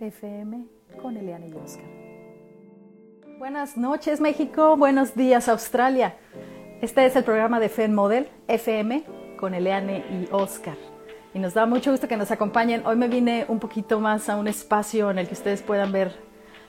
FM 0.00 0.66
con 1.00 1.16
Eliane 1.16 1.48
y 1.48 1.54
Oscar. 1.54 1.84
Buenas 3.38 3.76
noches 3.76 4.20
México, 4.20 4.76
buenos 4.76 5.14
días 5.14 5.48
Australia. 5.48 6.16
Este 6.80 7.04
es 7.04 7.16
el 7.16 7.24
programa 7.24 7.60
de 7.60 7.68
FEN 7.68 7.94
Model 7.94 8.28
FM 8.48 9.04
con 9.38 9.54
Eliane 9.54 10.04
y 10.10 10.28
Oscar. 10.32 10.76
Y 11.34 11.38
nos 11.38 11.54
da 11.54 11.66
mucho 11.66 11.90
gusto 11.90 12.08
que 12.08 12.16
nos 12.16 12.30
acompañen. 12.30 12.84
Hoy 12.86 12.96
me 12.96 13.08
vine 13.08 13.44
un 13.48 13.60
poquito 13.60 14.00
más 14.00 14.28
a 14.28 14.36
un 14.36 14.48
espacio 14.48 15.10
en 15.10 15.18
el 15.18 15.28
que 15.28 15.34
ustedes 15.34 15.62
puedan 15.62 15.92
ver 15.92 16.12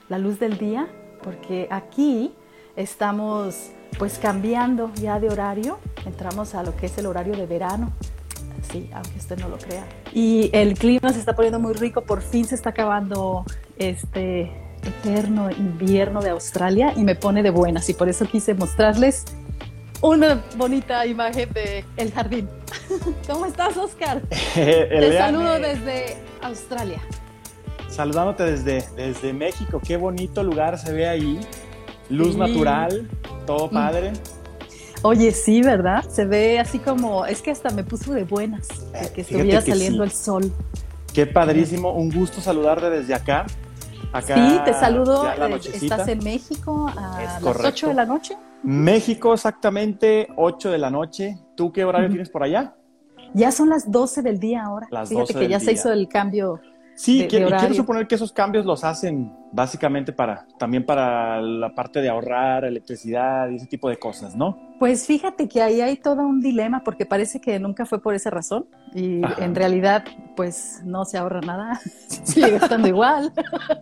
la 0.10 0.18
luz 0.18 0.40
del 0.40 0.58
día, 0.58 0.88
porque 1.24 1.68
aquí 1.72 2.34
estamos 2.76 3.72
pues 3.98 4.20
cambiando 4.20 4.92
ya 4.96 5.20
de 5.20 5.30
horario. 5.30 5.80
Entramos 6.06 6.54
a 6.54 6.64
lo 6.64 6.76
que 6.76 6.88
es 6.88 6.98
el 6.98 7.06
horario 7.06 7.36
de 7.36 7.46
verano 7.46 7.92
sí, 8.72 8.90
aunque 8.94 9.18
usted 9.18 9.38
no 9.40 9.50
lo 9.50 9.58
crea. 9.58 9.86
Y 10.14 10.50
el 10.54 10.76
clima 10.76 11.12
se 11.12 11.20
está 11.20 11.36
poniendo 11.36 11.60
muy 11.60 11.74
rico, 11.74 12.02
por 12.02 12.22
fin 12.22 12.46
se 12.46 12.56
está 12.56 12.70
acabando 12.70 13.46
este 13.78 14.52
eterno 14.84 15.52
invierno 15.52 16.22
de 16.22 16.32
Australia 16.32 16.94
y 16.96 17.04
me 17.04 17.16
pone 17.16 17.44
de 17.44 17.52
buenas 17.52 17.88
y 17.90 17.94
por 17.94 18.10
eso 18.10 18.26
quise 18.26 18.54
mostrarles 18.56 19.26
una 20.02 20.42
bonita 20.58 21.06
imagen 21.06 21.52
de 21.54 21.86
el 21.98 22.12
jardín. 22.12 22.50
¿Cómo 23.28 23.46
estás, 23.46 23.78
Oscar? 23.78 24.22
Te 24.56 25.18
saludo 25.18 25.60
desde 25.60 26.18
Australia. 26.42 27.00
Saludándote 27.88 28.44
desde, 28.44 28.86
desde 28.96 29.34
México, 29.34 29.82
qué 29.86 29.98
bonito 29.98 30.44
lugar 30.44 30.78
se 30.78 30.94
ve 30.94 31.08
ahí, 31.08 31.40
luz 32.10 32.38
natural, 32.38 33.08
todo 33.46 33.68
mm. 33.68 33.74
Oye, 35.04 35.32
sí, 35.32 35.64
¿verdad? 35.64 36.04
Se 36.08 36.26
ve 36.26 36.60
así 36.60 36.78
como, 36.78 37.26
es 37.26 37.42
que 37.42 37.50
hasta 37.50 37.72
me 37.72 37.84
puso 37.84 38.14
de 38.14 38.24
buenas, 38.24 38.68
que 39.16 39.22
estuviera 39.22 39.62
saliendo 39.62 40.04
el 40.04 40.12
sol. 40.12 40.52
Qué 41.14 41.26
padrísimo, 41.26 41.92
un 41.92 42.12
gusto 42.12 42.40
saludarte 42.40 42.90
desde 42.90 43.16
acá. 43.16 43.48
acá 44.14 44.36
sí, 44.36 44.60
te 44.64 44.74
saludo, 44.74 45.28
eh, 45.28 45.60
estás 45.74 46.08
en 46.08 46.24
México 46.24 46.88
a 46.96 47.40
las 47.42 47.66
8 47.66 47.88
de 47.90 47.94
la 47.96 48.06
noche. 48.06 48.38
México, 48.64 49.34
exactamente 49.34 50.28
8 50.36 50.70
de 50.70 50.78
la 50.78 50.92
noche. 50.92 51.38
¿Tú 51.56 51.72
qué 51.72 51.84
horario 51.84 52.10
tienes 52.10 52.30
por 52.30 52.44
allá? 52.44 52.76
Ya 53.34 53.52
son 53.52 53.70
las 53.70 53.90
12 53.90 54.22
del 54.22 54.40
día 54.40 54.64
ahora. 54.64 54.88
Las 54.92 55.10
Fíjate 55.10 55.34
que 55.34 55.48
ya 55.48 55.60
se 55.60 55.72
hizo 55.72 55.92
el 55.92 56.08
cambio 56.08 56.62
Sí, 56.96 57.26
quiero, 57.28 57.74
suponer 57.74 58.08
que 58.08 58.16
esos 58.16 58.32
cambios 58.32 58.66
los 58.66 58.84
hacen 58.84 59.34
básicamente 59.52 60.14
para 60.14 60.46
también 60.58 60.86
para 60.86 61.42
la 61.42 61.74
parte 61.74 62.02
de 62.02 62.10
ahorrar 62.10 62.64
electricidad 62.64 63.50
y 63.50 63.56
ese 63.56 63.66
tipo 63.66 63.90
de 63.90 63.98
cosas, 63.98 64.36
¿no? 64.36 64.76
Pues 64.80 65.06
fíjate 65.06 65.48
que 65.48 65.62
ahí 65.62 65.82
hay 65.82 65.98
todo 65.98 66.22
un 66.22 66.42
dilema 66.42 66.84
porque 66.84 67.06
parece 67.06 67.42
que 67.42 67.60
nunca 67.60 67.86
fue 67.86 68.02
por 68.02 68.14
esa 68.14 68.30
razón 68.30 68.68
y 68.94 69.22
en 69.40 69.56
realidad 69.56 70.04
pues 70.36 70.82
no 70.84 71.06
se 71.06 71.18
ahorra 71.18 71.42
nada, 71.42 71.80
sigue 72.08 72.56
estando 72.56 72.88
igual. 72.88 73.32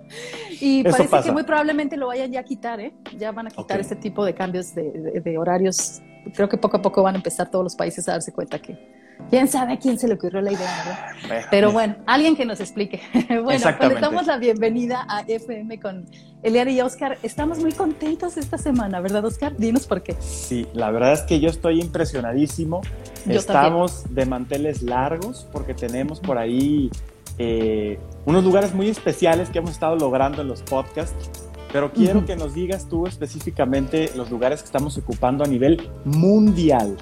y 0.62 0.84
parece 0.84 1.22
que 1.24 1.32
muy 1.32 1.44
probablemente 1.44 1.98
lo 1.98 2.08
vayan 2.08 2.32
ya 2.32 2.42
a 2.42 2.44
quitar, 2.44 2.80
¿eh? 2.80 2.94
Ya 3.18 3.32
van 3.32 3.48
a 3.48 3.50
quitar 3.50 3.80
este 3.80 3.96
tipo 3.96 4.24
de 4.24 4.34
cambios 4.34 4.74
de 4.76 5.38
horarios. 5.38 6.02
Creo 6.34 6.48
que 6.48 6.58
poco 6.58 6.78
a 6.78 6.82
poco 6.82 7.04
van 7.04 7.16
a 7.16 7.18
empezar 7.18 7.50
todos 7.50 7.64
los 7.64 7.76
países 7.76 8.08
a 8.08 8.14
darse 8.14 8.32
cuenta 8.32 8.60
que 8.60 8.99
quién 9.30 9.48
sabe 9.48 9.74
a 9.74 9.80
quién 9.80 10.00
se 10.00 10.08
le 10.08 10.16
ocurrió 10.16 10.42
la 10.42 10.52
idea, 10.52 11.14
¿verdad? 11.24 11.48
Pero 11.52 11.72
bueno, 11.72 11.96
alguien 12.06 12.36
que 12.36 12.46
nos 12.46 12.60
explique. 12.60 13.02
bueno, 13.44 13.66
pues 13.78 13.94
le 13.94 14.00
damos 14.00 14.28
la 14.28 14.38
bienvenida 14.38 15.06
a 15.08 15.22
FM 15.22 15.80
con 15.80 16.06
Eliana 16.44 16.72
y 16.72 16.82
Oscar. 16.82 17.18
Estamos 17.24 17.60
muy 17.60 17.72
contentos 17.72 18.38
esta 18.38 18.58
semana, 18.58 19.00
¿verdad, 19.02 19.24
Oscar? 19.26 19.56
Dinos 19.58 19.88
por 19.88 20.02
qué. 20.02 20.16
Sí, 20.20 20.68
la 20.74 20.92
verdad 20.92 21.14
es 21.14 21.22
que 21.22 21.40
yo 21.40 21.50
estoy 21.50 21.82
impresionadísimo. 21.82 22.82
Estamos 23.28 24.04
de 24.14 24.26
manteles 24.26 24.82
largos 24.82 25.48
porque 25.52 25.74
tenemos 25.74 26.20
por 26.20 26.38
ahí 26.38 26.90
eh, 27.38 28.00
unos 28.26 28.44
lugares 28.44 28.74
muy 28.74 28.90
especiales 28.90 29.50
que 29.50 29.60
hemos 29.60 29.72
estado 29.72 29.96
logrando 29.96 30.42
en 30.42 30.48
los 30.48 30.62
podcasts. 30.62 31.30
Pero 31.72 31.92
quiero 31.94 32.26
que 32.26 32.36
nos 32.36 32.56
digas 32.56 32.88
tú 32.90 33.06
específicamente 33.06 34.10
los 34.16 34.32
lugares 34.32 34.62
que 34.62 34.66
estamos 34.66 34.98
ocupando 34.98 35.44
a 35.44 35.48
nivel 35.48 35.88
mundial. 36.04 36.98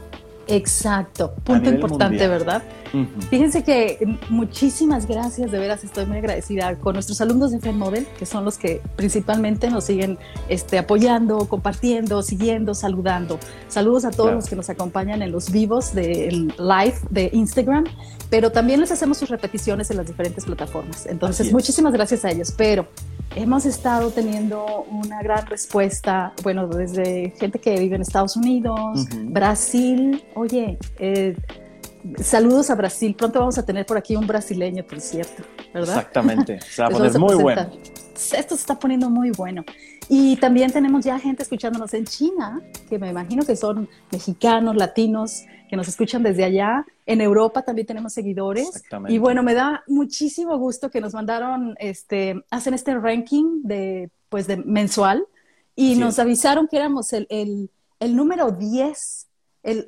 Exacto, 0.48 1.34
punto 1.44 1.70
importante, 1.70 2.28
¿verdad? 2.28 2.64
Fíjense 3.30 3.64
que 3.64 4.18
muchísimas 4.30 5.06
gracias, 5.06 5.52
de 5.52 5.60
veras 5.60 5.84
estoy 5.84 6.06
muy 6.06 6.18
agradecida 6.18 6.76
con 6.76 6.94
nuestros 6.94 7.20
alumnos 7.20 7.52
de 7.52 7.60
FEMODEL, 7.60 8.08
que 8.18 8.26
son 8.26 8.46
los 8.46 8.58
que 8.58 8.82
principalmente 8.96 9.70
nos 9.70 9.84
siguen 9.84 10.18
este, 10.48 10.78
apoyando, 10.78 11.48
compartiendo, 11.50 12.22
siguiendo, 12.24 12.74
saludando. 12.74 13.40
Saludos 13.68 14.06
a 14.06 14.12
todos 14.12 14.34
los 14.34 14.48
que 14.48 14.56
nos 14.56 14.70
acompañan 14.70 15.22
en 15.22 15.32
los 15.32 15.52
vivos 15.52 15.94
del 15.94 16.54
live 16.58 16.96
de 17.10 17.30
Instagram, 17.34 17.84
pero 18.30 18.52
también 18.52 18.80
les 18.80 18.92
hacemos 18.92 19.18
sus 19.18 19.30
repeticiones 19.30 19.92
en 19.92 19.98
las 19.98 20.08
diferentes 20.08 20.46
plataformas. 20.46 21.06
Entonces, 21.08 21.52
muchísimas 21.52 21.92
gracias 21.92 22.24
a 22.24 22.32
ellos, 22.32 22.54
pero 22.56 22.88
hemos 23.36 23.66
estado 23.66 24.12
teniendo 24.12 24.86
una 24.90 25.22
gran 25.22 25.46
respuesta, 25.46 26.34
bueno, 26.44 26.68
desde 26.68 27.34
gente 27.40 27.60
que 27.60 27.80
vive 27.80 27.96
en 27.96 28.02
Estados 28.02 28.36
Unidos, 28.36 29.06
Brasil, 29.26 30.24
oye, 30.36 30.78
eh, 31.00 31.36
saludos 32.22 32.70
a 32.70 32.76
Brasil, 32.76 33.16
pronto 33.16 33.40
vamos 33.40 33.58
a 33.58 33.66
tener 33.66 33.86
por 33.86 33.98
aquí 33.98 34.16
un 34.16 34.28
brasileño, 34.28 34.84
por 34.84 35.00
cierto, 35.02 35.44
¿verdad? 35.74 35.98
Exactamente, 35.98 36.60
se 36.70 36.82
va 36.82 36.88
a 36.88 36.92
poner 36.92 37.20
muy 37.20 37.36
bueno. 37.36 37.70
Esto 38.16 38.56
se 38.56 38.62
está 38.62 38.80
poniendo 38.80 39.12
muy 39.12 39.30
bueno. 39.30 39.64
Y 40.10 40.38
también 40.38 40.72
tenemos 40.72 41.06
ya 41.06 41.20
gente 41.20 41.44
escuchándonos 41.44 41.94
en 41.94 42.06
China, 42.06 42.62
que 42.90 42.98
me 42.98 43.10
imagino 43.10 43.46
que 43.46 43.56
son 43.56 43.88
mexicanos, 44.12 44.76
latinos, 44.76 45.44
que 45.68 45.76
nos 45.76 45.88
escuchan 45.88 46.24
desde 46.24 46.44
allá. 46.44 46.86
En 47.06 47.22
Europa 47.22 47.62
también 47.62 47.88
tenemos 47.88 48.14
seguidores. 48.14 48.84
Y 49.08 49.18
bueno, 49.18 49.44
me 49.44 49.54
da 49.54 49.84
muchísimo 49.88 50.58
gusto 50.58 50.90
que 50.90 51.02
nos 51.02 51.14
mandaron, 51.14 51.76
este, 51.80 52.44
hacen 52.50 52.74
este 52.74 52.96
ranking 52.96 53.62
de, 53.64 54.10
pues, 54.30 54.48
de 54.48 54.58
mensual 54.58 55.26
y 55.76 55.96
nos 55.96 56.18
avisaron 56.18 56.68
que 56.68 56.78
éramos 56.78 57.14
el, 57.14 57.28
el, 57.30 57.70
el 58.00 58.16
número 58.16 58.52
10. 58.52 59.28
El, 59.64 59.88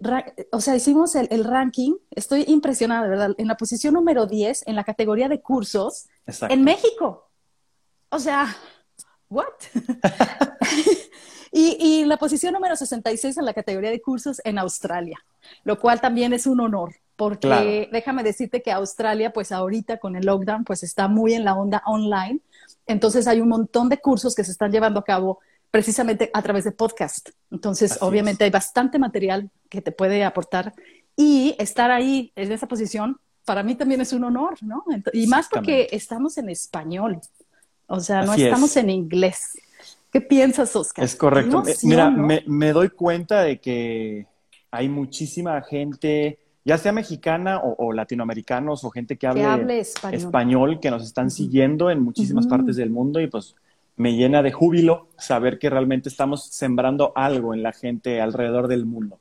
o 0.51 0.61
sea, 0.61 0.75
hicimos 0.75 1.15
el, 1.15 1.27
el, 1.31 1.43
ranking, 1.43 1.93
estoy 2.11 2.43
impresionada, 2.47 3.03
de 3.03 3.09
verdad, 3.09 3.35
en 3.37 3.47
la 3.47 3.57
posición 3.57 3.95
número 3.95 4.27
10 4.27 4.67
en 4.67 4.75
la 4.75 4.83
categoría 4.83 5.29
de 5.29 5.41
cursos 5.41 6.07
en 6.27 6.63
México. 6.63 7.29
O 8.09 8.19
sea, 8.19 8.55
¿what? 9.29 9.45
y, 11.51 12.05
la 12.05 12.17
posición 12.17 12.53
número 12.53 12.75
66 12.75 13.37
en 13.37 13.45
la 13.45 13.53
categoría 13.53 13.89
de 13.89 14.01
cursos 14.01 14.41
en 14.43 14.57
Australia, 14.57 15.19
lo 15.63 15.79
cual 15.79 16.01
también 16.01 16.33
es 16.33 16.45
un 16.47 16.59
honor, 16.59 16.95
porque 17.15 17.89
déjame 17.91 18.23
decirte 18.23 18.61
que 18.61 18.71
Australia, 18.71 19.33
pues 19.33 19.51
ahorita 19.51 19.97
con 19.97 20.15
el 20.15 20.25
lockdown, 20.25 20.63
pues 20.63 20.83
está 20.83 21.07
muy 21.07 21.33
en 21.33 21.43
la 21.43 21.55
onda 21.55 21.83
online. 21.85 22.39
Entonces 22.87 23.27
hay 23.27 23.41
un 23.41 23.49
montón 23.49 23.89
de 23.89 23.99
cursos 23.99 24.35
que 24.35 24.43
se 24.43 24.51
están 24.51 24.71
llevando 24.71 24.99
a 24.99 25.03
cabo 25.03 25.39
precisamente 25.71 26.31
a 26.33 26.41
través 26.41 26.63
de 26.63 26.71
podcast. 26.71 27.29
Entonces, 27.51 27.97
obviamente 28.01 28.43
hay 28.43 28.49
bastante 28.49 28.97
material 28.97 29.49
que 29.69 29.81
te 29.81 29.91
puede 29.91 30.23
aportar 30.23 30.73
y 31.15 31.55
estar 31.59 31.91
ahí 31.91 32.31
en 32.35 32.51
esa 32.51 32.67
posición 32.67 33.19
para 33.49 33.63
mí 33.63 33.73
también 33.73 33.99
es 33.99 34.13
un 34.13 34.23
honor, 34.23 34.61
¿no? 34.61 34.83
Y 35.11 35.25
más 35.25 35.47
porque 35.49 35.87
estamos 35.91 36.37
en 36.37 36.49
español. 36.49 37.19
O 37.87 37.99
sea, 37.99 38.21
no 38.21 38.35
estamos 38.35 38.77
en 38.77 38.91
inglés. 38.91 39.57
¿Qué 40.11 40.21
piensas, 40.21 40.75
Oscar? 40.75 41.05
Es 41.05 41.15
correcto. 41.15 41.63
Eh, 41.67 41.75
mira, 41.83 42.09
me, 42.09 42.71
doy 42.71 42.89
cuenta 42.89 43.41
de 43.41 43.59
que 43.59 44.25
hay 44.71 44.89
muchísima 44.89 45.61
gente, 45.61 46.39
ya 46.65 46.77
sea 46.77 46.91
mexicana 46.91 47.61
o, 47.61 47.93
latinoamericanos 47.93 48.83
o 48.83 48.89
gente 48.89 49.17
que 49.17 49.27
hable, 49.27 49.79
español. 49.79 50.79
que 50.79 50.89
nos 50.89 51.03
están 51.03 51.29
siguiendo 51.29 51.91
en 51.91 52.01
muchísimas 52.01 52.47
partes 52.47 52.75
del 52.75 52.89
mundo 52.89 53.21
y 53.21 53.27
pues 53.27 53.55
me 53.97 54.15
llena 54.15 54.41
de 54.41 54.51
júbilo 54.51 55.09
saber 55.17 55.59
que 55.59 55.69
realmente 55.69 56.09
estamos 56.09 56.45
sembrando 56.45 57.11
algo 57.15 57.53
en 57.53 57.61
la 57.61 57.73
gente 57.73 58.21
alrededor 58.21 58.67
del 58.67 58.85
mundo. 58.85 59.19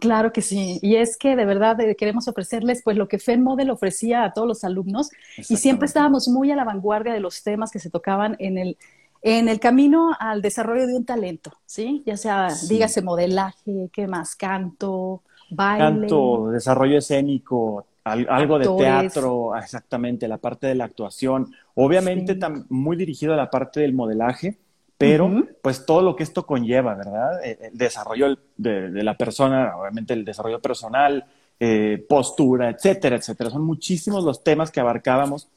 Claro 0.00 0.32
que 0.32 0.42
sí, 0.42 0.80
y 0.82 0.96
es 0.96 1.16
que 1.16 1.36
de 1.36 1.44
verdad 1.44 1.78
eh, 1.80 1.94
queremos 1.94 2.26
ofrecerles 2.26 2.82
pues 2.82 2.96
lo 2.96 3.06
que 3.06 3.18
FEN 3.18 3.42
Model 3.42 3.70
ofrecía 3.70 4.24
a 4.24 4.32
todos 4.32 4.48
los 4.48 4.64
alumnos 4.64 5.10
y 5.36 5.56
siempre 5.56 5.86
estábamos 5.86 6.26
muy 6.28 6.50
a 6.50 6.56
la 6.56 6.64
vanguardia 6.64 7.12
de 7.12 7.20
los 7.20 7.42
temas 7.42 7.70
que 7.70 7.78
se 7.78 7.90
tocaban 7.90 8.34
en 8.40 8.58
el 8.58 8.78
en 9.22 9.48
el 9.48 9.60
camino 9.60 10.16
al 10.18 10.40
desarrollo 10.42 10.86
de 10.86 10.96
un 10.96 11.04
talento, 11.04 11.52
¿sí? 11.66 12.02
Ya 12.06 12.16
sea, 12.16 12.48
dígase 12.68 13.02
modelaje, 13.02 13.90
¿qué 13.92 14.06
más? 14.06 14.34
Canto, 14.34 15.22
baile. 15.50 15.84
Canto, 15.84 16.50
desarrollo 16.50 16.98
escénico, 16.98 17.86
algo 18.04 18.58
de 18.58 18.68
teatro, 18.78 19.56
exactamente, 19.56 20.26
la 20.26 20.38
parte 20.38 20.66
de 20.66 20.74
la 20.74 20.84
actuación. 20.84 21.52
Obviamente 21.74 22.38
muy 22.68 22.96
dirigido 22.96 23.34
a 23.34 23.36
la 23.36 23.50
parte 23.50 23.80
del 23.80 23.92
modelaje, 23.92 24.58
pero 24.96 25.30
pues 25.62 25.84
todo 25.86 26.02
lo 26.02 26.16
que 26.16 26.22
esto 26.22 26.46
conlleva, 26.46 26.94
¿verdad? 26.94 27.44
Eh, 27.44 27.58
el, 27.60 27.78
desarrollo 27.78 28.38
de, 28.56 28.90
la 29.02 29.16
persona, 29.16 29.76
obviamente 29.76 30.14
el 30.14 30.24
desarrollo 30.24 30.60
personal, 30.60 31.24
eh, 31.58 32.04
postura, 32.08 32.70
etcétera, 32.70 33.16
etcétera. 33.16 33.50
Son 33.50 33.62
muchísimos 33.62 34.24
los 34.24 34.42
temas 34.42 34.70
que 34.70 34.80
abarcábamos 34.80 35.48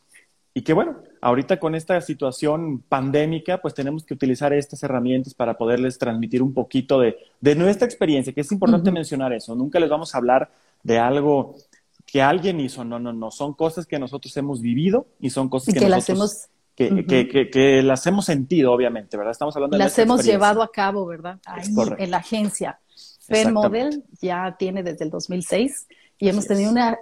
y 0.56 0.62
que 0.62 0.74
bueno, 0.74 0.98
ahorita 1.22 1.60
con 1.60 1.74
esta 1.74 2.00
situación 2.02 2.80
pandémica, 2.88 3.60
pues 3.60 3.74
tenemos 3.74 4.04
que 4.04 4.14
utilizar 4.14 4.54
estas 4.54 4.84
herramientas 4.84 5.34
para 5.34 5.58
poderles 5.58 5.98
transmitir 5.98 6.44
un 6.44 6.54
poquito 6.54 7.00
de, 7.00 7.16
nuestra 7.56 7.88
experiencia, 7.88 8.34
que 8.34 8.42
es 8.42 8.52
importante 8.52 8.92
mencionar 8.92 9.34
eso. 9.34 9.56
Nunca 9.56 9.80
les 9.80 9.90
vamos 9.90 10.14
a 10.14 10.20
hablar 10.20 10.52
de 10.84 11.00
algo 11.00 11.56
que 12.06 12.22
alguien 12.22 12.60
hizo, 12.60 12.84
no, 12.84 13.00
no, 13.00 13.14
no, 13.14 13.32
son 13.32 13.54
cosas 13.54 13.88
que 13.88 13.98
nosotros 13.98 14.36
hemos 14.38 14.62
vivido 14.62 15.08
y 15.20 15.32
son 15.32 15.50
cosas 15.50 15.74
que, 15.74 15.80
que 15.80 15.90
las 15.90 16.08
hemos 16.10 16.50
que, 16.76 17.06
que, 17.06 17.50
que, 17.50 17.82
las 17.82 18.06
hemos 18.06 18.26
sentido, 18.26 18.72
obviamente, 18.74 19.16
¿verdad? 19.16 19.32
Estamos 19.32 19.56
hablando 19.56 19.78
de 19.78 19.84
las 19.84 19.98
hemos 19.98 20.24
llevado 20.24 20.62
a 20.62 20.72
cabo, 20.72 21.06
¿verdad? 21.06 21.40
Ahí, 21.46 21.68
en 21.98 22.12
la 22.12 22.18
agencia. 22.18 22.80
Fair 23.22 23.52
Model 23.52 24.04
ya 24.22 24.56
tiene 24.60 24.84
desde 24.84 25.06
el 25.06 25.12
2006 25.12 25.88
y 26.24 26.30
hemos 26.30 26.48
tenido 26.48 26.72
una, 26.72 26.98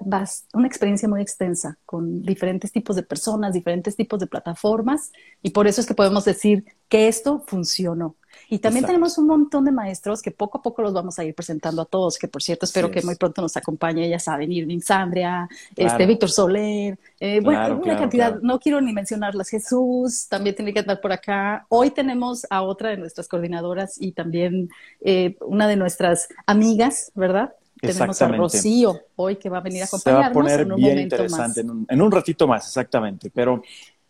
una 0.53 0.67
experiencia 0.67 1.07
muy 1.07 1.21
extensa 1.21 1.77
con 1.85 2.23
diferentes 2.23 2.71
tipos 2.71 2.95
de 2.95 3.03
personas, 3.03 3.53
diferentes 3.53 3.95
tipos 3.95 4.19
de 4.19 4.25
plataformas 4.25 5.11
y 5.43 5.51
por 5.51 5.67
eso 5.67 5.79
es 5.79 5.85
que 5.85 5.93
podemos 5.93 6.25
decir 6.25 6.65
que 6.89 7.07
esto 7.07 7.43
funcionó. 7.45 8.15
Y 8.49 8.57
también 8.57 8.83
tenemos 8.83 9.19
un 9.19 9.27
montón 9.27 9.63
de 9.65 9.71
maestros 9.71 10.23
que 10.23 10.31
poco 10.31 10.57
a 10.57 10.61
poco 10.63 10.81
los 10.81 10.91
vamos 10.91 11.19
a 11.19 11.23
ir 11.23 11.35
presentando 11.35 11.83
a 11.83 11.85
todos, 11.85 12.17
que 12.17 12.27
por 12.27 12.41
cierto 12.41 12.65
espero 12.65 12.89
que 12.89 13.03
muy 13.03 13.13
pronto 13.13 13.43
nos 13.43 13.55
acompañe, 13.55 14.09
ya 14.09 14.17
saben, 14.17 14.51
Irving 14.51 14.79
Sandria, 14.79 15.47
este, 15.75 16.07
Víctor 16.07 16.31
Soler, 16.31 16.97
eh, 17.19 17.41
bueno, 17.43 17.79
una 17.79 17.97
cantidad, 17.97 18.39
no 18.41 18.59
quiero 18.59 18.81
ni 18.81 18.91
mencionarlas, 18.91 19.49
Jesús 19.49 20.29
también 20.29 20.55
tiene 20.55 20.73
que 20.73 20.79
andar 20.79 20.99
por 20.99 21.11
acá. 21.11 21.67
Hoy 21.69 21.91
tenemos 21.91 22.47
a 22.49 22.63
otra 22.63 22.89
de 22.89 22.97
nuestras 22.97 23.27
coordinadoras 23.27 24.01
y 24.01 24.13
también 24.13 24.69
eh, 25.01 25.37
una 25.41 25.67
de 25.67 25.75
nuestras 25.75 26.27
amigas, 26.47 27.11
¿verdad? 27.13 27.53
Tenemos 27.81 28.21
a 28.21 28.27
Rocío 28.27 28.99
hoy 29.15 29.35
que 29.35 29.49
va 29.49 29.57
a 29.57 29.61
venir 29.61 29.81
a 29.81 29.85
acompañarnos. 29.85 30.23
Se 30.23 30.29
va 30.29 30.31
a 30.31 30.33
poner 30.33 30.59
en 30.61 30.71
un 30.71 30.77
bien 30.79 30.99
interesante 30.99 31.61
En, 31.61 31.69
un, 31.69 31.85
en 31.89 32.01
un, 32.01 32.11
ratito 32.11 32.47
más, 32.47 32.67
exactamente. 32.67 33.29
Pero, 33.29 33.61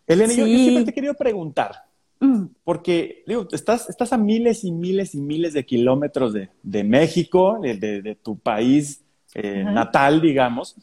Elena, 0.05 0.33
yo, 0.33 0.45
siempre 0.45 0.83
te 0.85 0.93
quería 0.93 1.13
preguntar, 1.13 1.85
Mm. 2.21 2.45
Porque, 2.63 3.23
digo, 3.25 3.47
estás, 3.51 3.89
estás 3.89 4.13
a 4.13 4.17
miles 4.17 4.63
y 4.63 4.71
miles 4.71 5.15
y 5.15 5.19
miles 5.19 5.53
de 5.53 5.65
kilómetros 5.65 6.33
de, 6.33 6.49
de 6.61 6.83
México, 6.83 7.59
de, 7.59 7.75
de, 7.75 8.15
tu 8.15 8.37
país 8.37 9.03
eh, 9.33 9.63
natal, 9.63 10.21
digamos. 10.21 10.75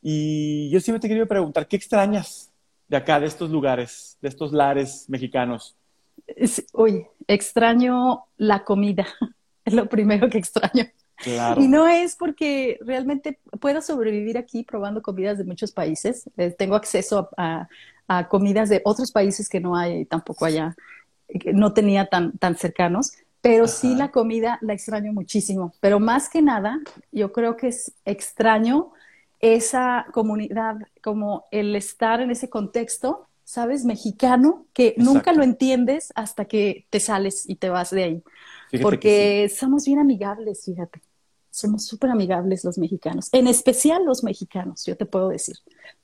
Y 0.00 0.70
yo 0.70 0.80
siempre 0.80 1.00
te 1.00 1.08
quería 1.08 1.26
preguntar, 1.26 1.68
¿qué 1.68 1.76
extrañas 1.76 2.50
de 2.88 2.96
acá, 2.96 3.20
de 3.20 3.26
estos 3.26 3.50
lugares, 3.50 4.16
de 4.22 4.28
estos 4.28 4.52
lares 4.52 5.04
mexicanos? 5.08 5.76
oye, 6.72 7.10
extraño 7.28 8.24
la 8.38 8.64
comida, 8.64 9.06
es 9.66 9.74
lo 9.74 9.88
primero 9.90 10.30
que 10.30 10.38
extraño. 10.38 10.86
Y 11.58 11.68
no 11.68 11.88
es 11.88 12.16
porque 12.16 12.78
realmente 12.82 13.38
puedo 13.60 13.80
sobrevivir 13.82 14.38
aquí 14.38 14.62
probando 14.64 15.02
comidas 15.02 15.38
de 15.38 15.44
muchos 15.44 15.72
países. 15.72 16.28
Eh, 16.36 16.50
tengo 16.50 16.74
acceso 16.74 17.30
a, 17.36 17.68
a 18.08 18.28
comidas 18.28 18.68
de 18.68 18.82
otros 18.84 19.12
países 19.12 19.48
que 19.48 19.60
no 19.60 19.76
hay 19.76 20.04
tampoco 20.04 20.44
allá, 20.44 20.76
no 21.52 21.72
tenía 21.72 22.06
tan, 22.06 22.36
tan 22.38 22.56
cercanos, 22.56 23.12
pero 23.40 23.66
sí 23.68 23.94
la 23.94 24.10
comida 24.10 24.58
la 24.62 24.72
extraño 24.74 25.12
muchísimo. 25.12 25.72
Pero 25.80 26.00
más 26.00 26.28
que 26.28 26.42
nada, 26.42 26.80
yo 27.12 27.32
creo 27.32 27.56
que 27.56 27.68
es 27.68 27.92
extraño 28.04 28.92
esa 29.40 30.06
comunidad, 30.12 30.76
como 31.02 31.44
el 31.50 31.76
estar 31.76 32.20
en 32.20 32.30
ese 32.30 32.48
contexto, 32.48 33.28
¿sabes? 33.44 33.84
Mexicano, 33.84 34.66
que 34.72 34.94
nunca 34.98 35.32
lo 35.32 35.42
entiendes 35.42 36.12
hasta 36.16 36.46
que 36.46 36.86
te 36.90 37.00
sales 37.00 37.48
y 37.48 37.56
te 37.56 37.68
vas 37.68 37.90
de 37.90 38.04
ahí. 38.04 38.24
Porque 38.82 39.50
somos 39.54 39.84
bien 39.84 39.98
amigables, 39.98 40.64
fíjate. 40.64 41.00
Somos 41.50 41.86
súper 41.86 42.10
amigables 42.10 42.64
los 42.64 42.76
mexicanos, 42.76 43.28
en 43.32 43.46
especial 43.46 44.04
los 44.04 44.22
mexicanos, 44.22 44.84
yo 44.84 44.96
te 44.96 45.06
puedo 45.06 45.30
decir. 45.30 45.56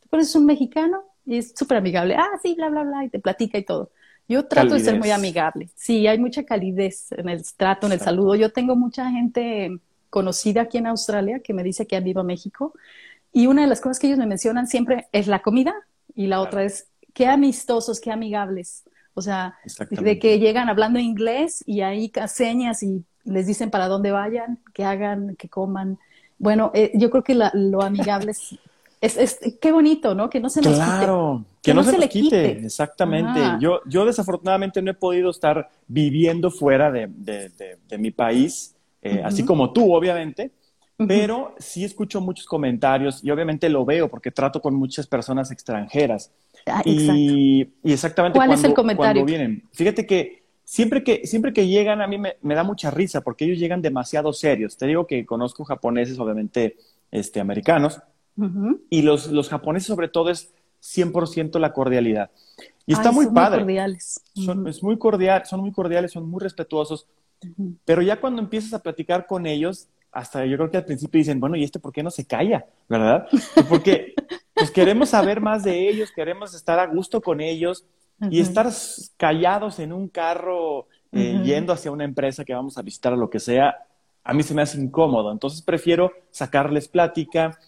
Tú 0.08 0.16
eres 0.16 0.34
un 0.34 0.46
mexicano 0.46 1.02
y 1.26 1.38
es 1.38 1.52
súper 1.54 1.78
amigable. 1.78 2.14
Ah, 2.14 2.30
sí, 2.42 2.54
bla, 2.54 2.70
bla, 2.70 2.84
bla, 2.84 3.04
y 3.04 3.10
te 3.10 3.18
platica 3.18 3.58
y 3.58 3.64
todo. 3.64 3.90
Yo 4.28 4.46
trato 4.46 4.74
de 4.74 4.80
ser 4.80 4.98
muy 4.98 5.10
amigable. 5.10 5.68
Sí, 5.74 6.06
hay 6.06 6.18
mucha 6.18 6.44
calidez 6.44 7.12
en 7.12 7.28
el 7.28 7.42
trato, 7.54 7.86
en 7.86 7.92
el 7.92 8.00
saludo. 8.00 8.34
Yo 8.34 8.50
tengo 8.52 8.76
mucha 8.76 9.10
gente 9.10 9.78
conocida 10.08 10.62
aquí 10.62 10.78
en 10.78 10.86
Australia 10.86 11.40
que 11.40 11.52
me 11.52 11.62
dice 11.62 11.86
que 11.86 11.96
han 11.96 12.04
vivo 12.04 12.20
a 12.20 12.24
México. 12.24 12.72
Y 13.32 13.46
una 13.46 13.62
de 13.62 13.68
las 13.68 13.80
cosas 13.80 13.98
que 13.98 14.06
ellos 14.06 14.18
me 14.18 14.26
mencionan 14.26 14.66
siempre 14.66 15.08
es 15.12 15.26
la 15.26 15.42
comida 15.42 15.74
y 16.14 16.28
la 16.28 16.40
otra 16.40 16.64
es 16.64 16.88
qué 17.12 17.26
amistosos, 17.26 18.00
qué 18.00 18.10
amigables. 18.10 18.84
O 19.14 19.22
sea, 19.22 19.58
de 19.90 20.18
que 20.18 20.38
llegan 20.38 20.68
hablando 20.68 20.98
inglés 20.98 21.62
y 21.66 21.82
ahí 21.82 22.10
señas 22.28 22.82
y 22.82 23.04
les 23.24 23.46
dicen 23.46 23.70
para 23.70 23.88
dónde 23.88 24.10
vayan, 24.10 24.58
que 24.72 24.84
hagan, 24.84 25.36
que 25.36 25.48
coman. 25.48 25.98
Bueno, 26.38 26.70
eh, 26.74 26.90
yo 26.94 27.10
creo 27.10 27.22
que 27.22 27.34
lo 27.34 27.82
amigable 27.82 28.32
es 28.32 28.58
es, 29.02 29.40
qué 29.60 29.72
bonito, 29.72 30.14
¿no? 30.14 30.30
Que 30.30 30.38
no 30.38 30.48
se 30.48 30.62
nos 30.62 30.74
claro, 30.76 31.44
que, 31.60 31.74
no, 31.74 31.82
se, 31.82 31.98
le 31.98 32.08
quite. 32.08 32.64
Exactamente. 32.64 33.40
Yo, 33.60 33.80
yo 33.84 34.04
desafortunadamente 34.04 34.80
no 34.80 34.92
he 34.92 34.94
podido 34.94 35.30
estar 35.30 35.70
viviendo 35.88 36.50
fuera 36.52 36.90
de, 36.90 37.10
mi 37.98 38.12
país, 38.12 38.76
eh, 39.02 39.20
así 39.24 39.44
como 39.44 39.72
tú, 39.72 39.92
obviamente, 39.92 40.52
pero 40.96 41.56
sí 41.58 41.84
escucho 41.84 42.20
muchos 42.20 42.46
comentarios 42.46 43.24
y 43.24 43.30
obviamente 43.32 43.68
lo 43.68 43.84
veo 43.84 44.08
porque 44.08 44.30
trato 44.30 44.62
con 44.62 44.74
muchas 44.74 45.08
personas 45.08 45.50
extranjeras. 45.50 46.30
Ah, 46.66 46.82
y, 46.84 47.68
y, 47.82 47.92
exactamente 47.92 48.38
¿Cuál 48.38 48.52
es 48.52 48.64
el 48.64 48.74
comentario? 48.74 49.22
cuando 49.22 49.24
vienen. 49.24 49.64
Fíjate 49.72 50.06
que 50.06 50.44
siempre 50.64 51.02
que, 51.02 51.26
siempre 51.26 51.52
que 51.52 51.66
llegan 51.66 52.00
a 52.00 52.06
mí 52.06 52.18
me, 52.18 52.36
me, 52.40 52.54
da 52.54 52.62
mucha 52.62 52.90
risa 52.90 53.20
porque 53.20 53.44
ellos 53.44 53.58
llegan 53.58 53.82
demasiado 53.82 54.32
serios. 54.32 54.76
Te 54.76 54.86
digo 54.86 55.06
que 55.06 55.26
conozco 55.26 55.64
japoneses, 55.64 56.18
obviamente, 56.18 56.76
este, 57.10 57.40
americanos, 57.40 58.00
y 58.88 59.02
los, 59.02 59.26
los 59.26 59.50
japoneses 59.50 59.88
sobre 59.88 60.08
todo 60.08 60.30
es 60.30 60.52
100% 60.82 61.58
la 61.60 61.72
cordialidad. 61.72 62.30
Y 62.86 62.94
está 62.94 63.12
muy 63.12 63.26
padre. 63.26 63.58
Muy 63.58 63.66
cordiales. 63.66 64.20
Son, 64.34 64.66
es 64.66 64.82
muy 64.82 64.98
cordial, 64.98 65.44
son 65.46 65.60
muy 65.60 65.72
cordiales, 65.72 66.12
son 66.12 66.28
muy 66.28 66.40
respetuosos. 66.40 67.06
Pero 67.84 68.02
ya 68.02 68.20
cuando 68.20 68.40
empiezas 68.40 68.72
a 68.72 68.82
platicar 68.82 69.26
con 69.26 69.46
ellos, 69.46 69.88
hasta 70.12 70.44
yo 70.44 70.56
creo 70.56 70.70
que 70.70 70.76
al 70.76 70.84
principio 70.84 71.18
dicen, 71.18 71.40
bueno, 71.40 71.56
¿y 71.56 71.64
este 71.64 71.78
por 71.78 71.92
qué 71.92 72.02
no 72.02 72.10
se 72.10 72.26
calla? 72.26 72.66
¿Verdad? 72.88 73.26
Pues 73.30 73.50
porque 73.68 74.14
pues 74.54 74.70
queremos 74.70 75.08
saber 75.08 75.40
más 75.40 75.64
de 75.64 75.88
ellos, 75.88 76.12
queremos 76.14 76.54
estar 76.54 76.78
a 76.78 76.86
gusto 76.86 77.20
con 77.20 77.40
ellos 77.40 77.84
y 78.30 78.40
estar 78.40 78.68
callados 79.16 79.80
en 79.80 79.92
un 79.92 80.08
carro 80.08 80.86
eh, 81.10 81.40
yendo 81.44 81.72
hacia 81.72 81.90
una 81.90 82.04
empresa 82.04 82.44
que 82.44 82.54
vamos 82.54 82.78
a 82.78 82.82
visitar 82.82 83.12
o 83.14 83.16
lo 83.16 83.28
que 83.28 83.40
sea, 83.40 83.74
a 84.22 84.32
mí 84.32 84.44
se 84.44 84.54
me 84.54 84.62
hace 84.62 84.78
incómodo. 84.78 85.32
Entonces 85.32 85.62
prefiero 85.62 86.12
sacarles 86.30 86.86
plática, 86.86 87.58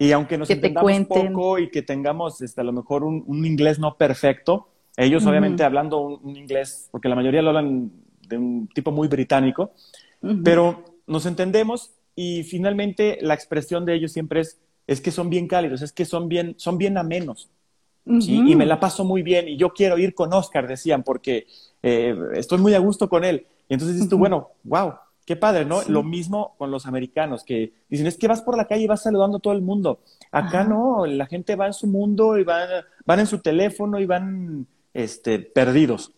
y 0.00 0.12
aunque 0.12 0.38
nos 0.38 0.48
entendamos 0.48 0.90
poco 1.06 1.58
y 1.58 1.70
que 1.70 1.82
tengamos 1.82 2.40
este, 2.40 2.62
a 2.62 2.64
lo 2.64 2.72
mejor 2.72 3.04
un, 3.04 3.44
inglés 3.44 3.78
no 3.78 3.96
perfecto, 3.96 4.68
ellos 4.96 5.26
obviamente 5.26 5.62
hablando 5.62 6.00
un, 6.00 6.36
inglés, 6.36 6.88
porque 6.90 7.10
la 7.10 7.16
mayoría 7.16 7.42
lo 7.42 7.50
hablan 7.50 7.92
de 8.26 8.38
un 8.38 8.66
tipo 8.68 8.92
muy 8.92 9.08
británico, 9.08 9.72
pero 10.42 10.89
nos 11.10 11.26
entendemos 11.26 11.90
y 12.16 12.44
finalmente 12.44 13.18
la 13.20 13.34
expresión 13.34 13.84
de 13.84 13.94
ellos 13.94 14.12
siempre 14.12 14.40
es, 14.40 14.58
es 14.86 15.00
que 15.00 15.10
son 15.10 15.30
bien 15.30 15.46
cálidos, 15.46 15.82
es 15.82 15.92
que 15.92 16.04
son 16.04 16.28
bien, 16.28 16.54
son 16.56 16.78
bien 16.78 16.96
amenos. 16.98 17.50
Y 18.06 18.56
me 18.56 18.66
la 18.66 18.80
paso 18.80 19.04
muy 19.04 19.22
bien 19.22 19.46
y 19.46 19.56
yo 19.56 19.72
quiero 19.72 19.96
ir 19.96 20.14
con 20.14 20.32
Oscar, 20.32 20.66
decían, 20.66 21.04
porque 21.04 21.46
eh, 21.82 22.16
estoy 22.34 22.58
muy 22.58 22.74
a 22.74 22.78
gusto 22.80 23.08
con 23.08 23.24
él. 23.24 23.46
Y 23.68 23.74
entonces 23.74 23.96
dices 23.96 24.10
tú, 24.10 24.18
bueno, 24.18 24.48
wow, 24.64 24.94
Qué 25.30 25.36
padre, 25.36 25.64
¿no? 25.64 25.80
Lo 25.86 26.02
mismo 26.02 26.56
con 26.58 26.72
los 26.72 26.86
americanos 26.86 27.44
que 27.44 27.72
dicen, 27.88 28.08
es 28.08 28.18
que 28.18 28.26
vas 28.26 28.42
por 28.42 28.56
la 28.56 28.66
calle 28.66 28.82
y 28.82 28.86
vas 28.88 29.04
saludando 29.04 29.36
a 29.36 29.40
todo 29.40 29.52
el 29.52 29.62
mundo. 29.62 30.00
Acá 30.32 30.64
no, 30.64 31.06
la 31.06 31.26
gente 31.26 31.54
va 31.54 31.68
en 31.68 31.72
su 31.72 31.86
mundo 31.86 32.36
y 32.36 32.42
van, 32.42 32.68
van 33.04 33.20
en 33.20 33.28
su 33.28 33.38
teléfono 33.38 34.00
y 34.00 34.06
van 34.06 34.66
este, 34.92 35.38
perdidos. 35.38 36.10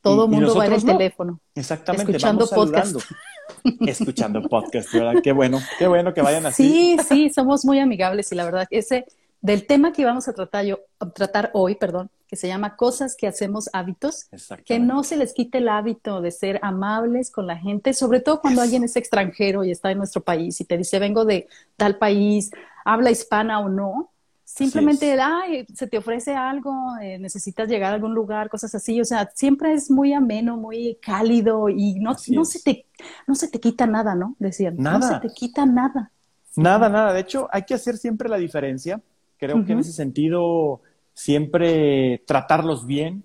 Todo 0.00 0.24
el 0.24 0.32
mundo 0.32 0.56
va 0.56 0.66
en 0.66 0.72
el 0.72 0.84
teléfono. 0.84 1.38
Exactamente. 1.54 2.10
Escuchando 2.10 2.48
podcast. 2.48 2.96
Escuchando 3.86 4.42
podcast, 4.42 4.92
¿verdad? 4.92 5.22
Qué 5.22 5.32
bueno, 5.32 5.60
qué 5.78 5.86
bueno 5.86 6.14
que 6.14 6.22
vayan 6.22 6.46
así. 6.46 6.96
Sí, 6.98 7.04
sí, 7.08 7.30
somos 7.30 7.64
muy 7.64 7.78
amigables 7.78 8.30
y 8.32 8.34
la 8.34 8.44
verdad, 8.44 8.66
ese, 8.70 9.06
del 9.40 9.66
tema 9.66 9.92
que 9.92 10.04
vamos 10.04 10.28
a 10.28 10.32
tratar, 10.32 10.64
yo, 10.64 10.80
tratar 11.14 11.50
hoy, 11.54 11.74
perdón, 11.74 12.10
que 12.26 12.36
se 12.36 12.46
llama 12.46 12.76
Cosas 12.76 13.16
que 13.16 13.26
hacemos 13.26 13.70
hábitos, 13.72 14.28
que 14.66 14.78
no 14.78 15.02
se 15.02 15.16
les 15.16 15.32
quite 15.32 15.58
el 15.58 15.68
hábito 15.68 16.20
de 16.20 16.30
ser 16.30 16.60
amables 16.62 17.30
con 17.30 17.46
la 17.46 17.56
gente, 17.56 17.94
sobre 17.94 18.20
todo 18.20 18.40
cuando 18.40 18.60
alguien 18.60 18.84
es 18.84 18.96
extranjero 18.96 19.64
y 19.64 19.70
está 19.70 19.90
en 19.90 19.98
nuestro 19.98 20.22
país 20.22 20.60
y 20.60 20.64
te 20.64 20.76
dice, 20.76 20.98
vengo 20.98 21.24
de 21.24 21.48
tal 21.76 21.96
país, 21.96 22.50
habla 22.84 23.10
hispana 23.10 23.60
o 23.60 23.68
no, 23.68 24.10
simplemente, 24.48 25.12
ay, 25.20 25.66
se 25.74 25.86
te 25.86 25.98
ofrece 25.98 26.34
algo, 26.34 26.72
eh, 27.02 27.18
necesitas 27.18 27.68
llegar 27.68 27.92
a 27.92 27.96
algún 27.96 28.14
lugar, 28.14 28.48
cosas 28.48 28.74
así, 28.74 28.98
o 29.00 29.04
sea, 29.04 29.30
siempre 29.34 29.74
es 29.74 29.90
muy 29.90 30.14
ameno, 30.14 30.56
muy 30.56 30.98
cálido 31.02 31.68
y 31.68 32.00
no, 32.00 32.16
no, 32.28 32.44
se, 32.44 32.60
te, 32.60 32.86
no 33.26 33.34
se 33.34 33.48
te 33.48 33.60
quita 33.60 33.86
nada, 33.86 34.14
¿no? 34.14 34.36
Decían, 34.38 34.76
nada. 34.78 34.98
no 34.98 35.06
se 35.06 35.20
te 35.20 35.34
quita 35.34 35.66
nada. 35.66 36.10
Nada, 36.56 36.88
nada, 36.88 37.12
de 37.12 37.20
hecho, 37.20 37.46
hay 37.52 37.62
que 37.64 37.74
hacer 37.74 37.98
siempre 37.98 38.28
la 38.28 38.38
diferencia, 38.38 39.02
creo 39.36 39.64
que 39.64 39.72
en 39.72 39.80
ese 39.80 39.92
sentido 39.92 40.80
siempre 41.12 42.22
tratarlos 42.26 42.86
bien, 42.86 43.24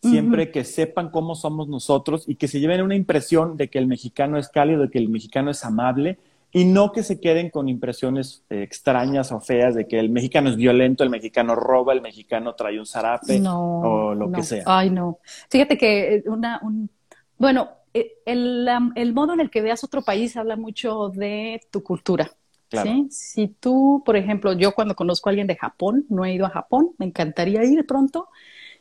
siempre 0.00 0.50
que 0.50 0.64
sepan 0.64 1.10
cómo 1.10 1.34
somos 1.34 1.68
nosotros 1.68 2.24
y 2.26 2.36
que 2.36 2.48
se 2.48 2.60
lleven 2.60 2.82
una 2.82 2.96
impresión 2.96 3.56
de 3.56 3.68
que 3.68 3.78
el 3.78 3.86
mexicano 3.86 4.38
es 4.38 4.48
cálido, 4.48 4.82
de 4.82 4.90
que 4.90 4.98
el 4.98 5.10
mexicano 5.10 5.50
es 5.50 5.64
amable 5.64 6.18
y 6.52 6.66
no 6.66 6.92
que 6.92 7.02
se 7.02 7.18
queden 7.18 7.48
con 7.48 7.68
impresiones 7.68 8.44
eh, 8.50 8.62
extrañas 8.62 9.32
o 9.32 9.40
feas 9.40 9.74
de 9.74 9.88
que 9.88 9.98
el 9.98 10.10
mexicano 10.10 10.50
es 10.50 10.56
violento, 10.56 11.02
el 11.02 11.10
mexicano 11.10 11.54
roba, 11.54 11.94
el 11.94 12.02
mexicano 12.02 12.54
trae 12.54 12.78
un 12.78 12.86
zarape 12.86 13.42
o 13.46 14.14
lo 14.14 14.30
que 14.30 14.42
sea. 14.42 14.64
Ay, 14.66 14.90
no. 14.90 15.18
Fíjate 15.48 15.78
que 15.78 16.16
eh, 16.16 16.24
una, 16.26 16.60
un, 16.62 16.90
bueno, 17.38 17.70
eh, 17.94 18.18
el, 18.26 18.68
el 18.94 19.14
modo 19.14 19.32
en 19.32 19.40
el 19.40 19.50
que 19.50 19.62
veas 19.62 19.82
otro 19.82 20.02
país 20.02 20.36
habla 20.36 20.56
mucho 20.56 21.08
de 21.08 21.60
tu 21.70 21.82
cultura. 21.82 22.30
¿sí? 22.70 23.08
Si 23.10 23.48
tú, 23.48 24.02
por 24.04 24.16
ejemplo, 24.16 24.52
yo 24.52 24.72
cuando 24.72 24.94
conozco 24.94 25.28
a 25.28 25.30
alguien 25.30 25.46
de 25.46 25.56
Japón, 25.56 26.06
no 26.08 26.24
he 26.24 26.34
ido 26.34 26.46
a 26.46 26.50
Japón, 26.50 26.90
me 26.98 27.06
encantaría 27.06 27.64
ir 27.64 27.86
pronto, 27.86 28.28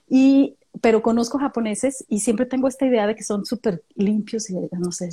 y 0.09 0.57
pero 0.79 1.01
conozco 1.01 1.37
japoneses 1.37 2.05
y 2.07 2.19
siempre 2.19 2.45
tengo 2.45 2.67
esta 2.67 2.85
idea 2.85 3.05
de 3.05 3.15
que 3.15 3.23
son 3.23 3.45
súper 3.45 3.83
limpios 3.95 4.49
y 4.49 4.55
no 4.71 4.91
sé, 4.91 5.09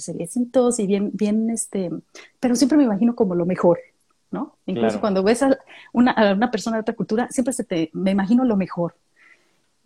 todos 0.52 0.78
y 0.78 0.86
bien, 0.86 1.10
bien, 1.12 1.50
este, 1.50 1.90
pero 2.38 2.54
siempre 2.54 2.78
me 2.78 2.84
imagino 2.84 3.16
como 3.16 3.34
lo 3.34 3.44
mejor, 3.44 3.80
¿no? 4.30 4.54
Incluso 4.66 5.00
cuando 5.00 5.22
ves 5.22 5.42
a 5.42 5.58
una, 5.92 6.12
a 6.12 6.32
una 6.34 6.50
persona 6.50 6.76
de 6.76 6.82
otra 6.82 6.94
cultura, 6.94 7.28
siempre 7.30 7.52
se 7.52 7.64
te, 7.64 7.90
me 7.92 8.12
imagino 8.12 8.44
lo 8.44 8.56
mejor. 8.56 8.94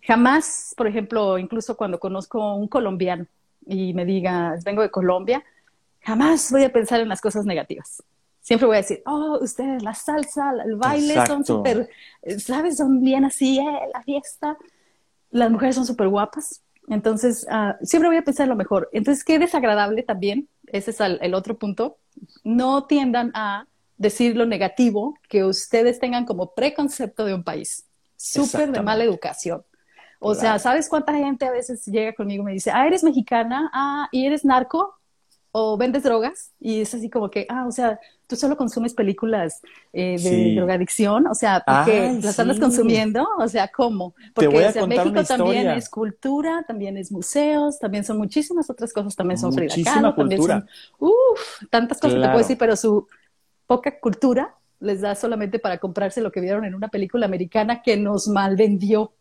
Jamás, 0.03 0.75
por 0.77 0.87
ejemplo, 0.87 1.39
incluso 1.39 1.77
cuando 1.77 1.99
conozco 1.99 2.43
a 2.43 2.55
un 2.55 2.69
colombiano 2.69 3.27
y 3.67 3.95
me 3.95 4.05
diga, 4.05 4.59
vengo 4.65 4.83
de 4.83 4.91
Colombia, 4.91 5.43
jamás 6.01 6.51
voy 6.51 6.65
a 6.65 6.73
pensar 6.73 7.01
en 7.01 7.09
las 7.09 7.21
cosas 7.21 7.47
negativas. 7.47 8.03
Siempre 8.41 8.67
voy 8.67 8.75
a 8.75 8.81
decir, 8.81 9.03
oh, 9.07 9.39
ustedes, 9.41 9.83
la 9.85 9.95
salsa, 9.95 10.53
el 10.65 10.75
baile 10.75 11.25
son 11.27 11.45
súper, 11.45 11.89
¿sabes? 12.39 12.77
Son 12.77 13.01
bien 13.01 13.25
así, 13.25 13.61
eh, 13.61 13.89
la 13.95 14.03
fiesta. 14.03 14.59
Las 15.33 15.51
mujeres 15.51 15.75
son 15.75 15.85
súper 15.85 16.07
guapas. 16.09 16.63
Entonces, 16.89 17.47
uh, 17.51 17.85
siempre 17.85 18.09
voy 18.09 18.19
a 18.19 18.23
pensar 18.23 18.45
en 18.45 18.51
lo 18.51 18.57
mejor. 18.57 18.89
Entonces, 18.93 19.25
qué 19.25 19.41
desagradable 19.41 20.05
también, 20.05 20.49
ese 20.67 20.93
es 20.93 21.01
el, 21.01 21.19
el 21.21 21.35
otro 21.35 21.59
punto, 21.59 21.99
no 22.45 22.85
tiendan 22.85 23.33
a 23.35 23.67
decir 23.97 24.37
lo 24.37 24.47
negativo 24.47 25.19
que 25.29 25.45
ustedes 25.45 25.99
tengan 25.99 26.25
como 26.25 26.55
preconcepto 26.55 27.25
de 27.25 27.35
un 27.35 27.45
país. 27.45 27.87
Súper 28.17 28.71
de 28.71 28.83
mala 28.83 29.05
educación. 29.05 29.65
O 30.25 30.35
sea, 30.37 30.61
¿sabes 30.61 30.89
cuánta 30.89 31.13
gente 31.13 31.45
a 31.45 31.51
veces 31.51 31.85
llega 31.87 32.13
conmigo 32.13 32.43
y 32.43 32.47
me 32.47 32.53
dice, 32.53 32.71
ah, 32.71 32.87
eres 32.87 33.03
mexicana, 33.03 33.69
ah, 33.75 34.09
y 34.13 34.25
eres 34.25 34.45
narco, 34.45 34.95
o 35.53 35.77
vendes 35.77 36.03
drogas? 36.03 36.53
Y 36.59 36.81
es 36.81 36.95
así 36.95 37.09
como 37.11 37.31
que, 37.31 37.47
ah, 37.49 37.67
o 37.67 37.71
sea, 37.71 38.01
tú 38.27 38.37
solo 38.37 38.57
consumes 38.57 38.95
películas 38.95 39.61
eh, 39.93 40.17
de 40.19 40.55
drogadicción, 40.57 41.27
o 41.27 41.35
sea, 41.35 41.63
porque 41.65 42.19
las 42.23 42.39
andas 42.41 42.59
consumiendo, 42.59 43.29
o 43.39 43.47
sea, 43.47 43.69
¿cómo? 43.69 44.15
Porque 44.35 44.49
México 44.89 45.23
también 45.25 45.69
es 45.69 45.89
cultura, 45.91 46.65
también 46.67 46.97
es 46.97 47.13
museos, 47.13 47.79
también 47.79 48.05
son 48.05 48.17
muchísimas 48.17 48.69
otras 48.71 48.93
cosas, 48.93 49.15
también 49.15 49.39
son 49.39 49.53
Frida 49.53 49.75
Kahlo, 49.85 50.15
también 50.15 50.43
son, 50.43 50.67
uff, 50.99 51.65
tantas 51.71 52.01
cosas 52.01 52.21
te 52.21 52.27
puedo 52.27 52.39
decir, 52.39 52.59
pero 52.59 52.75
su 52.75 53.07
poca 53.67 54.01
cultura 54.01 54.55
les 54.81 55.01
da 55.01 55.15
solamente 55.15 55.59
para 55.59 55.79
comprarse 55.79 56.21
lo 56.21 56.33
que 56.33 56.41
vieron 56.41 56.65
en 56.65 56.75
una 56.75 56.89
película 56.89 57.27
americana 57.27 57.83
que 57.83 57.97
nos 57.97 58.27
malvendió 58.27 59.13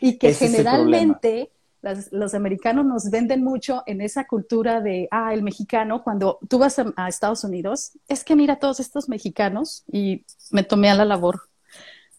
y 0.00 0.18
que 0.18 0.34
generalmente 0.34 1.50
los 1.82 2.34
americanos 2.34 2.84
nos 2.84 3.10
venden 3.10 3.44
mucho 3.44 3.82
en 3.86 4.00
esa 4.00 4.26
cultura 4.26 4.80
de, 4.80 5.08
ah, 5.10 5.32
el 5.32 5.42
mexicano, 5.42 6.02
cuando 6.02 6.38
tú 6.48 6.58
vas 6.58 6.78
a, 6.78 7.08
Estados 7.08 7.44
Unidos, 7.44 7.92
es 8.08 8.24
que 8.24 8.34
mira 8.34 8.58
todos 8.58 8.80
estos 8.80 9.08
mexicanos 9.08 9.84
y 9.90 10.24
me 10.50 10.64
tomé 10.64 10.90
a 10.90 10.94
la 10.94 11.04
labor 11.04 11.42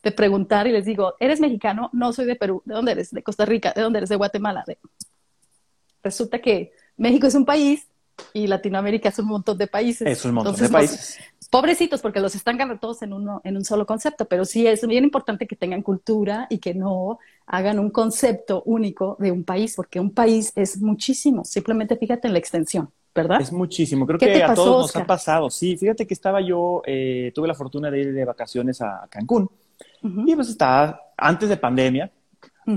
de 0.03 0.11
preguntar 0.11 0.67
y 0.67 0.71
les 0.71 0.85
digo, 0.85 1.15
¿eres 1.19 1.39
mexicano? 1.39 1.89
No, 1.91 2.13
soy 2.13 2.25
de 2.25 2.35
Perú. 2.35 2.61
¿De 2.65 2.75
dónde 2.75 2.93
eres? 2.93 3.11
De 3.11 3.23
Costa 3.23 3.45
Rica. 3.45 3.73
¿De 3.75 3.81
dónde 3.81 3.99
eres? 3.99 4.09
De 4.09 4.15
Guatemala. 4.15 4.63
Resulta 6.03 6.39
que 6.39 6.71
México 6.95 7.27
es 7.27 7.35
un 7.35 7.45
país 7.45 7.87
y 8.33 8.47
Latinoamérica 8.47 9.09
es 9.09 9.19
un 9.19 9.27
montón 9.27 9.57
de 9.57 9.67
países. 9.67 10.07
Es 10.07 10.25
un 10.25 10.33
montón 10.33 10.55
de 10.55 10.69
países. 10.69 11.17
pobrecitos, 11.49 12.01
porque 12.01 12.19
los 12.19 12.35
están 12.35 12.57
ganando 12.57 12.79
todos 12.79 13.01
en, 13.01 13.13
uno, 13.13 13.41
en 13.43 13.57
un 13.57 13.65
solo 13.65 13.85
concepto, 13.85 14.25
pero 14.25 14.45
sí 14.45 14.67
es 14.67 14.85
bien 14.85 15.03
importante 15.03 15.47
que 15.47 15.55
tengan 15.55 15.81
cultura 15.81 16.47
y 16.49 16.57
que 16.59 16.73
no 16.73 17.19
hagan 17.45 17.79
un 17.79 17.89
concepto 17.89 18.63
único 18.65 19.15
de 19.19 19.31
un 19.31 19.43
país, 19.43 19.75
porque 19.75 19.99
un 19.99 20.11
país 20.11 20.51
es 20.55 20.81
muchísimo. 20.81 21.45
Simplemente 21.45 21.95
fíjate 21.95 22.27
en 22.27 22.33
la 22.33 22.39
extensión. 22.39 22.89
¿verdad? 23.15 23.41
Es 23.41 23.51
muchísimo. 23.51 24.05
Creo 24.05 24.19
que 24.19 24.43
a 24.43 24.53
todos 24.53 24.93
nos 24.93 24.95
ha 24.95 25.05
pasado. 25.05 25.49
Sí, 25.49 25.75
fíjate 25.75 26.05
que 26.05 26.13
estaba 26.13 26.39
yo, 26.39 26.83
eh, 26.85 27.31
tuve 27.33 27.47
la 27.47 27.55
fortuna 27.55 27.89
de 27.89 27.99
ir 27.99 28.13
de 28.13 28.25
vacaciones 28.25 28.79
a 28.81 29.07
Cancún. 29.09 29.49
Y 30.03 30.35
pues 30.35 30.49
estaba 30.49 31.01
antes 31.17 31.49
de 31.49 31.57
pandemia, 31.57 32.11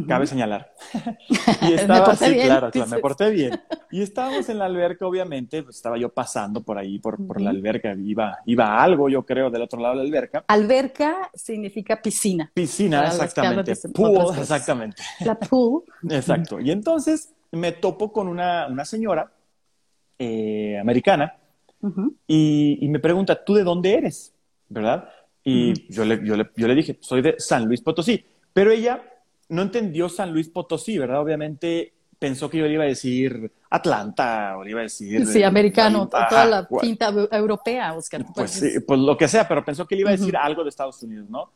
cabe 0.07 0.27
señalar. 0.27 0.73
y 1.63 1.73
estaba, 1.75 2.15
sí, 2.15 2.35
claro, 2.35 2.71
me 2.89 2.99
porté 2.99 3.31
bien. 3.31 3.61
Y 3.91 4.03
estábamos 4.03 4.49
en 4.49 4.59
la 4.59 4.67
alberca, 4.67 5.07
obviamente, 5.07 5.63
pues 5.63 5.77
estaba 5.77 5.99
yo 5.99 6.09
pasando 6.09 6.63
por 6.63 6.79
ahí, 6.79 6.99
por, 6.99 7.25
por 7.27 7.41
la 7.41 7.51
alberca, 7.51 7.95
iba, 7.95 8.39
iba 8.47 8.83
algo, 8.83 9.09
yo 9.09 9.25
creo, 9.25 9.51
del 9.51 9.63
otro 9.63 9.81
lado 9.81 9.97
de 9.97 10.03
la 10.03 10.09
alberca. 10.09 10.45
Alberca 10.49 11.31
significa 11.35 12.01
piscina. 12.01 12.51
Piscina, 12.55 13.07
exactamente. 13.07 13.75
Pool, 13.93 14.39
exactamente. 14.39 15.03
La 15.21 15.39
pool. 15.39 15.83
Exacto. 16.09 16.61
Y 16.61 16.71
entonces 16.71 17.35
me 17.53 17.73
topo 17.73 18.13
con 18.13 18.29
una, 18.29 18.69
una 18.69 18.85
señora 18.85 19.33
eh, 20.19 20.79
americana 20.79 21.35
y, 22.27 22.79
y, 22.81 22.89
me 22.89 22.99
pregunta, 22.99 23.43
¿tú 23.43 23.55
de 23.55 23.65
dónde 23.65 23.95
eres? 23.95 24.35
¿Verdad? 24.69 25.09
Y 25.43 25.91
yo, 25.91 26.05
le, 26.05 26.25
yo, 26.25 26.37
le, 26.37 26.51
yo 26.55 26.69
le 26.69 26.75
dije, 26.75 26.99
soy 27.01 27.23
de 27.23 27.37
San 27.39 27.65
Luis 27.65 27.81
Potosí. 27.81 28.25
Pero 28.53 28.71
ella 28.71 29.03
no 29.51 29.63
entendió 29.63 30.09
San 30.09 30.33
Luis 30.33 30.49
Potosí, 30.49 30.99
¿verdad? 30.99 31.21
Obviamente 31.21 31.93
pensó 32.19 32.51
que 32.51 32.59
yo 32.59 32.67
le 32.67 32.75
iba 32.75 32.85
a 32.85 32.89
decir 32.89 33.51
Atlanta 33.71 34.57
o 34.57 34.65
le 34.65 34.71
iba 34.71 34.81
a 34.81 34.85
decir... 34.85 35.27
Sí, 35.27 35.43
americano, 35.43 36.09
toda 36.09 36.45
la 36.45 36.69
pinta 36.69 37.13
europea, 37.33 37.95
Oscar. 37.95 38.25
Pues, 38.35 38.51
sí, 38.51 38.81
pues 38.87 39.01
lo 39.01 39.17
que 39.17 39.27
sea, 39.27 39.49
pero 39.49 39.65
pensó 39.65 39.87
que 39.87 39.97
le 39.97 40.03
iba 40.03 40.11
a 40.11 40.17
decir 40.17 40.37
algo 40.37 40.63
de 40.63 40.69
Estados 40.69 41.03
Unidos, 41.03 41.29
¿no? 41.31 41.51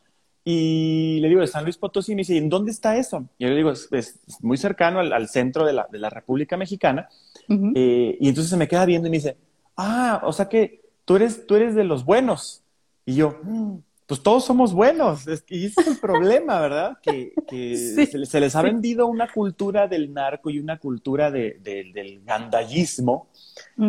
Y 0.47 1.21
le 1.21 1.29
digo, 1.29 1.41
de 1.41 1.47
San 1.47 1.65
Luis 1.65 1.79
Potosí, 1.79 2.13
y 2.13 2.15
me 2.15 2.21
dice, 2.21 2.37
¿en 2.37 2.51
dónde 2.51 2.71
está 2.71 2.97
eso? 2.97 3.27
Y 3.39 3.45
yo 3.45 3.51
le 3.51 3.57
digo, 3.57 3.71
es, 3.71 4.21
muy 4.41 4.59
cercano 4.59 5.01
al, 5.01 5.29
centro 5.29 5.65
de 5.65 5.73
la, 5.73 5.87
de 5.91 5.99
la, 5.99 6.11
República 6.11 6.57
Mexicana. 6.57 7.09
Eh, 7.49 8.19
y 8.21 8.29
entonces 8.29 8.51
se 8.51 8.57
me 8.57 8.69
queda 8.69 8.85
viendo 8.85 9.09
y 9.09 9.11
me 9.11 9.17
dice, 9.17 9.39
ah, 9.77 10.21
o 10.25 10.33
sea 10.33 10.49
que 10.49 10.83
tú 11.05 11.17
eres, 11.17 11.47
tú 11.47 11.57
eres 11.57 11.75
de 11.75 11.85
los 11.85 12.05
buenos. 12.05 12.63
Y 13.07 13.15
yo, 13.15 13.39
mm, 13.43 13.77
pues 14.07 14.23
todos 14.23 14.45
somos 14.45 14.73
buenos. 14.75 15.27
Y 15.49 15.67
ese 15.67 15.81
es 15.81 15.87
el 15.87 15.99
problema, 15.99 16.61
¿verdad? 16.61 16.99
Que, 17.03 17.33
se, 18.27 18.41
les 18.41 18.57
ha 18.57 18.63
vendido 18.63 19.07
una 19.07 19.29
cultura 19.33 19.89
del 19.89 20.13
narco 20.13 20.51
y 20.51 20.59
una 20.59 20.79
cultura 20.79 21.31
del 21.31 22.23
gandallismo, 22.25 23.29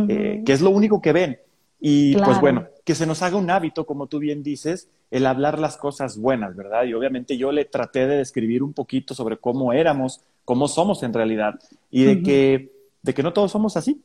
eh, 0.08 0.42
que 0.46 0.54
es 0.54 0.62
lo 0.62 0.70
único 0.70 1.02
que 1.02 1.12
ven. 1.12 1.40
Y 1.80 2.16
pues 2.16 2.40
bueno, 2.40 2.68
que 2.84 2.96
se 2.96 3.06
nos 3.06 3.22
haga 3.22 3.38
un 3.38 3.50
hábito, 3.50 3.86
como 3.86 4.08
tú 4.08 4.20
bien 4.20 4.42
dices, 4.42 4.90
el 5.12 5.26
hablar 5.28 5.60
las 5.60 5.78
cosas 5.78 6.18
buenas, 6.18 6.56
¿verdad? 6.56 6.86
Y 6.86 6.94
obviamente 6.94 7.38
yo 7.38 7.52
le 7.52 7.66
traté 7.66 8.08
de 8.08 8.18
describir 8.18 8.64
un 8.64 8.74
poquito 8.74 9.14
sobre 9.14 9.38
cómo 9.38 9.74
éramos, 9.74 10.22
cómo 10.46 10.68
somos 10.68 11.04
en 11.04 11.14
realidad, 11.14 11.60
y 11.92 12.06
de, 12.06 12.24
que, 12.24 12.72
de 13.02 13.14
que 13.14 13.22
no 13.22 13.34
todos 13.34 13.52
somos 13.52 13.78
así. 13.78 14.02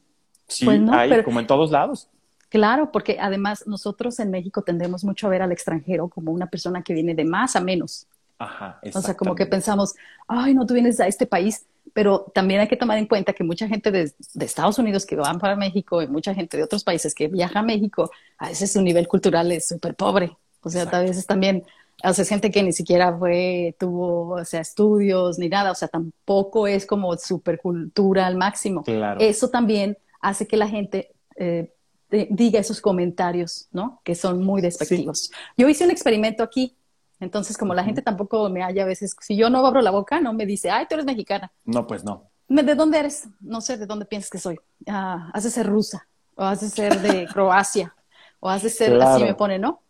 Sí, 0.46 0.64
pues 0.64 0.80
hay, 0.90 1.22
como 1.22 1.40
en 1.40 1.46
todos 1.46 1.70
lados. 1.70 2.08
Claro, 2.50 2.90
porque 2.90 3.16
además 3.20 3.64
nosotros 3.66 4.18
en 4.18 4.30
México 4.30 4.62
tendemos 4.62 5.04
mucho 5.04 5.28
a 5.28 5.30
ver 5.30 5.40
al 5.40 5.52
extranjero 5.52 6.08
como 6.08 6.32
una 6.32 6.48
persona 6.48 6.82
que 6.82 6.92
viene 6.92 7.14
de 7.14 7.24
más 7.24 7.54
a 7.54 7.60
menos. 7.60 8.06
Ajá, 8.38 8.80
o 8.92 9.00
sea, 9.00 9.14
como 9.14 9.34
que 9.34 9.46
pensamos, 9.46 9.94
ay, 10.26 10.54
no, 10.54 10.66
tú 10.66 10.74
vienes 10.74 10.98
a 10.98 11.06
este 11.06 11.26
país, 11.26 11.66
pero 11.92 12.32
también 12.34 12.60
hay 12.60 12.68
que 12.68 12.76
tomar 12.76 12.98
en 12.98 13.06
cuenta 13.06 13.34
que 13.34 13.44
mucha 13.44 13.68
gente 13.68 13.92
de, 13.92 14.12
Estados 14.40 14.78
Unidos 14.78 15.06
que 15.06 15.14
van 15.14 15.38
para 15.38 15.54
México 15.54 16.02
y 16.02 16.08
mucha 16.08 16.34
gente 16.34 16.56
de 16.56 16.64
otros 16.64 16.82
países 16.82 17.14
que 17.14 17.28
viaja 17.28 17.60
a 17.60 17.62
México, 17.62 18.10
a 18.38 18.48
veces 18.48 18.72
su 18.72 18.82
nivel 18.82 19.06
cultural 19.06 19.52
es 19.52 19.68
súper 19.68 19.94
pobre. 19.94 20.36
O 20.62 20.70
sea, 20.70 20.82
a 20.82 21.00
veces 21.02 21.26
también, 21.26 21.62
o 22.02 22.12
sea, 22.12 22.24
gente 22.24 22.50
que 22.50 22.62
ni 22.64 22.72
siquiera 22.72 23.16
fue, 23.16 23.76
tuvo, 23.78 24.30
o 24.30 24.44
sea, 24.44 24.60
estudios 24.60 25.38
ni 25.38 25.48
nada, 25.48 25.70
o 25.70 25.74
sea, 25.76 25.86
tampoco 25.86 26.66
es 26.66 26.84
como 26.84 27.16
súper 27.16 27.60
cultura 27.60 28.26
al 28.26 28.36
máximo. 28.36 28.82
Claro. 28.82 29.20
Eso 29.20 29.50
también 29.50 29.96
hace 30.20 30.46
que 30.48 30.56
la 30.56 30.66
gente 30.66 31.12
eh, 31.36 31.72
diga 32.10 32.60
esos 32.60 32.80
comentarios, 32.80 33.68
¿no? 33.72 34.00
Que 34.04 34.14
son 34.14 34.42
muy 34.42 34.60
despectivos. 34.60 35.30
Yo 35.56 35.68
hice 35.68 35.84
un 35.84 35.90
experimento 35.90 36.42
aquí, 36.42 36.76
entonces 37.20 37.56
como 37.56 37.74
la 37.74 37.84
gente 37.84 38.02
tampoco 38.02 38.48
me 38.48 38.62
haya 38.62 38.82
a 38.82 38.86
veces, 38.86 39.14
si 39.20 39.36
yo 39.36 39.50
no 39.50 39.64
abro 39.64 39.80
la 39.80 39.90
boca, 39.90 40.20
no 40.20 40.32
me 40.32 40.46
dice, 40.46 40.70
ay, 40.70 40.86
tú 40.88 40.94
eres 40.94 41.06
mexicana. 41.06 41.52
No, 41.64 41.86
pues 41.86 42.04
no. 42.04 42.30
¿De 42.48 42.74
dónde 42.74 42.98
eres? 42.98 43.28
No 43.40 43.60
sé 43.60 43.76
de 43.76 43.86
dónde 43.86 44.06
piensas 44.06 44.30
que 44.30 44.38
soy. 44.38 44.58
Ah, 44.88 45.30
has 45.32 45.44
de 45.44 45.50
ser 45.50 45.66
rusa, 45.66 46.08
o 46.34 46.42
has 46.42 46.60
de 46.60 46.68
ser 46.68 47.00
de 47.00 47.26
Croacia, 47.32 47.94
o 48.40 48.48
has 48.48 48.62
de 48.62 48.70
ser, 48.70 49.00
así 49.00 49.22
me 49.22 49.34
pone, 49.34 49.58
¿no? 49.58 49.82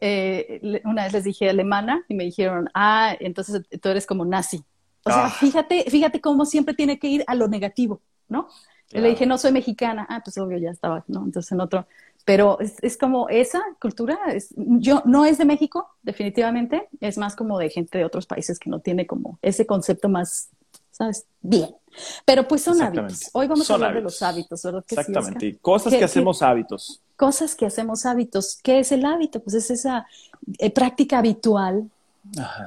Eh, 0.00 0.80
una 0.84 1.04
vez 1.04 1.12
les 1.12 1.24
dije 1.24 1.50
alemana 1.50 2.04
y 2.08 2.14
me 2.14 2.24
dijeron, 2.24 2.68
ah, 2.74 3.14
entonces 3.20 3.62
tú 3.80 3.88
eres 3.88 4.06
como 4.06 4.24
nazi. 4.24 4.64
O 5.04 5.10
sea, 5.10 5.26
ah. 5.26 5.30
fíjate, 5.30 5.84
fíjate 5.90 6.20
cómo 6.20 6.44
siempre 6.44 6.74
tiene 6.74 6.98
que 6.98 7.08
ir 7.08 7.24
a 7.26 7.34
lo 7.34 7.48
negativo, 7.48 8.00
¿no? 8.28 8.48
Le 8.90 9.08
dije, 9.08 9.26
no 9.26 9.38
soy 9.38 9.52
mexicana. 9.52 10.06
Ah, 10.08 10.22
pues 10.24 10.38
obvio, 10.38 10.58
ya 10.58 10.70
estaba, 10.70 11.04
¿no? 11.08 11.24
Entonces 11.24 11.52
en 11.52 11.60
otro. 11.60 11.86
Pero 12.24 12.58
es, 12.60 12.76
es 12.82 12.96
como 12.98 13.28
esa 13.28 13.62
cultura, 13.80 14.18
es, 14.28 14.54
yo 14.56 15.02
no 15.06 15.24
es 15.24 15.38
de 15.38 15.44
México, 15.44 15.88
definitivamente, 16.02 16.88
es 17.00 17.16
más 17.16 17.34
como 17.34 17.58
de 17.58 17.70
gente 17.70 17.96
de 17.96 18.04
otros 18.04 18.26
países 18.26 18.58
que 18.58 18.68
no 18.68 18.80
tiene 18.80 19.06
como 19.06 19.38
ese 19.40 19.66
concepto 19.66 20.08
más, 20.08 20.50
¿sabes? 20.90 21.26
Bien. 21.40 21.74
Pero 22.24 22.46
pues 22.46 22.62
son 22.62 22.80
hábitos. 22.82 23.30
Hoy 23.32 23.46
vamos 23.46 23.70
a 23.70 23.74
hablar 23.74 23.94
de 23.94 24.02
los 24.02 24.20
hábitos, 24.22 24.62
¿verdad? 24.62 24.84
Exactamente. 24.88 25.58
cosas 25.58 25.94
que 25.94 26.04
hacemos 26.04 26.42
hábitos. 26.42 27.00
Cosas 27.16 27.54
que 27.54 27.66
hacemos 27.66 28.04
hábitos. 28.06 28.58
¿Qué 28.62 28.80
es 28.80 28.92
el 28.92 29.04
hábito? 29.04 29.40
Pues 29.40 29.54
es 29.54 29.70
esa 29.70 30.06
eh, 30.58 30.70
práctica 30.70 31.18
habitual 31.18 31.90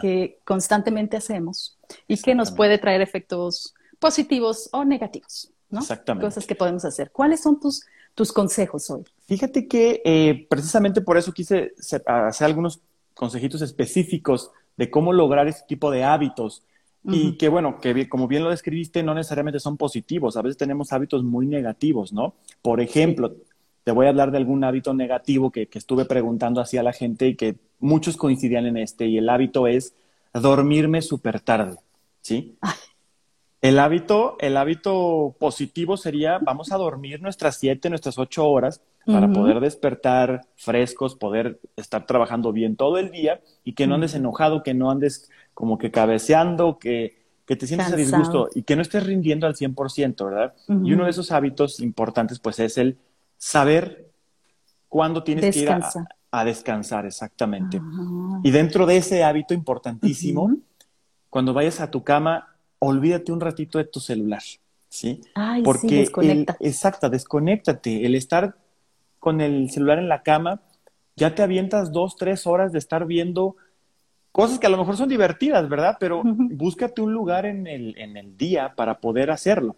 que 0.02 0.40
constantemente 0.44 1.18
hacemos 1.18 1.78
y 2.08 2.18
que 2.18 2.34
nos 2.34 2.52
puede 2.52 2.80
traer 2.80 3.02
efectos 3.02 3.76
positivos 4.00 4.70
o 4.72 4.84
negativos. 4.84 5.52
Exactamente. 5.80 6.28
Cosas 6.28 6.46
que 6.46 6.56
podemos 6.56 6.86
hacer. 6.86 7.12
¿Cuáles 7.12 7.42
son 7.42 7.60
tus, 7.60 7.86
tus 8.16 8.32
consejos 8.32 8.90
hoy? 8.90 9.04
Fíjate 9.28 9.68
que 9.68 10.02
eh, 10.04 10.46
precisamente 10.50 11.02
por 11.02 11.18
eso 11.18 11.32
quise 11.32 11.74
hacer 12.06 12.46
algunos 12.46 12.82
consejitos 13.14 13.62
específicos 13.62 14.52
de 14.78 14.90
cómo 14.90 15.14
lograr 15.14 15.48
este 15.48 15.66
tipo 15.68 15.92
de 15.92 16.04
hábitos. 16.04 16.64
y 17.04 17.36
que 17.38 17.50
bueno, 17.50 17.80
que 17.80 18.08
como 18.08 18.28
bien 18.28 18.44
lo 18.44 18.52
describiste, 18.52 19.02
no 19.02 19.16
necesariamente 19.16 19.60
son 19.60 19.76
positivos, 19.76 20.38
a 20.38 20.44
veces 20.44 20.58
tenemos 20.58 20.94
hábitos 20.94 21.24
muy 21.24 21.48
negativos, 21.48 22.14
¿no? 22.14 22.36
Por 22.62 22.80
ejemplo, 22.80 23.36
te 23.84 23.92
voy 23.92 24.06
a 24.06 24.10
hablar 24.10 24.30
de 24.30 24.38
algún 24.38 24.64
hábito 24.64 24.94
negativo 24.94 25.52
que, 25.52 25.66
que 25.68 25.80
estuve 25.80 26.06
preguntando 26.06 26.62
así 26.62 26.78
a 26.78 26.84
la 26.84 26.94
gente 26.94 27.28
y 27.28 27.36
que 27.36 27.58
muchos 27.80 28.18
coincidían 28.18 28.68
en 28.68 28.78
este, 28.78 29.08
y 29.08 29.18
el 29.18 29.30
hábito 29.30 29.66
es 29.66 29.96
dormirme 30.34 31.02
súper 31.02 31.40
tarde, 31.40 31.78
¿sí? 32.22 32.58
El 33.62 33.78
hábito, 33.78 34.38
el 34.40 34.58
hábito 34.58 35.36
positivo 35.40 35.96
sería, 35.96 36.40
vamos 36.40 36.72
a 36.72 36.78
dormir 36.78 37.22
nuestras 37.22 37.58
siete, 37.58 37.90
nuestras 37.90 38.18
ocho 38.18 38.48
horas 38.48 38.82
para 39.06 39.32
poder 39.32 39.60
despertar 39.60 40.42
frescos, 40.56 41.16
poder 41.16 41.60
estar 41.76 42.06
trabajando 42.06 42.52
bien 42.52 42.76
todo 42.76 42.98
el 42.98 43.12
día 43.12 43.42
y 43.64 43.74
que 43.74 43.88
no 43.88 43.96
andes 43.96 44.16
enojado, 44.16 44.64
que 44.64 44.74
no 44.74 44.90
andes 44.90 45.30
como 45.54 45.78
que 45.78 45.92
cabeceando, 45.92 46.80
que, 46.80 47.22
que 47.46 47.56
te 47.56 47.68
sientas 47.68 47.94
a 47.94 47.96
disgusto 47.96 48.50
y 48.56 48.64
que 48.64 48.76
no 48.76 48.82
estés 48.82 49.06
rindiendo 49.06 49.46
al 49.46 49.56
100%, 49.56 50.26
¿verdad? 50.26 50.54
Y 50.84 50.94
uno 50.94 51.06
de 51.06 51.12
esos 51.12 51.32
hábitos 51.32 51.80
importantes 51.80 52.40
pues 52.40 52.60
es 52.60 52.78
el 52.78 52.98
saber 53.38 54.12
cuándo 54.88 55.24
tienes 55.24 55.54
que 55.54 55.62
ir 55.62 55.70
a, 56.32 56.46
descansar, 56.46 57.06
exactamente. 57.06 57.80
Ah. 57.82 58.40
Y 58.44 58.52
dentro 58.52 58.86
de 58.86 58.98
ese 58.98 59.24
hábito 59.24 59.54
importantísimo, 59.54 60.58
cuando 61.30 61.54
vayas 61.54 61.80
a 61.80 61.92
tu 61.92 62.04
cama, 62.04 62.51
olvídate 62.82 63.32
un 63.32 63.40
ratito 63.40 63.78
de 63.78 63.86
tu 63.86 64.00
celular, 64.00 64.42
¿sí? 64.90 65.22
Ay, 65.36 65.62
Porque 65.62 65.88
sí, 65.88 65.96
desconecta. 65.98 66.58
exacto, 66.60 67.10
desconéctate. 67.10 68.06
El 68.06 68.16
estar 68.16 68.56
con 69.20 69.40
el 69.40 69.70
celular 69.70 70.00
en 70.00 70.10
la 70.10 70.24
cama, 70.24 70.62
ya 71.16 71.36
te 71.36 71.44
avientas 71.44 71.92
dos, 71.92 72.16
tres 72.16 72.48
horas 72.48 72.72
de 72.72 72.80
estar 72.80 73.06
viendo 73.06 73.56
cosas 74.32 74.58
que 74.58 74.66
a 74.66 74.70
lo 74.70 74.78
mejor 74.78 74.98
son 74.98 75.10
divertidas, 75.10 75.70
¿verdad? 75.70 75.98
Pero 76.00 76.24
búscate 76.26 77.02
un 77.02 77.14
lugar 77.14 77.46
en 77.46 77.68
el, 77.68 77.96
en 77.98 78.18
el 78.18 78.36
día 78.36 78.74
para 78.76 79.00
poder 79.00 79.30
hacerlo, 79.30 79.76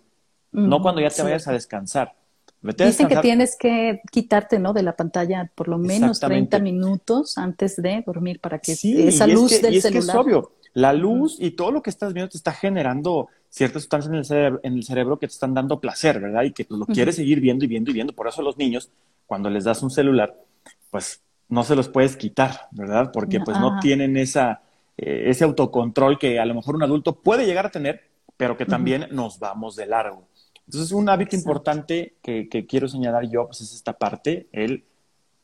no 0.51 0.81
cuando 0.81 1.01
ya 1.01 1.09
te 1.09 1.23
vayas 1.23 1.47
a 1.47 1.51
descansar. 1.51 2.15
Dice 2.61 3.07
que 3.07 3.17
tienes 3.17 3.57
que 3.57 4.01
quitarte, 4.09 4.57
¿no? 4.59 4.71
De 4.71 4.83
la 4.83 4.95
pantalla 4.95 5.51
por 5.53 5.67
lo 5.67 5.77
menos 5.77 6.21
30 6.21 6.59
minutos 6.59 7.37
antes 7.37 7.75
de 7.75 8.01
dormir 8.05 8.39
para 8.39 8.59
que 8.59 8.71
esa 8.71 9.27
luz 9.27 9.51
es 9.51 9.61
del 9.61 9.73
y 9.73 9.77
es 9.77 9.85
Que 9.87 9.97
es 9.97 10.09
obvio, 10.15 10.53
la 10.73 10.93
luz 10.93 11.37
y 11.39 11.51
todo 11.51 11.71
lo 11.71 11.81
que 11.81 11.89
estás 11.89 12.13
viendo 12.13 12.29
te 12.29 12.37
está 12.37 12.51
generando 12.51 13.27
ciertas 13.49 13.83
sustancias 13.83 14.11
en 14.11 14.17
el, 14.17 14.25
cerebro, 14.25 14.59
en 14.63 14.73
el 14.73 14.83
cerebro 14.83 15.19
que 15.19 15.27
te 15.27 15.33
están 15.33 15.53
dando 15.53 15.79
placer, 15.79 16.19
¿verdad? 16.19 16.43
Y 16.43 16.51
que 16.51 16.65
tú 16.65 16.77
lo 16.77 16.85
quieres 16.85 17.15
seguir 17.15 17.39
viendo 17.39 17.65
y 17.65 17.67
viendo 17.67 17.91
y 17.91 17.93
viendo. 17.93 18.13
Por 18.13 18.27
eso 18.27 18.41
los 18.41 18.57
niños, 18.57 18.89
cuando 19.27 19.49
les 19.49 19.63
das 19.63 19.83
un 19.83 19.91
celular, 19.91 20.35
pues 20.89 21.21
no 21.49 21.63
se 21.63 21.75
los 21.75 21.89
puedes 21.89 22.15
quitar, 22.15 22.67
¿verdad? 22.71 23.11
Porque 23.13 23.39
pues 23.39 23.59
no 23.59 23.79
tienen 23.79 24.17
esa, 24.17 24.61
eh, 24.97 25.25
ese 25.27 25.43
autocontrol 25.43 26.17
que 26.17 26.39
a 26.39 26.45
lo 26.45 26.55
mejor 26.55 26.75
un 26.75 26.83
adulto 26.83 27.13
puede 27.15 27.45
llegar 27.45 27.67
a 27.67 27.71
tener, 27.71 28.01
pero 28.37 28.57
que 28.57 28.65
también 28.65 29.07
nos 29.11 29.39
vamos 29.39 29.75
de 29.75 29.85
largo. 29.85 30.27
Entonces, 30.65 30.91
un 30.91 31.09
hábito 31.09 31.35
importante 31.35 32.15
que, 32.21 32.47
quiero 32.67 32.87
señalar 32.87 33.29
yo 33.29 33.47
pues, 33.47 33.61
es 33.61 33.73
esta 33.73 33.93
parte, 33.93 34.47
el 34.51 34.85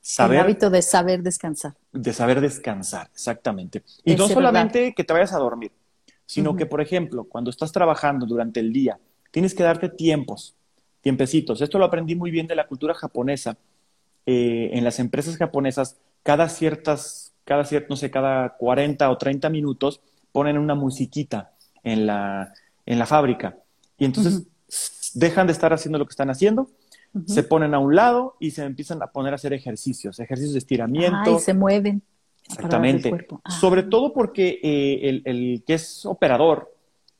saber. 0.01 0.37
El 0.37 0.43
hábito 0.43 0.69
de 0.69 0.81
saber 0.81 1.23
descansar. 1.23 1.73
De 1.91 2.13
saber 2.13 2.41
descansar, 2.41 3.09
exactamente. 3.13 3.83
Y 4.03 4.15
no 4.15 4.27
solamente 4.27 4.93
que 4.93 5.03
te 5.03 5.13
vayas 5.13 5.33
a 5.33 5.39
dormir, 5.39 5.71
sino 6.25 6.55
que, 6.55 6.65
por 6.65 6.81
ejemplo, 6.81 7.23
cuando 7.23 7.49
estás 7.49 7.71
trabajando 7.71 8.25
durante 8.25 8.59
el 8.59 8.71
día, 8.71 8.99
tienes 9.31 9.53
que 9.53 9.63
darte 9.63 9.89
tiempos, 9.89 10.55
tiempecitos. 11.01 11.61
Esto 11.61 11.79
lo 11.79 11.85
aprendí 11.85 12.15
muy 12.15 12.31
bien 12.31 12.47
de 12.47 12.55
la 12.55 12.67
cultura 12.67 12.93
japonesa. 12.93 13.57
Eh, 14.25 14.69
en 14.73 14.83
las 14.83 14.99
empresas 14.99 15.37
japonesas, 15.37 15.97
cada 16.23 16.49
ciertas, 16.49 17.33
cada 17.45 17.63
no 17.89 17.95
sé, 17.95 18.11
cada 18.11 18.57
40 18.57 19.09
o 19.09 19.17
30 19.17 19.49
minutos 19.49 20.01
ponen 20.31 20.57
una 20.57 20.75
musiquita 20.75 21.53
en 21.83 22.05
la, 22.05 22.53
en 22.85 22.99
la 22.99 23.05
fábrica. 23.05 23.57
Y 23.97 24.05
entonces 24.05 24.43
dejan 25.13 25.47
de 25.47 25.53
estar 25.53 25.73
haciendo 25.73 25.97
lo 25.97 26.05
que 26.05 26.11
están 26.11 26.29
haciendo, 26.29 26.69
se 27.25 27.43
ponen 27.43 27.73
a 27.73 27.79
un 27.79 27.95
lado 27.95 28.35
y 28.39 28.51
se 28.51 28.63
empiezan 28.63 29.01
a 29.01 29.07
poner 29.07 29.33
a 29.33 29.35
hacer 29.35 29.53
ejercicios, 29.53 30.19
ejercicios 30.19 30.53
de 30.53 30.59
estiramiento. 30.59 31.37
y 31.37 31.39
se 31.39 31.53
mueven. 31.53 32.03
Exactamente. 32.47 33.27
Ah. 33.43 33.51
Sobre 33.51 33.83
todo 33.83 34.13
porque 34.13 34.59
eh, 34.61 35.21
el, 35.25 35.63
que 35.65 35.75
es 35.75 36.05
operador 36.05 36.73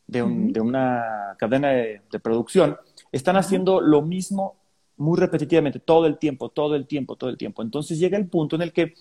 de, 0.08 0.24
una 0.24 1.36
cadena 1.38 1.70
de, 1.70 2.02
producción 2.22 2.78
están 3.12 3.38
haciendo 3.38 3.80
lo 3.80 4.02
mismo 4.02 4.56
muy 4.98 5.18
repetitivamente, 5.18 5.80
todo 5.80 6.08
el 6.08 6.18
tiempo, 6.18 6.50
todo 6.50 6.76
el 6.76 6.88
tiempo, 6.88 7.16
todo 7.16 7.30
el 7.30 7.38
tiempo. 7.38 7.62
Entonces 7.62 8.00
llega 8.00 8.18
el 8.18 8.28
punto 8.28 8.56
en 8.56 8.64
el 8.64 8.74
que 8.74 8.94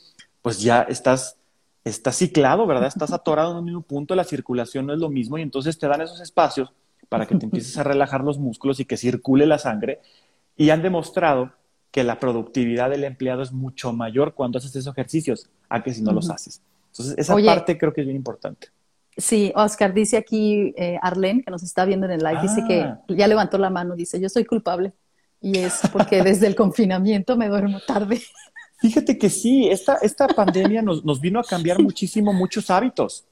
pues 0.42 0.60
ya 0.60 0.82
estás, 0.82 1.38
estás 1.84 2.16
ciclado, 2.16 2.66
¿verdad? 2.66 2.86
Estás 2.86 3.12
atorado 3.12 3.52
en 3.52 3.58
un 3.58 3.64
mismo 3.64 3.82
punto, 3.82 4.14
la 4.14 4.24
circulación 4.24 4.86
no 4.86 4.92
es 4.92 5.00
lo 5.00 5.08
mismo 5.08 5.38
y 5.38 5.42
entonces 5.42 5.78
te 5.78 5.88
dan 5.88 6.02
esos 6.02 6.20
espacios 6.20 6.72
para 7.08 7.26
que 7.26 7.34
te 7.34 7.44
empieces 7.46 7.76
a 7.78 7.82
relajar 7.82 8.22
los 8.22 8.38
músculos 8.38 8.80
y 8.80 8.84
que 8.84 8.96
circule 8.96 9.46
la 9.46 9.58
sangre. 9.58 10.00
Y 10.58 10.68
han 10.68 10.82
demostrado 10.82 11.52
que 11.90 12.04
la 12.04 12.20
productividad 12.20 12.90
del 12.90 13.04
empleado 13.04 13.42
es 13.42 13.52
mucho 13.52 13.94
mayor 13.94 14.34
cuando 14.34 14.58
haces 14.58 14.76
esos 14.76 14.92
ejercicios 14.92 15.48
a 15.70 15.82
que 15.82 15.94
si 15.94 16.02
no 16.02 16.12
los 16.12 16.28
haces. 16.28 16.60
Entonces, 16.92 17.16
esa 17.16 17.34
parte 17.36 17.78
creo 17.78 17.94
que 17.94 18.02
es 18.02 18.06
bien 18.06 18.16
importante. 18.16 18.68
Sí, 19.16 19.52
Oscar, 19.56 19.94
dice 19.94 20.16
aquí 20.16 20.74
eh, 20.76 20.98
Arlene, 21.02 21.42
que 21.42 21.50
nos 21.50 21.62
está 21.62 21.84
viendo 21.84 22.06
en 22.06 22.12
el 22.12 22.20
live, 22.20 22.42
dice 22.42 22.62
que 22.68 22.82
ah. 22.82 23.00
ya 23.08 23.26
levantó 23.26 23.56
la 23.56 23.70
mano, 23.70 23.96
dice, 23.96 24.20
yo 24.20 24.28
soy 24.28 24.44
culpable. 24.44 24.92
Y 25.40 25.58
es 25.58 25.80
porque 25.92 26.22
desde 26.22 26.46
el 26.46 26.54
confinamiento 26.54 27.36
me 27.36 27.48
duermo 27.48 27.80
tarde. 27.80 28.20
Fíjate 28.80 29.18
que 29.18 29.30
sí, 29.30 29.68
esta, 29.68 29.96
esta 30.02 30.28
pandemia 30.28 30.82
nos, 30.82 31.04
nos 31.04 31.20
vino 31.20 31.40
a 31.40 31.44
cambiar 31.44 31.80
muchísimo 31.80 32.32
muchos 32.32 32.70
hábitos. 32.70 33.24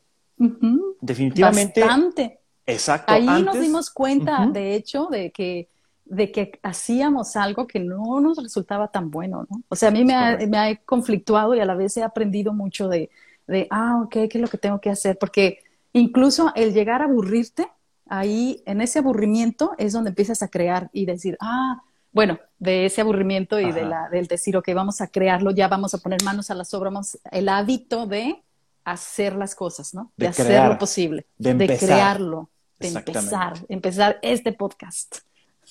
Definitivamente. 1.01 1.81
Bastante. 1.81 2.41
Exacto. 2.67 3.13
Ahí 3.13 3.43
nos 3.43 3.59
dimos 3.61 3.91
cuenta, 3.91 4.47
de 4.53 4.75
hecho, 4.75 5.07
de 5.07 5.31
que, 5.31 5.69
de 6.07 6.31
que 6.33 6.59
hacíamos 6.63 7.37
algo 7.37 7.67
que 7.67 7.81
no 7.81 8.21
nos 8.21 8.43
resultaba 8.43 8.89
tan 8.89 9.11
bueno, 9.11 9.47
¿no? 9.51 9.63
O 9.69 9.77
sea, 9.77 9.89
a 9.89 9.93
mí 9.93 10.05
me 10.05 10.15
ha, 10.15 10.39
me 10.49 10.59
ha, 10.59 10.77
conflictuado 10.77 11.55
y 11.55 11.61
a 11.61 11.65
la 11.65 11.75
vez 11.75 11.97
he 11.97 12.03
aprendido 12.03 12.53
mucho 12.53 12.89
de, 12.89 13.11
de, 13.47 13.67
ah, 13.71 14.01
ok, 14.05 14.11
¿qué 14.11 14.31
es 14.33 14.41
lo 14.41 14.49
que 14.49 14.59
tengo 14.59 14.81
que 14.81 14.91
hacer? 14.91 15.19
Porque 15.19 15.59
incluso 15.93 16.53
el 16.55 16.73
llegar 16.73 17.03
a 17.03 17.07
aburrirte, 17.07 17.69
ahí 18.09 18.63
en 18.67 18.81
ese 18.81 19.01
aburrimiento 19.01 19.75
es 19.79 19.93
donde 19.93 20.11
empiezas 20.11 20.43
a 20.43 20.49
crear 20.49 20.91
y 20.93 21.07
decir, 21.07 21.37
ah, 21.41 21.83
bueno, 22.13 22.39
de 22.59 22.87
ese 22.87 23.01
aburrimiento 23.01 23.61
y 23.61 23.73
de 23.73 23.85
la, 23.85 24.09
del 24.09 24.27
decir, 24.27 24.57
ok, 24.57 24.69
vamos 24.75 25.01
a 25.01 25.09
crearlo, 25.09 25.51
ya 25.51 25.69
vamos 25.69 25.93
a 25.93 25.99
poner 25.99 26.23
manos 26.23 26.51
a 26.51 26.55
las 26.55 26.73
obras, 26.73 27.19
el 27.31 27.49
hábito 27.49 28.07
de 28.07 28.43
hacer 28.85 29.35
las 29.35 29.55
cosas, 29.55 29.93
¿no? 29.93 30.13
De, 30.17 30.29
hacer 30.29 30.69
lo 30.69 30.79
posible, 30.79 31.27
de, 31.37 31.55
de 31.55 31.77
crearlo 31.77 32.49
de 32.79 32.89
empezar, 32.89 33.55
empezar 33.69 34.19
este 34.23 34.53
podcast. 34.53 35.19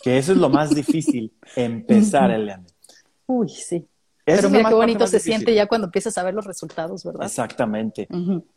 Que 0.01 0.17
eso 0.17 0.34
es 0.34 0.38
lo 0.38 0.49
más 0.49 0.73
difícil, 0.73 1.31
empezar, 1.55 2.31
Eliane. 2.31 2.65
Uy, 3.27 3.49
sí. 3.49 3.86
Pero 4.25 4.49
mira 4.49 4.69
qué 4.69 4.75
bonito 4.75 5.05
se 5.05 5.19
siente 5.19 5.53
ya 5.53 5.67
cuando 5.67 5.86
empiezas 5.86 6.17
a 6.17 6.23
ver 6.23 6.34
los 6.34 6.45
resultados, 6.45 7.03
¿verdad? 7.03 7.25
Exactamente. 7.25 8.08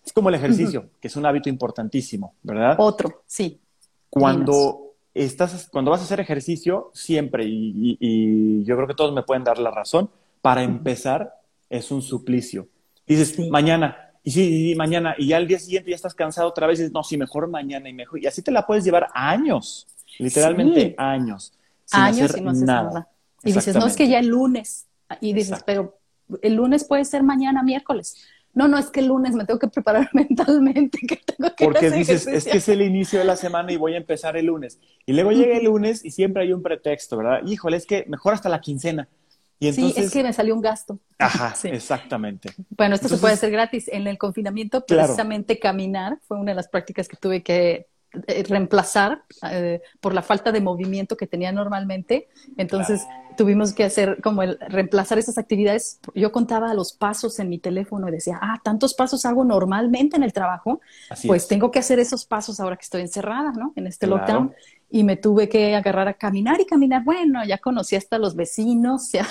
Es 0.05 0.13
como 0.15 0.31
el 0.31 0.35
ejercicio, 0.35 0.89
que 0.99 1.09
es 1.09 1.17
un 1.17 1.27
hábito 1.27 1.51
importantísimo, 1.51 2.35
¿verdad? 2.43 2.77
Otro, 2.79 3.23
sí. 3.27 3.61
Cuando 4.09 4.95
estás, 5.13 5.69
cuando 5.71 5.91
vas 5.91 6.01
a 6.01 6.05
hacer 6.05 6.21
ejercicio, 6.21 6.91
siempre, 6.95 7.45
y, 7.47 8.65
yo 8.65 8.77
creo 8.77 8.89
que 8.89 8.95
todos 8.95 9.13
me 9.13 9.23
pueden 9.23 9.45
dar 9.45 9.59
la 9.59 9.71
razón, 9.71 10.11
para 10.41 10.63
empezar 10.63 11.35
es 11.69 11.91
un 11.91 12.01
suplicio. 12.01 12.69
Dices, 13.07 13.39
mañana, 13.51 14.13
y 14.23 14.31
sí, 14.31 14.75
mañana, 14.75 15.15
y 15.19 15.29
ya 15.29 15.37
al 15.37 15.47
día 15.47 15.59
siguiente 15.59 15.91
ya 15.91 15.97
estás 15.97 16.15
cansado 16.15 16.49
otra 16.49 16.67
vez, 16.67 16.79
y 16.79 16.83
dices, 16.83 16.95
no, 16.95 17.05
sí, 17.05 17.19
mejor 17.19 17.47
mañana 17.49 17.91
y 17.91 17.93
mejor. 17.93 18.23
Y 18.23 18.27
así 18.27 18.41
te 18.41 18.51
la 18.51 18.67
puedes 18.67 18.85
llevar 18.85 19.09
años, 19.13 19.87
literalmente 20.19 20.95
años. 20.99 21.55
Sin 21.85 22.01
años 22.01 22.31
hacer 22.31 22.41
y 22.41 22.45
no 22.45 22.51
haces 22.51 22.63
nada. 22.63 23.09
Y 23.43 23.53
dices, 23.53 23.75
no, 23.75 23.87
es 23.87 23.97
que 23.97 24.09
ya 24.09 24.19
el 24.19 24.29
lunes. 24.29 24.87
Y 25.21 25.33
dices, 25.33 25.63
pero 25.65 25.99
el 26.43 26.55
lunes 26.55 26.85
puede 26.85 27.05
ser 27.05 27.23
mañana, 27.23 27.63
miércoles. 27.63 28.17
No, 28.53 28.67
no, 28.67 28.77
es 28.77 28.91
que 28.91 29.01
el 29.01 29.07
lunes 29.07 29.35
me 29.35 29.45
tengo 29.45 29.61
que 29.61 29.69
preparar 29.69 30.11
mentalmente. 30.13 30.99
Que 31.07 31.17
tengo 31.17 31.55
que 31.55 31.65
Porque 31.65 31.91
dices, 31.91 32.27
es 32.27 32.45
que 32.45 32.59
es 32.59 32.69
el 32.69 32.83
inicio 32.83 33.19
de 33.19 33.25
la 33.25 33.37
semana 33.37 33.73
y 33.73 33.77
voy 33.77 33.95
a 33.95 33.99
empezar 33.99 34.37
el 34.37 34.47
lunes. 34.47 34.81
Y 35.07 35.13
luego 35.13 35.33
llega 35.33 35.57
el 35.57 35.65
lunes 35.65 36.05
y 36.05 36.11
siempre 36.11 36.43
hay 36.43 36.53
un 36.53 36.63
pretexto, 36.63 37.17
¿verdad? 37.17 37.41
Híjole, 37.47 37.77
es 37.77 37.87
que 37.87 38.05
mejor 38.09 38.35
hasta 38.35 38.49
la 38.49 38.61
quincena. 38.61 39.09
Sí, 39.61 39.93
es 39.97 40.13
que 40.13 40.23
me 40.23 40.33
salió 40.33 40.55
un 40.55 40.61
gasto. 40.61 41.01
Ajá, 41.19 41.55
exactamente. 41.69 42.51
Bueno, 42.71 42.95
esto 42.95 43.09
se 43.09 43.19
puede 43.19 43.35
hacer 43.35 43.51
gratis. 43.51 43.89
En 43.89 44.07
el 44.07 44.17
confinamiento, 44.17 44.85
precisamente 44.85 45.59
caminar 45.59 46.19
fue 46.27 46.39
una 46.39 46.53
de 46.53 46.57
las 46.57 46.69
prácticas 46.69 47.09
que 47.09 47.17
tuve 47.17 47.43
que 47.43 47.87
reemplazar 48.13 49.23
eh, 49.51 49.83
por 50.01 50.15
la 50.15 50.23
falta 50.23 50.53
de 50.53 50.61
movimiento 50.61 51.17
que 51.17 51.27
tenía 51.27 51.53
normalmente. 51.53 52.29
Entonces 52.57 53.07
tuvimos 53.37 53.73
que 53.73 53.85
hacer 53.85 54.21
como 54.23 54.43
el 54.43 54.59
reemplazar 54.61 55.19
esas 55.19 55.39
actividades. 55.39 56.01
Yo 56.15 56.33
contaba 56.33 56.75
los 56.75 56.93
pasos 56.93 57.39
en 57.39 57.49
mi 57.49 57.59
teléfono 57.59 58.09
y 58.09 58.13
decía, 58.13 58.39
ah, 58.43 58.61
tantos 58.63 58.95
pasos 58.95 59.25
hago 59.25 59.45
normalmente 59.45 60.17
en 60.17 60.23
el 60.23 60.33
trabajo, 60.33 60.81
pues 61.27 61.49
tengo 61.49 61.71
que 61.71 61.79
hacer 61.79 61.99
esos 61.99 62.25
pasos 62.25 62.61
ahora 62.61 62.77
que 62.77 62.83
estoy 62.83 63.03
encerrada, 63.03 63.53
¿no? 63.53 63.73
En 63.77 63.87
este 63.87 64.07
lockdown 64.07 64.55
y 64.91 65.05
me 65.05 65.17
tuve 65.17 65.49
que 65.49 65.77
agarrar 65.77 66.09
a 66.09 66.15
caminar 66.15 66.61
y 66.61 66.67
caminar. 66.67 67.05
Bueno, 67.05 67.45
ya 67.45 67.59
conocí 67.59 67.97
hasta 67.97 68.19
los 68.19 68.35
vecinos, 68.35 69.13
ya 69.13 69.27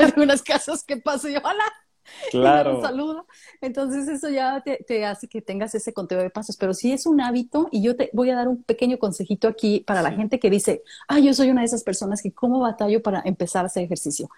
algunas 0.00 0.42
casas 0.42 0.84
que 0.84 0.96
paso 0.96 1.28
y 1.28 1.34
yo, 1.34 1.40
hola, 1.44 1.64
Claro. 2.30 2.78
y 2.78 2.82
saludo. 2.82 3.26
Entonces 3.60 4.08
eso 4.08 4.28
ya 4.28 4.62
te, 4.62 5.04
hace 5.04 5.28
que 5.28 5.42
tengas 5.42 5.74
ese 5.74 5.92
conteo 5.92 6.20
de 6.20 6.30
pasos, 6.30 6.56
pero 6.56 6.74
si 6.74 6.92
es 6.92 7.06
un 7.06 7.20
hábito 7.20 7.68
y 7.72 7.82
yo 7.82 7.96
te 7.96 8.10
voy 8.12 8.30
a 8.30 8.36
dar 8.36 8.48
un 8.48 8.62
pequeño 8.62 8.98
consejito 8.98 9.48
aquí 9.48 9.80
para 9.80 10.02
la 10.02 10.12
gente 10.12 10.38
que 10.38 10.50
dice, 10.50 10.82
ah, 11.08 11.18
yo 11.18 11.34
soy 11.34 11.50
una 11.50 11.62
de 11.62 11.66
esas 11.66 11.82
personas 11.82 12.22
que 12.22 12.32
cómo 12.32 12.60
batallo 12.60 13.02
para 13.02 13.22
empezar 13.24 13.64
a 13.64 13.66
hacer 13.66 13.84
ejercicio. 13.84 14.28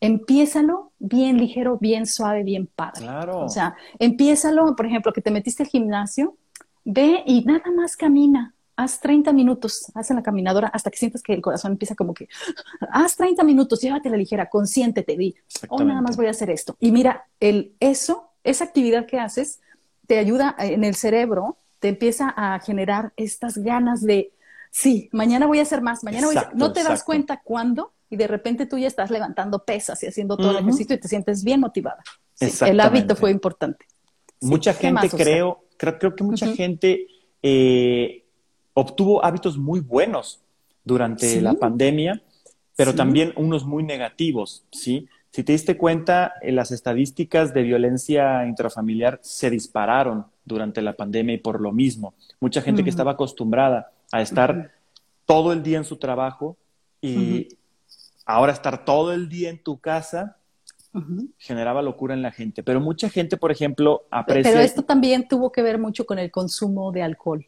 Empiézalo 0.00 0.92
bien 0.98 1.38
ligero, 1.38 1.78
bien 1.78 2.06
suave, 2.06 2.42
bien 2.42 2.66
padre. 2.66 3.02
Claro. 3.02 3.40
O 3.40 3.48
sea, 3.48 3.76
empiézalo, 3.98 4.74
por 4.74 4.86
ejemplo, 4.86 5.12
que 5.12 5.20
te 5.20 5.30
metiste 5.30 5.62
al 5.62 5.68
gimnasio, 5.68 6.36
ve 6.84 7.22
y 7.26 7.44
nada 7.44 7.70
más 7.76 7.96
camina 7.96 8.54
haz 8.82 9.00
30 9.00 9.32
minutos, 9.32 9.90
haz 9.94 10.10
en 10.10 10.16
la 10.16 10.22
caminadora 10.22 10.68
hasta 10.68 10.90
que 10.90 10.98
sientas 10.98 11.22
que 11.22 11.32
el 11.32 11.40
corazón 11.40 11.72
empieza 11.72 11.94
como 11.94 12.14
que, 12.14 12.28
haz 12.90 13.16
30 13.16 13.42
minutos, 13.44 13.80
llévatela 13.80 14.16
ligera, 14.16 14.48
consiéntete, 14.48 15.16
di, 15.16 15.34
oh, 15.68 15.82
nada 15.82 16.00
más 16.00 16.16
voy 16.16 16.26
a 16.26 16.30
hacer 16.30 16.50
esto. 16.50 16.76
Y 16.80 16.92
mira, 16.92 17.26
el, 17.40 17.74
eso, 17.80 18.30
esa 18.44 18.64
actividad 18.64 19.06
que 19.06 19.18
haces, 19.18 19.60
te 20.06 20.18
ayuda 20.18 20.54
en 20.58 20.84
el 20.84 20.94
cerebro, 20.94 21.58
te 21.78 21.88
empieza 21.88 22.32
a 22.36 22.58
generar 22.60 23.12
estas 23.16 23.58
ganas 23.58 24.02
de, 24.02 24.32
sí, 24.70 25.08
mañana 25.12 25.46
voy 25.46 25.58
a 25.58 25.62
hacer 25.62 25.82
más, 25.82 26.04
mañana 26.04 26.26
voy 26.26 26.36
a 26.36 26.40
hacer, 26.40 26.56
no 26.56 26.72
te 26.72 26.82
das 26.84 27.02
cuenta 27.02 27.40
cuándo 27.42 27.92
y 28.10 28.16
de 28.16 28.26
repente 28.26 28.66
tú 28.66 28.78
ya 28.78 28.88
estás 28.88 29.10
levantando 29.10 29.64
pesas 29.64 30.02
y 30.02 30.06
haciendo 30.06 30.36
todo 30.36 30.50
el 30.50 30.58
ejercicio 30.58 30.96
y 30.96 31.00
te 31.00 31.08
sientes 31.08 31.42
bien 31.42 31.60
motivada. 31.60 32.02
el 32.38 32.80
hábito 32.80 33.16
fue 33.16 33.30
importante. 33.30 33.86
mucha 34.40 34.74
gente 34.74 35.08
creo, 35.08 35.64
creo, 35.78 35.98
creo, 35.98 36.14
que 36.14 36.24
mucha 36.24 36.48
gente 36.54 37.06
eh, 37.42 38.21
obtuvo 38.74 39.24
hábitos 39.24 39.58
muy 39.58 39.80
buenos 39.80 40.40
durante 40.84 41.40
la 41.40 41.54
pandemia, 41.54 42.22
pero 42.76 42.94
también 42.94 43.32
unos 43.36 43.64
muy 43.64 43.82
negativos, 43.82 44.64
¿sí? 44.72 45.08
Si 45.30 45.44
te 45.44 45.52
diste 45.52 45.78
cuenta, 45.78 46.34
eh, 46.42 46.52
las 46.52 46.72
estadísticas 46.72 47.54
de 47.54 47.62
violencia 47.62 48.44
intrafamiliar 48.46 49.18
se 49.22 49.48
dispararon 49.48 50.26
durante 50.44 50.82
la 50.82 50.92
pandemia 50.92 51.36
y 51.36 51.38
por 51.38 51.60
lo 51.60 51.72
mismo. 51.72 52.12
Mucha 52.38 52.60
gente 52.60 52.84
que 52.84 52.90
estaba 52.90 53.12
acostumbrada 53.12 53.92
a 54.10 54.20
estar 54.20 54.72
todo 55.24 55.52
el 55.52 55.62
día 55.62 55.78
en 55.78 55.84
su 55.84 55.96
trabajo 55.96 56.58
y 57.00 57.48
ahora 58.26 58.52
estar 58.52 58.84
todo 58.84 59.12
el 59.12 59.30
día 59.30 59.48
en 59.48 59.62
tu 59.62 59.78
casa 59.78 60.36
generaba 61.38 61.80
locura 61.80 62.12
en 62.12 62.20
la 62.20 62.30
gente. 62.30 62.62
Pero 62.62 62.80
mucha 62.80 63.08
gente, 63.08 63.38
por 63.38 63.50
ejemplo, 63.50 64.04
aprecia... 64.10 64.52
Pero 64.52 64.62
esto 64.62 64.82
también 64.82 65.26
tuvo 65.26 65.50
que 65.50 65.62
ver 65.62 65.78
mucho 65.78 66.04
con 66.04 66.18
el 66.18 66.30
consumo 66.30 66.92
de 66.92 67.02
alcohol. 67.02 67.46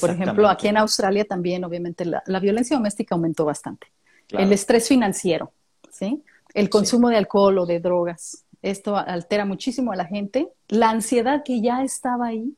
Por 0.00 0.10
ejemplo, 0.10 0.48
aquí 0.48 0.68
en 0.68 0.76
Australia 0.76 1.24
también, 1.24 1.64
obviamente, 1.64 2.04
la, 2.04 2.40
violencia 2.40 2.76
doméstica 2.76 3.14
aumentó 3.14 3.44
bastante. 3.44 3.88
El 4.30 4.52
estrés 4.52 4.88
financiero, 4.88 5.52
¿sí? 5.90 6.22
El 6.54 6.70
consumo 6.70 7.08
de 7.08 7.16
alcohol 7.16 7.58
o 7.58 7.66
de 7.66 7.80
drogas. 7.80 8.44
Esto 8.62 8.96
altera 8.96 9.44
muchísimo 9.44 9.92
a 9.92 9.96
la 9.96 10.06
gente. 10.06 10.48
La 10.68 10.90
ansiedad 10.90 11.42
que 11.44 11.60
ya 11.60 11.82
estaba 11.82 12.28
ahí, 12.28 12.54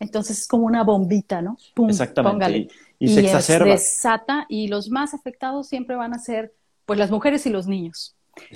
entonces 0.00 0.40
es 0.40 0.48
como 0.48 0.66
una 0.66 0.82
bombita, 0.82 1.40
¿no? 1.40 1.56
Pum, 1.74 1.88
Exactamente. 1.88 2.68
Y, 2.98 3.08
se 3.08 3.20
exacerba. 3.20 3.66
desata 3.66 4.46
y 4.48 4.68
los 4.68 4.90
más 4.90 5.14
afectados 5.14 5.68
siempre 5.68 5.96
van 5.96 6.14
a 6.14 6.18
ser, 6.18 6.54
pues, 6.86 6.98
las 6.98 7.10
mujeres 7.10 7.46
y 7.46 7.50
los 7.50 7.66
niños. 7.66 8.14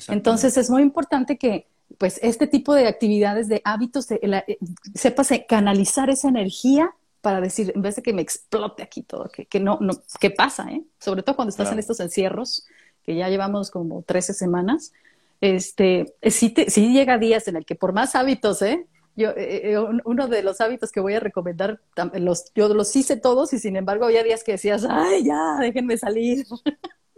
Entonces 0.09 0.57
es 0.57 0.71
muy 0.71 0.83
importante 0.83 1.39
que, 1.39 1.67
pues, 1.99 2.19
este 2.23 2.47
tipo 2.47 2.75
de 2.75 2.87
actividades, 2.87 3.49
de 3.49 3.61
hábitos, 3.65 4.09
de, 4.09 4.19
eh, 4.23 4.59
sepas 4.95 5.31
canalizar 5.49 6.11
esa 6.11 6.29
energía 6.29 6.95
para 7.21 7.41
decir, 7.41 7.73
en 7.75 7.83
vez 7.83 7.97
de 7.97 8.03
que 8.03 8.13
me 8.13 8.23
explote 8.23 8.83
aquí 8.83 9.03
todo, 9.03 9.29
que, 9.29 9.47
que 9.47 9.61
no, 9.61 9.79
no, 9.81 9.93
¿qué 10.21 10.31
pasa? 10.31 10.71
Eh? 10.71 10.83
Sobre 10.99 11.23
todo 11.23 11.37
cuando 11.37 11.51
estás 11.51 11.71
en 11.73 11.79
estos 11.79 12.01
encierros, 12.01 12.67
que 13.03 13.15
ya 13.15 13.29
llevamos 13.29 13.71
como 13.71 14.03
13 14.03 14.35
semanas, 14.35 14.93
este, 15.41 16.15
sí, 16.23 16.55
sí 16.69 16.93
llega 16.93 17.19
días 17.19 17.49
en 17.49 17.57
el 17.57 17.65
que 17.65 17.75
por 17.75 17.93
más 17.93 18.15
hábitos, 18.15 18.63
¿eh? 18.63 18.87
Yo, 19.17 19.31
eh, 19.31 19.73
eh, 19.73 19.79
uno 20.05 20.29
de 20.29 20.43
los 20.43 20.61
hábitos 20.61 20.93
que 20.93 21.01
voy 21.01 21.15
a 21.15 21.21
recomendar, 21.21 21.81
los, 22.15 22.53
yo 22.55 22.73
los 22.73 22.95
hice 22.95 23.17
todos 23.17 23.53
y 23.53 23.59
sin 23.59 23.77
embargo 23.77 24.05
había 24.05 24.23
días 24.23 24.45
que 24.45 24.53
decías, 24.53 24.87
ay, 24.89 25.25
ya, 25.25 25.57
déjenme 25.61 25.97
salir. 25.97 26.47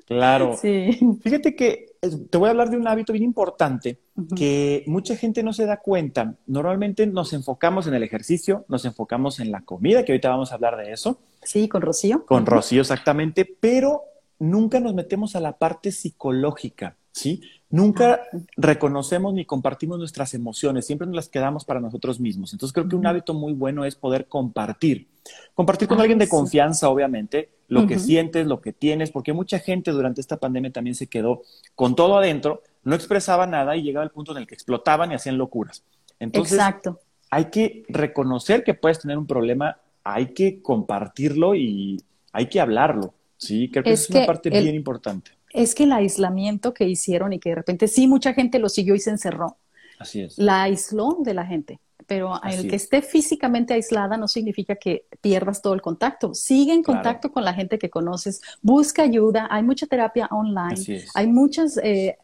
Claro. 0.07 0.57
Sí. 0.61 0.99
Fíjate 1.23 1.55
que 1.55 1.69
eh, 1.69 1.92
te 2.03 2.39
voy 2.39 2.49
a 2.49 2.51
hablar 2.51 2.69
de 2.69 2.77
un 2.77 2.89
hábito 2.89 3.13
bien 3.13 3.25
importante 3.25 4.01
que 4.35 4.83
mucha 4.89 5.15
gente 5.15 5.45
no 5.45 5.53
se 5.53 5.67
da 5.67 5.77
cuenta. 5.77 6.35
Normalmente 6.47 7.07
nos 7.07 7.33
enfocamos 7.33 7.87
en 7.87 7.95
el 7.95 8.03
ejercicio, 8.03 8.65
nos 8.69 8.85
enfocamos 8.85 9.39
en 9.39 9.53
la 9.53 9.61
comida, 9.61 10.05
que 10.05 10.11
ahorita 10.11 10.31
vamos 10.31 10.51
a 10.51 10.57
hablar 10.57 10.77
de 10.77 10.93
eso. 10.93 11.21
Sí, 11.43 11.69
con 11.69 11.81
Rocío. 11.81 12.27
Con 12.27 12.45
Rocío, 12.45 12.81
exactamente, 12.81 13.45
pero 13.45 14.03
nunca 14.41 14.81
nos 14.81 14.95
metemos 14.95 15.37
a 15.37 15.41
la 15.41 15.59
parte 15.59 15.93
psicológica, 15.93 16.97
¿sí? 17.13 17.41
Nunca 17.71 18.15
ah, 18.15 18.39
reconocemos 18.57 19.33
ni 19.33 19.45
compartimos 19.45 19.97
nuestras 19.97 20.35
emociones, 20.35 20.85
siempre 20.85 21.07
nos 21.07 21.15
las 21.15 21.29
quedamos 21.29 21.65
para 21.65 21.81
nosotros 21.81 22.19
mismos. 22.19 22.53
Entonces 22.53 22.75
creo 22.75 22.89
que 22.89 22.97
un 22.97 23.07
hábito 23.07 23.33
muy 23.33 23.53
bueno 23.53 23.85
es 23.85 23.95
poder 23.95 24.27
compartir. 24.27 25.09
Compartir 25.55 25.87
con 25.87 26.01
alguien 26.01 26.19
de 26.19 26.29
confianza, 26.29 26.89
obviamente, 26.89 27.51
lo 27.73 27.87
que 27.87 27.99
sientes, 27.99 28.47
lo 28.47 28.61
que 28.61 28.73
tienes, 28.73 29.11
porque 29.11 29.33
mucha 29.33 29.59
gente 29.59 29.91
durante 29.93 30.21
esta 30.21 30.37
pandemia 30.37 30.71
también 30.71 30.95
se 30.95 31.07
quedó 31.07 31.43
con 31.75 31.97
todo 31.97 32.19
adentro, 32.19 32.63
no 32.85 32.95
expresaba 32.95 33.47
nada 33.47 33.77
y 33.77 33.83
llegaba 33.83 34.05
al 34.05 34.11
punto 34.11 34.33
en 34.33 34.39
el 34.39 34.47
que 34.47 34.55
explotaban 34.55 35.11
y 35.11 35.15
hacían 35.15 35.39
locuras. 35.39 35.83
Entonces, 36.21 36.53
Exacto. 36.53 37.01
hay 37.31 37.47
que 37.47 37.85
reconocer 37.89 38.63
que 38.63 38.75
puedes 38.75 39.01
tener 39.01 39.17
un 39.17 39.27
problema, 39.27 39.79
hay 40.05 40.35
que 40.35 40.61
compartirlo 40.61 41.55
y 41.55 42.03
hay 42.33 42.47
que 42.47 42.61
hablarlo. 42.61 43.15
Sí, 43.39 43.71
creo 43.71 43.85
que 43.85 43.93
es, 43.93 44.09
una 44.11 44.27
parte 44.27 44.51
bien 44.51 44.75
importante. 44.75 45.33
Es 45.51 45.75
que 45.75 45.85
el 45.85 45.93
aislamiento 45.93 46.75
que 46.75 46.85
hicieron 46.85 47.33
y 47.33 47.39
que 47.39 47.51
de 47.51 47.57
repente 47.57 47.89
sí 47.89 48.07
mucha 48.07 48.35
gente 48.35 48.59
lo 48.59 48.69
siguió 48.69 48.95
y 48.95 49.01
se 49.01 49.11
encerró. 49.11 49.57
Así 49.99 50.21
es. 50.21 50.39
La 50.39 50.63
aisló 50.63 51.19
de 51.21 51.35
la 51.35 51.47
gente 51.47 51.81
pero 52.07 52.41
el 52.45 52.69
que 52.69 52.77
esté 52.77 53.03
físicamente 53.03 53.75
aislada 53.75 54.17
no 54.17 54.29
significa 54.29 54.77
que 54.77 55.07
pierdas 55.21 55.63
todo 55.63 55.75
el 55.75 55.83
contacto. 55.83 56.35
Sigue 56.35 56.73
en 56.73 56.83
contacto 56.83 57.33
con 57.33 57.45
la 57.45 57.55
gente 57.55 57.79
que 57.79 57.91
conoces, 57.91 58.41
busca 58.61 59.03
ayuda, 59.03 59.49
hay 59.51 59.63
mucha 59.63 59.87
terapia 59.87 60.29
online, 60.31 61.05
hay 61.15 61.27
muchas 61.27 61.79
eh, 61.83 62.19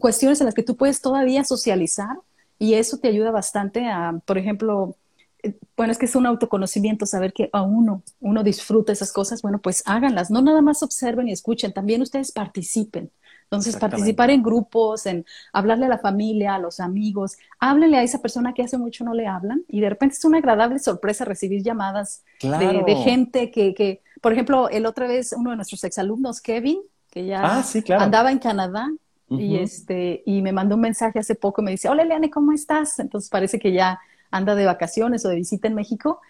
cuestiones 0.00 0.40
en 0.40 0.46
las 0.46 0.54
que 0.54 0.62
tú 0.62 0.76
puedes 0.76 1.00
todavía 1.00 1.44
socializar 1.44 2.16
y 2.58 2.74
eso 2.74 2.98
te 2.98 3.08
ayuda 3.08 3.30
bastante 3.30 3.86
a, 3.86 4.20
por 4.24 4.38
ejemplo, 4.38 4.96
eh, 5.42 5.54
bueno, 5.76 5.92
es 5.92 5.98
que 5.98 6.06
es 6.06 6.16
un 6.16 6.26
autoconocimiento, 6.26 7.06
saber 7.06 7.32
que 7.32 7.48
a 7.52 7.62
uno, 7.62 8.02
uno 8.20 8.42
disfruta 8.42 8.92
esas 8.92 9.12
cosas, 9.12 9.42
bueno, 9.42 9.60
pues 9.60 9.82
háganlas, 9.86 10.30
no 10.30 10.42
nada 10.42 10.60
más 10.60 10.82
observen 10.82 11.28
y 11.28 11.32
escuchen, 11.32 11.72
también 11.72 12.02
ustedes 12.02 12.32
participen. 12.32 13.10
Entonces, 13.50 13.76
participar 13.76 14.28
en 14.30 14.42
grupos, 14.42 15.06
en 15.06 15.24
hablarle 15.54 15.86
a 15.86 15.88
la 15.88 15.98
familia, 15.98 16.56
a 16.56 16.58
los 16.58 16.80
amigos, 16.80 17.38
háblenle 17.58 17.96
a 17.96 18.02
esa 18.02 18.20
persona 18.20 18.52
que 18.52 18.62
hace 18.62 18.76
mucho 18.76 19.04
no 19.04 19.14
le 19.14 19.26
hablan 19.26 19.64
y 19.68 19.80
de 19.80 19.88
repente 19.88 20.16
es 20.16 20.24
una 20.26 20.36
agradable 20.36 20.78
sorpresa 20.78 21.24
recibir 21.24 21.62
llamadas 21.62 22.24
de, 22.42 22.96
gente 23.04 23.50
que, 23.50 23.72
que, 23.72 24.02
por 24.20 24.34
ejemplo, 24.34 24.68
el 24.68 24.84
otra 24.84 25.06
vez 25.06 25.32
uno 25.32 25.50
de 25.50 25.56
nuestros 25.56 25.82
exalumnos, 25.84 26.42
Kevin, 26.42 26.82
que 27.10 27.24
ya 27.24 27.40
ah, 27.42 27.64
andaba 27.98 28.30
en 28.32 28.38
Canadá, 28.38 28.90
y 29.30 29.56
este 29.56 30.22
y 30.24 30.42
me 30.42 30.52
mandó 30.52 30.76
un 30.76 30.80
mensaje 30.80 31.18
hace 31.18 31.34
poco 31.34 31.60
me 31.60 31.72
dice 31.72 31.90
hola 31.90 32.02
Eliane 32.02 32.30
cómo 32.30 32.52
estás 32.52 32.98
entonces 32.98 33.28
parece 33.28 33.58
que 33.58 33.72
ya 33.72 34.00
anda 34.30 34.54
de 34.54 34.64
vacaciones 34.64 35.22
o 35.26 35.28
de 35.28 35.36
visita 35.36 35.68
en 35.68 35.74
México 35.74 36.22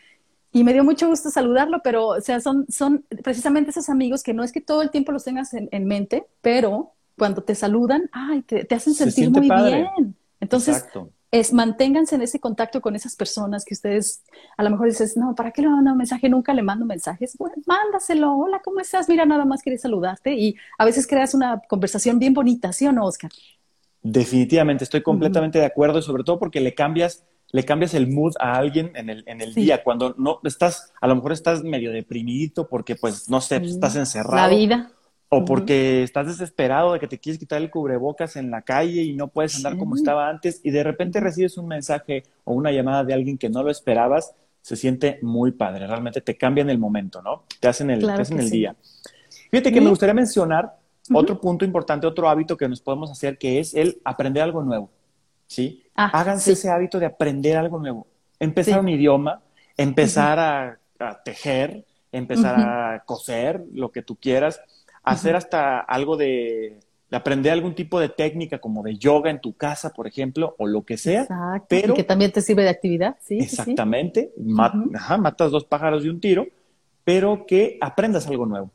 y 0.51 0.65
me 0.65 0.73
dio 0.73 0.83
mucho 0.83 1.07
gusto 1.07 1.31
saludarlo 1.31 1.81
pero 1.85 2.09
o 2.09 2.21
sea 2.21 2.41
son 2.41 2.67
son 2.69 3.05
precisamente 3.23 3.71
esos 3.71 3.89
amigos 3.89 4.25
que 4.25 4.35
no 4.35 4.43
es 4.43 4.51
que 4.51 4.61
todo 4.61 4.83
el 4.83 4.91
tiempo 4.91 5.13
los 5.13 5.23
tengas 5.23 5.55
en, 5.55 5.69
en 5.71 5.85
mente 5.85 6.27
pero 6.41 6.95
cuando 7.19 7.43
te 7.43 7.55
saludan, 7.55 8.09
ay, 8.13 8.43
te, 8.43 8.67
hacen 8.75 8.95
sentir 8.95 9.31
muy 9.31 9.51
bien. 9.51 10.17
Entonces, 10.41 10.87
es 11.31 11.53
manténganse 11.53 12.15
en 12.15 12.23
ese 12.23 12.41
contacto 12.41 12.81
con 12.81 12.97
esas 12.97 13.15
personas 13.15 13.65
que 13.65 13.75
ustedes 13.75 14.23
a 14.57 14.63
lo 14.63 14.71
mejor 14.71 14.89
dices, 14.89 15.17
no, 15.17 15.35
¿para 15.35 15.51
qué 15.51 15.61
le 15.63 15.69
mando 15.69 15.93
un 15.93 15.99
mensaje? 15.99 16.29
Nunca 16.29 16.55
le 16.55 16.63
mando 16.63 16.87
mensajes. 16.87 17.37
Bueno, 17.37 17.57
mándaselo. 17.67 18.35
Hola, 18.35 18.61
¿cómo 18.65 18.81
estás? 18.81 19.09
Mira, 19.09 19.27
nada 19.27 19.45
más 19.45 19.63
quiere 19.63 19.79
saludarte 19.79 20.35
y 20.35 20.57
a 20.79 20.85
veces 20.85 21.07
creas 21.07 21.35
una 21.35 21.61
conversación 21.69 22.19
bien 22.19 22.33
bonita, 22.33 22.73
¿sí 22.73 22.87
o 22.87 22.93
no, 22.93 23.05
Oscar? 23.05 23.31
Definitivamente, 24.03 24.85
estoy 24.85 25.03
completamente 25.03 25.59
de 25.59 25.67
acuerdo, 25.67 26.01
sobre 26.01 26.25
todo 26.25 26.39
porque 26.39 26.61
le 26.61 26.75
cambias, 26.75 27.25
le 27.51 27.65
cambias 27.65 27.93
el 27.93 28.09
mood 28.09 28.33
a 28.41 28.57
alguien 28.57 28.93
en 28.95 29.11
el, 29.11 29.25
en 29.27 29.43
el 29.43 29.55
día, 29.55 29.83
cuando 29.83 30.15
no 30.17 30.41
estás, 30.45 30.93
a 31.01 31.09
lo 31.09 31.17
mejor 31.17 31.33
estás 31.33 31.63
medio 31.63 31.91
deprimidito 31.93 32.69
porque 32.69 32.97
pues, 32.97 33.29
no 33.29 33.41
sé, 33.41 33.57
estás 33.57 33.97
encerrado. 33.97 34.37
La 34.37 34.49
vida 34.49 34.93
o 35.31 35.45
porque 35.45 36.03
estás 36.03 36.27
desesperado 36.27 36.95
de 36.95 37.01
que 37.01 37.09
te 37.09 37.19
quieres 37.19 37.39
quitar 37.39 37.61
el 37.61 37.71
cubrebocas 37.71 38.37
en 38.37 38.51
la 38.51 38.63
calle 38.63 39.03
y 39.03 39.13
no 39.13 39.29
puedes 39.29 39.57
andar 39.57 39.77
como 39.77 39.95
estaba 39.95 40.29
antes 40.29 40.61
y 40.65 40.71
de 40.71 40.83
repente 40.83 41.21
recibes 41.21 41.59
un 41.59 41.69
mensaje 41.69 42.23
o 42.45 42.55
una 42.55 42.73
llamada 42.73 43.05
de 43.05 43.13
alguien 43.13 43.37
que 43.37 43.51
no 43.51 43.63
lo 43.63 43.71
esperabas, 43.71 44.35
se 44.63 44.77
siente 44.77 45.19
muy 45.21 45.53
padre. 45.53 45.87
Realmente 45.87 46.23
te 46.23 46.37
cambian 46.37 46.71
el 46.71 46.79
momento, 46.79 47.21
¿no? 47.21 47.45
Te 47.61 47.69
hacen 47.69 47.91
el, 47.91 48.09
el 48.09 48.51
día. 48.51 48.75
Fíjate 49.51 49.73
que 49.73 49.81
me 49.81 49.91
gustaría 49.91 50.15
mencionar 50.15 50.77
otro 51.13 51.41
punto 51.41 51.65
importante, 51.65 52.07
otro 52.07 52.29
hábito 52.29 52.57
que 52.57 52.69
nos 52.69 52.81
podemos 52.81 53.11
hacer, 53.11 53.37
que 53.37 53.61
es 53.61 53.75
el 53.75 54.01
aprender 54.05 54.43
algo 54.43 54.63
nuevo. 54.63 54.91
¿Sí? 55.47 55.83
Ah, 55.95 56.11
Háganse 56.13 56.53
ese 56.53 56.71
hábito 56.71 56.99
de 56.99 57.07
aprender 57.07 57.57
algo 57.57 57.79
nuevo. 57.79 58.07
Empezar 58.39 58.81
un 58.81 58.89
idioma, 58.89 59.41
empezar 59.77 60.39
a, 60.39 60.79
tejer, 61.25 61.85
empezar 62.13 62.55
a 62.59 63.03
coser, 63.05 63.65
lo 63.73 63.91
que 63.91 64.03
tú 64.03 64.17
quieras 64.17 64.61
hacer 65.09 65.37
hasta 65.37 65.81
algo 65.81 66.17
de 66.17 66.79
aprender 67.17 67.53
algún 67.53 67.75
tipo 67.75 67.99
de 68.01 68.11
técnica 68.11 68.59
como 68.59 68.83
de 68.83 68.97
yoga 68.97 69.31
en 69.31 69.41
tu 69.41 69.55
casa, 69.55 69.91
por 69.91 70.07
ejemplo, 70.07 70.55
o 70.59 70.67
lo 70.67 70.83
que 70.85 70.97
sea. 70.97 71.23
Exacto. 71.23 71.67
Pero, 71.69 71.95
que 71.95 72.05
también 72.05 72.33
te 72.33 72.43
sirve 72.43 72.63
de 72.63 72.69
actividad, 72.69 73.17
sí. 73.21 73.39
Exactamente. 73.39 74.33
matas 74.37 75.51
dos 75.51 75.65
pájaros 75.65 76.03
de 76.03 76.11
un 76.11 76.21
tiro, 76.21 76.47
pero 77.05 77.47
que 77.47 77.79
aprendas 77.81 78.27
algo 78.27 78.47
nuevo. 78.47 78.71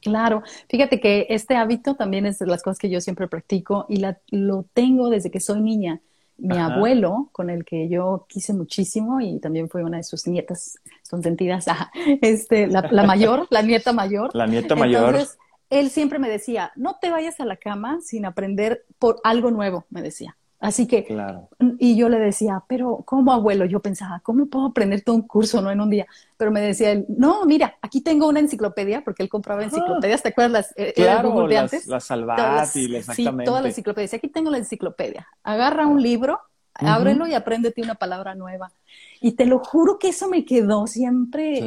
Claro, 0.00 0.42
fíjate 0.68 1.00
que 1.00 1.26
este 1.30 1.56
hábito 1.56 1.96
también 1.96 2.26
es 2.26 2.38
de 2.38 2.46
las 2.46 2.62
cosas 2.62 2.78
que 2.78 2.88
yo 2.88 3.00
siempre 3.00 3.26
practico 3.26 3.86
y 3.88 3.96
la, 3.96 4.20
lo 4.28 4.64
tengo 4.72 5.10
desde 5.10 5.30
que 5.30 5.40
soy 5.40 5.60
niña. 5.60 6.00
Mi 6.38 6.58
abuelo, 6.58 7.30
con 7.32 7.48
el 7.48 7.64
que 7.64 7.88
yo 7.88 8.26
quise 8.28 8.52
muchísimo 8.52 9.22
y 9.22 9.40
también 9.40 9.70
fue 9.70 9.82
una 9.82 9.96
de 9.96 10.02
sus 10.02 10.26
nietas 10.26 10.78
consentidas, 11.10 11.64
este, 12.20 12.66
la, 12.66 12.82
la 12.90 13.04
mayor, 13.04 13.46
la 13.48 13.62
nieta 13.62 13.94
mayor. 13.94 14.36
La 14.36 14.46
nieta 14.46 14.76
mayor. 14.76 15.14
Entonces, 15.14 15.38
él 15.70 15.90
siempre 15.90 16.18
me 16.18 16.28
decía, 16.28 16.72
no 16.76 16.98
te 17.00 17.10
vayas 17.10 17.40
a 17.40 17.44
la 17.44 17.56
cama 17.56 17.98
sin 18.02 18.24
aprender 18.24 18.84
por 18.98 19.20
algo 19.24 19.50
nuevo, 19.50 19.86
me 19.90 20.02
decía. 20.02 20.36
Así 20.58 20.86
que, 20.86 21.04
claro. 21.04 21.50
y 21.78 21.96
yo 21.96 22.08
le 22.08 22.18
decía, 22.18 22.64
pero 22.66 23.02
¿cómo 23.04 23.32
abuelo? 23.32 23.66
Yo 23.66 23.80
pensaba, 23.80 24.20
¿cómo 24.20 24.46
puedo 24.46 24.66
aprender 24.66 25.02
todo 25.02 25.14
un 25.14 25.22
curso, 25.22 25.60
no 25.60 25.70
en 25.70 25.80
un 25.80 25.90
día? 25.90 26.06
Pero 26.38 26.50
me 26.50 26.60
decía 26.60 26.92
él, 26.92 27.04
no, 27.08 27.44
mira, 27.44 27.76
aquí 27.82 28.00
tengo 28.00 28.26
una 28.26 28.40
enciclopedia, 28.40 29.02
porque 29.04 29.22
él 29.22 29.28
compraba 29.28 29.64
enciclopedias, 29.64 30.22
¿te 30.22 30.30
acuerdas? 30.30 30.52
Las, 30.52 30.72
eh, 30.76 30.92
claro, 30.96 31.46
las, 31.46 31.74
antes? 31.74 31.86
las 31.86 32.10
exactamente. 32.10 33.14
Sí, 33.14 33.44
todas 33.44 33.62
las 33.62 33.72
enciclopedias. 33.72 34.14
Aquí 34.14 34.28
tengo 34.28 34.50
la 34.50 34.58
enciclopedia. 34.58 35.28
Agarra 35.42 35.86
un 35.86 36.02
libro, 36.02 36.40
ábrelo 36.78 37.26
y 37.26 37.34
apréndete 37.34 37.82
una 37.82 37.94
palabra 37.94 38.34
nueva. 38.34 38.72
Y 39.20 39.32
te 39.32 39.46
lo 39.46 39.58
juro 39.58 39.98
que 39.98 40.08
eso 40.08 40.28
me 40.28 40.44
quedó 40.44 40.86
siempre 40.86 41.60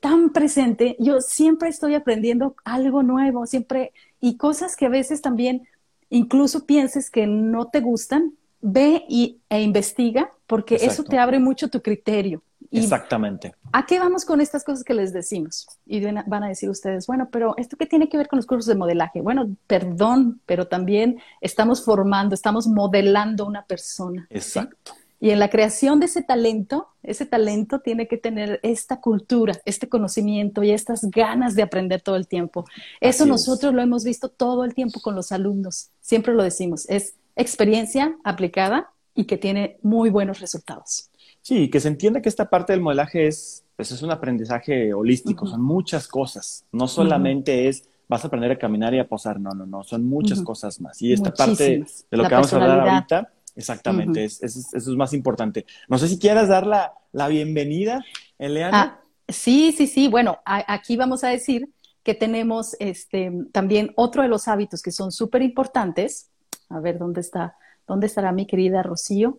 tan 0.00 0.30
presente. 0.30 0.96
Yo 0.98 1.20
siempre 1.20 1.68
estoy 1.68 1.94
aprendiendo 1.94 2.56
algo 2.64 3.02
nuevo, 3.02 3.46
siempre, 3.46 3.92
y 4.20 4.36
cosas 4.36 4.76
que 4.76 4.86
a 4.86 4.90
veces 4.90 5.20
también 5.20 5.66
incluso 6.10 6.66
pienses 6.66 7.10
que 7.10 7.26
no 7.26 7.66
te 7.68 7.80
gustan, 7.80 8.32
ve 8.60 9.04
y, 9.08 9.40
e 9.48 9.62
investiga, 9.62 10.30
porque 10.46 10.76
eso 10.76 11.04
te 11.04 11.18
abre 11.18 11.38
mucho 11.38 11.68
tu 11.68 11.82
criterio. 11.82 12.42
Exactamente. 12.70 13.54
¿A 13.72 13.86
qué 13.86 13.98
vamos 13.98 14.24
con 14.24 14.40
estas 14.40 14.64
cosas 14.64 14.84
que 14.84 14.94
les 14.94 15.12
decimos? 15.12 15.66
Y 15.84 16.00
van 16.00 16.44
a 16.44 16.48
decir 16.48 16.68
ustedes, 16.70 17.06
bueno, 17.06 17.28
pero 17.30 17.54
¿esto 17.56 17.76
qué 17.76 17.86
tiene 17.86 18.08
que 18.08 18.16
ver 18.16 18.28
con 18.28 18.36
los 18.36 18.46
cursos 18.46 18.66
de 18.66 18.74
modelaje? 18.74 19.20
Bueno, 19.20 19.54
perdón, 19.66 20.40
pero 20.46 20.66
también 20.66 21.20
estamos 21.40 21.84
formando, 21.84 22.34
estamos 22.34 22.66
modelando 22.66 23.46
una 23.46 23.64
persona. 23.64 24.26
Exacto. 24.30 24.94
Y 25.18 25.30
en 25.30 25.38
la 25.38 25.48
creación 25.48 25.98
de 25.98 26.06
ese 26.06 26.22
talento, 26.22 26.88
ese 27.02 27.24
talento 27.24 27.80
tiene 27.80 28.06
que 28.06 28.18
tener 28.18 28.60
esta 28.62 29.00
cultura, 29.00 29.58
este 29.64 29.88
conocimiento 29.88 30.62
y 30.62 30.72
estas 30.72 31.10
ganas 31.10 31.54
de 31.54 31.62
aprender 31.62 32.02
todo 32.02 32.16
el 32.16 32.28
tiempo. 32.28 32.66
Eso 33.00 33.24
nosotros 33.24 33.72
lo 33.72 33.80
hemos 33.80 34.04
visto 34.04 34.28
todo 34.28 34.64
el 34.64 34.74
tiempo 34.74 35.00
con 35.00 35.14
los 35.14 35.32
alumnos. 35.32 35.90
Siempre 36.00 36.34
lo 36.34 36.42
decimos, 36.42 36.86
es 36.90 37.14
experiencia 37.34 38.14
aplicada 38.24 38.90
y 39.14 39.24
que 39.24 39.38
tiene 39.38 39.78
muy 39.82 40.10
buenos 40.10 40.40
resultados. 40.40 41.10
Sí, 41.46 41.70
que 41.70 41.78
se 41.78 41.86
entienda 41.86 42.20
que 42.20 42.28
esta 42.28 42.50
parte 42.50 42.72
del 42.72 42.82
modelaje 42.82 43.28
es, 43.28 43.64
pues 43.76 43.92
es 43.92 44.02
un 44.02 44.10
aprendizaje 44.10 44.92
holístico, 44.92 45.46
son 45.46 45.62
muchas 45.62 46.08
cosas. 46.08 46.64
No 46.72 46.88
solamente 46.88 47.68
es 47.68 47.88
vas 48.08 48.24
a 48.24 48.26
aprender 48.26 48.50
a 48.50 48.58
caminar 48.58 48.92
y 48.94 48.98
a 48.98 49.06
posar, 49.06 49.38
no, 49.38 49.50
no, 49.50 49.64
no, 49.64 49.84
son 49.84 50.04
muchas 50.08 50.42
cosas 50.42 50.80
más. 50.80 51.00
Y 51.02 51.12
esta 51.12 51.32
parte 51.32 51.86
de 52.10 52.16
lo 52.16 52.26
que 52.26 52.34
vamos 52.34 52.52
a 52.52 52.56
hablar 52.56 52.80
ahorita 52.80 53.32
Exactamente, 53.54 54.24
eso 54.24 54.42
es 54.42 54.86
más 54.88 55.12
importante. 55.12 55.66
No 55.86 55.98
sé 55.98 56.08
si 56.08 56.18
quieras 56.18 56.48
dar 56.48 56.66
la, 56.66 57.28
bienvenida, 57.28 58.04
Eleana. 58.40 58.82
Ah, 58.82 59.00
sí, 59.28 59.70
sí, 59.70 59.86
sí. 59.86 60.08
Bueno, 60.08 60.40
aquí 60.44 60.96
vamos 60.96 61.22
a 61.22 61.28
decir 61.28 61.70
que 62.02 62.14
tenemos 62.14 62.74
este, 62.80 63.30
también 63.52 63.92
otro 63.94 64.24
de 64.24 64.28
los 64.28 64.48
hábitos 64.48 64.82
que 64.82 64.90
son 64.90 65.12
súper 65.12 65.42
importantes. 65.42 66.28
A 66.70 66.80
ver, 66.80 66.98
¿dónde 66.98 67.20
está? 67.20 67.56
¿Dónde 67.86 68.08
estará 68.08 68.32
mi 68.32 68.48
querida 68.48 68.82
Rocío? 68.82 69.38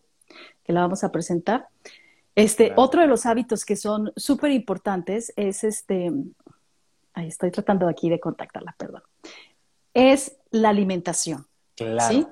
Que 0.64 0.74
la 0.74 0.82
vamos 0.82 1.04
a 1.04 1.12
presentar. 1.12 1.68
Este, 2.36 2.74
otro 2.76 3.02
de 3.02 3.08
los 3.08 3.26
hábitos 3.26 3.66
que 3.66 3.76
son 3.76 4.12
súper 4.16 4.52
importantes 4.52 5.34
es 5.36 5.64
este, 5.64 6.12
ahí 7.14 7.28
estoy 7.28 7.50
tratando 7.50 7.88
aquí 7.88 8.10
de 8.10 8.20
contactarla, 8.20 8.76
perdón, 8.78 9.02
es 9.94 10.38
la 10.52 10.70
alimentación. 10.70 11.48
Claro. 11.76 12.14
¿sí? 12.14 12.28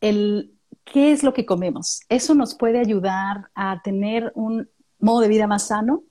El, 0.00 0.54
qué 0.84 1.12
es 1.12 1.22
lo 1.22 1.34
que 1.34 1.46
comemos. 1.46 2.02
Eso 2.08 2.34
nos 2.34 2.54
puede 2.54 2.78
ayudar 2.78 3.50
a 3.54 3.80
tener 3.82 4.32
un 4.34 4.68
modo 4.98 5.20
de 5.20 5.28
vida 5.28 5.46
más 5.46 5.68
sano 5.68 6.04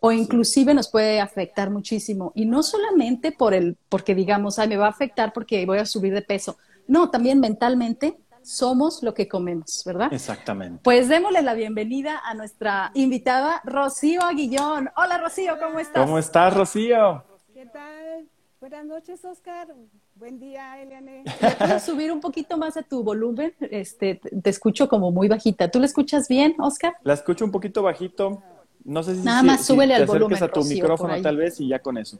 o 0.00 0.12
inclusive 0.12 0.74
nos 0.74 0.90
puede 0.90 1.20
afectar 1.20 1.70
muchísimo. 1.70 2.32
Y 2.34 2.44
no 2.46 2.62
solamente 2.62 3.32
por 3.32 3.54
el, 3.54 3.78
porque 3.88 4.14
digamos, 4.14 4.58
ay, 4.58 4.68
me 4.68 4.76
va 4.76 4.86
a 4.86 4.90
afectar 4.90 5.32
porque 5.32 5.64
voy 5.66 5.78
a 5.78 5.86
subir 5.86 6.12
de 6.12 6.22
peso. 6.22 6.56
No, 6.86 7.10
también 7.10 7.40
mentalmente 7.40 8.18
somos 8.44 9.02
lo 9.02 9.14
que 9.14 9.26
comemos, 9.26 9.82
¿verdad? 9.86 10.12
Exactamente. 10.12 10.80
Pues 10.84 11.08
démosle 11.08 11.42
la 11.42 11.54
bienvenida 11.54 12.20
a 12.24 12.34
nuestra 12.34 12.90
invitada, 12.94 13.62
Rocío 13.64 14.22
Aguillón. 14.22 14.90
Hola, 14.96 15.18
Rocío, 15.18 15.58
¿cómo 15.58 15.78
estás? 15.78 16.04
¿Cómo 16.04 16.18
estás, 16.18 16.54
Rocío? 16.54 17.24
¿Qué 17.54 17.66
tal? 17.66 18.28
Buenas 18.60 18.84
noches, 18.84 19.24
Oscar. 19.24 19.68
Buen 20.14 20.38
día, 20.38 20.80
Eliane. 20.80 21.24
¿Puedo 21.58 21.80
subir 21.80 22.12
un 22.12 22.20
poquito 22.20 22.56
más 22.58 22.76
a 22.76 22.82
tu 22.82 23.02
volumen? 23.02 23.54
Este, 23.60 24.16
te 24.16 24.50
escucho 24.50 24.88
como 24.88 25.10
muy 25.10 25.28
bajita. 25.28 25.70
¿Tú 25.70 25.80
la 25.80 25.86
escuchas 25.86 26.28
bien, 26.28 26.54
Oscar? 26.58 26.94
La 27.02 27.14
escucho 27.14 27.44
un 27.44 27.50
poquito 27.50 27.82
bajito. 27.82 28.42
No 28.84 29.02
sé 29.02 29.16
si, 29.16 29.22
nada 29.22 29.42
más 29.42 29.64
súbele 29.64 29.94
al 29.94 30.04
volumen, 30.04 30.42
a 30.42 30.48
tu 30.48 30.62
micrófono 30.64 31.20
tal 31.22 31.38
vez 31.38 31.58
y 31.60 31.68
ya 31.68 31.78
con 31.78 31.96
eso. 31.96 32.18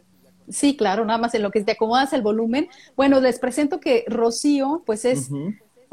Sí, 0.49 0.77
claro, 0.77 1.05
nada 1.05 1.19
más 1.19 1.35
en 1.35 1.43
lo 1.43 1.51
que 1.51 1.63
te 1.63 1.73
acomodas 1.73 2.13
el 2.13 2.23
volumen. 2.23 2.69
Bueno, 2.97 3.21
les 3.21 3.39
presento 3.39 3.81
que 3.81 4.05
Rocío, 4.09 4.83
pues 4.85 5.05
es 5.05 5.31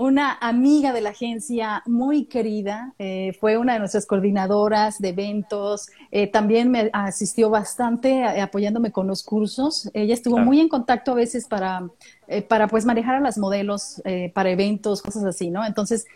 una 0.01 0.35
amiga 0.41 0.93
de 0.93 1.01
la 1.01 1.11
agencia 1.11 1.83
muy 1.85 2.25
querida, 2.25 2.91
eh, 2.97 3.37
fue 3.39 3.57
una 3.57 3.73
de 3.73 3.79
nuestras 3.79 4.07
coordinadoras 4.07 4.97
de 4.97 5.09
eventos, 5.09 5.91
eh, 6.09 6.25
también 6.25 6.71
me 6.71 6.89
asistió 6.91 7.51
bastante 7.51 8.09
eh, 8.09 8.41
apoyándome 8.41 8.91
con 8.91 9.05
los 9.05 9.21
cursos. 9.21 9.91
Ella 9.93 10.15
estuvo 10.15 10.39
muy 10.39 10.59
en 10.59 10.69
contacto 10.69 11.11
a 11.11 11.15
veces 11.15 11.47
para, 11.47 11.87
para 12.47 12.67
pues 12.67 12.83
manejar 12.83 13.17
a 13.17 13.19
las 13.19 13.37
modelos 13.37 14.01
para 14.33 14.49
eventos, 14.49 15.03
cosas 15.03 15.23
así, 15.23 15.51
¿no? 15.51 15.63
Entonces, 15.65 16.07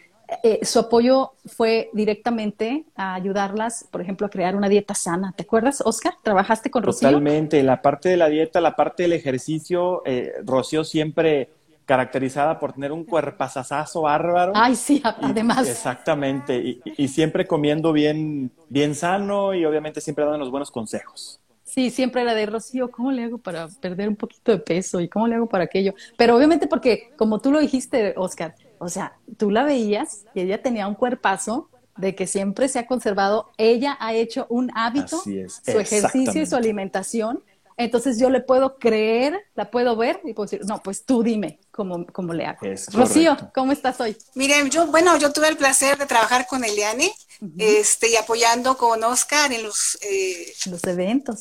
su 0.64 0.80
apoyo 0.80 1.34
fue 1.46 1.92
directamente 1.94 2.86
a 2.96 3.14
ayudarlas, 3.14 3.88
por 3.92 4.02
ejemplo, 4.02 4.26
a 4.26 4.32
crear 4.32 4.56
una 4.56 4.68
dieta 4.68 4.96
sana. 4.96 5.34
¿Te 5.38 5.44
acuerdas, 5.44 5.84
Oscar? 5.86 6.16
¿Trabajaste 6.24 6.72
con 6.72 6.82
Rocío? 6.82 7.10
Totalmente. 7.10 7.62
La 7.62 7.84
parte 7.84 8.10
de 8.10 8.18
la 8.18 8.30
dieta, 8.30 8.62
la 8.62 8.76
parte 8.76 9.04
del 9.04 9.14
ejercicio, 9.14 10.02
Rocío 10.44 10.84
siempre 10.84 11.50
caracterizada 11.86 12.60
por 12.60 12.74
tener 12.74 12.92
un 12.92 13.04
cuerpazazazo 13.04 14.02
bárbaro. 14.02 14.52
Ay, 14.56 14.76
sí, 14.76 15.02
además. 15.04 15.68
exactamente, 15.68 16.80
y, 16.84 17.08
siempre 17.08 17.46
comiendo 17.46 17.94
bien, 17.94 18.52
bien 18.70 18.96
sano 18.96 19.54
y 19.54 19.66
obviamente 19.66 20.02
siempre 20.02 20.26
dando 20.26 20.40
los 20.40 20.52
buenos 20.52 20.72
consejos. 20.72 21.40
Sí, 21.64 21.90
siempre 21.90 22.22
era 22.22 22.34
de 22.34 22.46
Rocío, 22.46 22.90
¿cómo 22.90 23.12
le 23.12 23.24
hago 23.24 23.38
para 23.38 23.68
perder 23.68 24.08
un 24.08 24.16
poquito 24.16 24.52
de 24.52 24.60
peso? 24.60 25.00
¿Y 25.02 25.10
cómo 25.10 25.28
le 25.28 25.36
hago 25.36 25.48
para 25.48 25.66
aquello? 25.66 25.94
Pero 26.18 26.36
obviamente 26.36 26.68
porque, 26.68 27.12
como 27.18 27.40
tú 27.40 27.52
lo 27.52 27.60
dijiste, 27.60 28.14
Oscar, 28.18 28.56
o 28.78 28.88
sea, 28.88 29.18
tú 29.38 29.52
la 29.52 29.64
veías 29.64 30.26
y 30.34 30.42
ella 30.42 30.62
tenía 30.62 30.88
un 30.88 30.96
cuerpazo 30.96 31.70
de 31.98 32.16
que 32.16 32.28
siempre 32.28 32.68
se 32.68 32.80
ha 32.80 32.88
conservado. 32.88 33.52
Ella 33.58 33.98
ha 34.00 34.14
hecho 34.14 34.48
un 34.50 34.72
hábito, 34.76 35.18
su 35.18 35.80
ejercicio 35.80 36.42
y 36.42 36.46
su 36.46 36.56
alimentación 36.56 37.44
entonces 37.78 38.18
yo 38.20 38.30
le 38.30 38.42
puedo 38.42 38.78
creer, 38.78 39.38
la 39.54 39.70
puedo 39.70 39.96
ver 39.96 40.22
y 40.24 40.34
puedo 40.34 40.50
decir, 40.50 40.66
no, 40.66 40.82
pues 40.82 41.06
tú 41.06 41.24
dime 41.24 41.60
cómo, 41.76 42.06
cómo 42.08 42.34
le 42.34 42.46
hago. 42.46 42.60
Rocío, 42.94 43.38
¿cómo 43.54 43.74
estás 43.74 44.00
hoy? 44.00 44.16
Miren, 44.34 44.70
yo, 44.70 44.88
bueno, 44.88 45.18
yo 45.18 45.34
tuve 45.34 45.50
el 45.50 45.58
placer 45.58 45.98
de 45.98 46.06
trabajar 46.06 46.48
con 46.48 46.64
Eliane 46.64 47.12
este, 47.58 48.10
y 48.10 48.16
apoyando 48.16 48.78
con 48.78 49.04
Oscar 49.04 49.52
en 49.52 49.64
los, 49.64 49.98
eh, 50.02 50.54
los 50.68 50.82
eventos. 50.86 51.38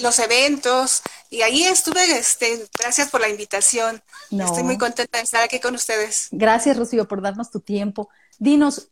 los 0.00 0.18
eventos. 0.20 1.02
Y 1.28 1.42
ahí 1.42 1.64
estuve, 1.64 2.02
este, 2.18 2.66
gracias 2.78 3.10
por 3.10 3.20
la 3.20 3.28
invitación. 3.28 4.02
Estoy 4.30 4.62
muy 4.62 4.78
contenta 4.78 5.18
de 5.18 5.24
estar 5.24 5.42
aquí 5.42 5.60
con 5.60 5.74
ustedes. 5.74 6.28
Gracias, 6.30 6.76
Rocío, 6.76 7.06
por 7.06 7.20
darnos 7.20 7.50
tu 7.50 7.60
tiempo. 7.60 8.08
Dinos, 8.38 8.88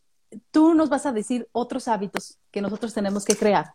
tú 0.51 0.75
nos 0.75 0.89
vas 0.89 1.07
a 1.07 1.11
decir 1.11 1.49
otros 1.53 1.87
hábitos 1.87 2.37
que 2.51 2.61
nosotros 2.61 2.93
tenemos 2.93 3.25
que 3.25 3.35
crear. 3.35 3.73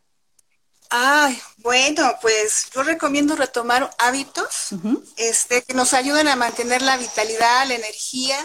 Ay, 0.94 1.40
bueno, 1.56 2.16
pues 2.20 2.66
yo 2.74 2.82
recomiendo 2.82 3.34
retomar 3.34 3.90
hábitos 3.96 4.74
este, 5.16 5.62
que 5.62 5.72
nos 5.72 5.94
ayuden 5.94 6.28
a 6.28 6.36
mantener 6.36 6.82
la 6.82 6.98
vitalidad, 6.98 7.66
la 7.66 7.76
energía 7.76 8.36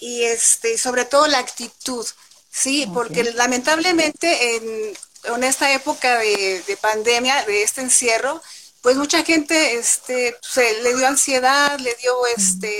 y 0.00 0.24
este, 0.24 0.76
sobre 0.76 1.04
todo 1.04 1.28
la 1.28 1.38
actitud, 1.38 2.04
¿sí? 2.50 2.90
Porque 2.92 3.22
lamentablemente 3.34 4.56
en, 4.56 5.44
esta 5.44 5.72
época 5.72 6.18
de, 6.18 6.78
pandemia, 6.80 7.44
de 7.44 7.62
este 7.62 7.82
encierro, 7.82 8.42
pues 8.82 8.96
mucha 8.96 9.22
gente 9.22 9.76
este, 9.76 10.36
se, 10.42 10.82
le 10.82 10.96
dio 10.96 11.06
ansiedad, 11.06 11.78
le 11.78 11.94
dio, 12.02 12.12
este, 12.36 12.76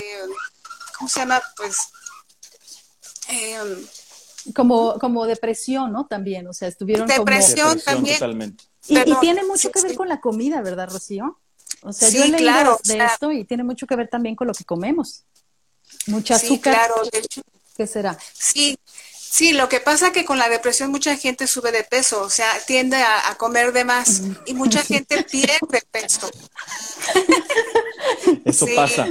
¿cómo 0.99 1.09
se 1.09 1.21
llama? 1.21 1.41
Pues... 1.57 1.77
Em, 3.29 3.87
como, 4.57 4.99
como 4.99 5.25
depresión, 5.25 5.93
¿no? 5.93 6.05
También, 6.07 6.49
o 6.49 6.53
sea, 6.53 6.67
estuvieron 6.67 7.07
depresión, 7.07 7.81
también. 7.81 8.17
Totalmente. 8.17 8.74
Y, 8.87 9.15
tiene 9.21 9.45
mucho 9.45 9.71
que 9.71 9.81
ver 9.83 9.95
con 9.95 10.09
la 10.09 10.21
comida, 10.21 10.61
¿verdad, 10.61 10.91
Rocío? 10.91 11.39
O 11.83 11.93
sea, 11.93 12.09
yo 12.09 12.25
he 12.25 12.29
leído 12.29 12.79
de 12.85 13.05
esto 13.05 13.33
y 13.33 13.45
tiene 13.45 13.65
mucho 13.65 13.87
que 13.87 13.97
ver 13.97 14.09
también 14.09 14.37
con 14.37 14.47
lo 14.47 14.55
que 14.55 14.65
comemos. 14.65 15.25
Mucha 16.07 16.37
azúcar. 16.37 16.75
claro, 16.75 16.95
de 17.13 17.19
hecho. 17.19 17.43
¿Qué 17.77 17.87
será? 17.87 18.17
Sí, 18.33 18.79
Sí, 19.35 19.53
lo 19.53 19.69
que 19.69 19.81
pasa 19.81 20.07
es 20.07 20.13
que 20.13 20.25
con 20.25 20.39
la 20.39 20.49
depresión 20.49 20.93
mucha 20.93 21.17
gente 21.17 21.49
sube 21.49 21.73
de 21.73 21.83
peso, 21.83 22.23
o 22.23 22.31
sea, 22.31 22.49
tiende 22.69 22.99
a, 22.99 23.35
comer 23.37 23.73
de 23.73 23.85
más 23.85 24.23
y 24.47 24.55
mucha 24.55 24.81
gente 24.85 25.25
pierde 25.25 25.83
peso. 25.91 26.31
Eso 28.45 28.65
pasa. 28.77 29.09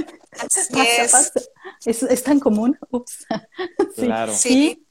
es. 1.84 2.02
es. 2.04 2.22
tan 2.22 2.40
común. 2.40 2.78
Ups. 2.88 3.26
Claro. 3.96 4.34
Sí. 4.34 4.83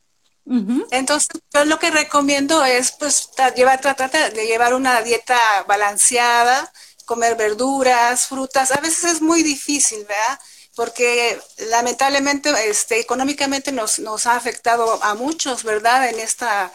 Entonces, 0.91 1.29
yo 1.53 1.65
lo 1.65 1.79
que 1.79 1.89
recomiendo 1.89 2.63
es, 2.65 2.91
pues, 2.91 3.29
llevar, 3.56 3.79
tratar 3.82 4.34
de 4.34 4.45
llevar 4.45 4.73
una 4.73 5.01
dieta 5.01 5.39
balanceada, 5.67 6.71
comer 7.06 7.36
verduras, 7.38 8.27
frutas. 8.27 8.71
A 8.71 8.82
veces 8.82 9.06
es 9.06 9.21
muy 9.21 9.41
difícil, 9.41 9.99
¿verdad? 9.99 10.39
porque 10.75 11.38
lamentablemente 11.69 12.49
este, 12.67 12.99
económicamente 12.99 13.71
nos, 13.71 13.99
nos 13.99 14.25
ha 14.25 14.36
afectado 14.36 15.03
a 15.03 15.13
muchos, 15.15 15.63
¿verdad? 15.63 16.10
En 16.10 16.19
esta, 16.19 16.71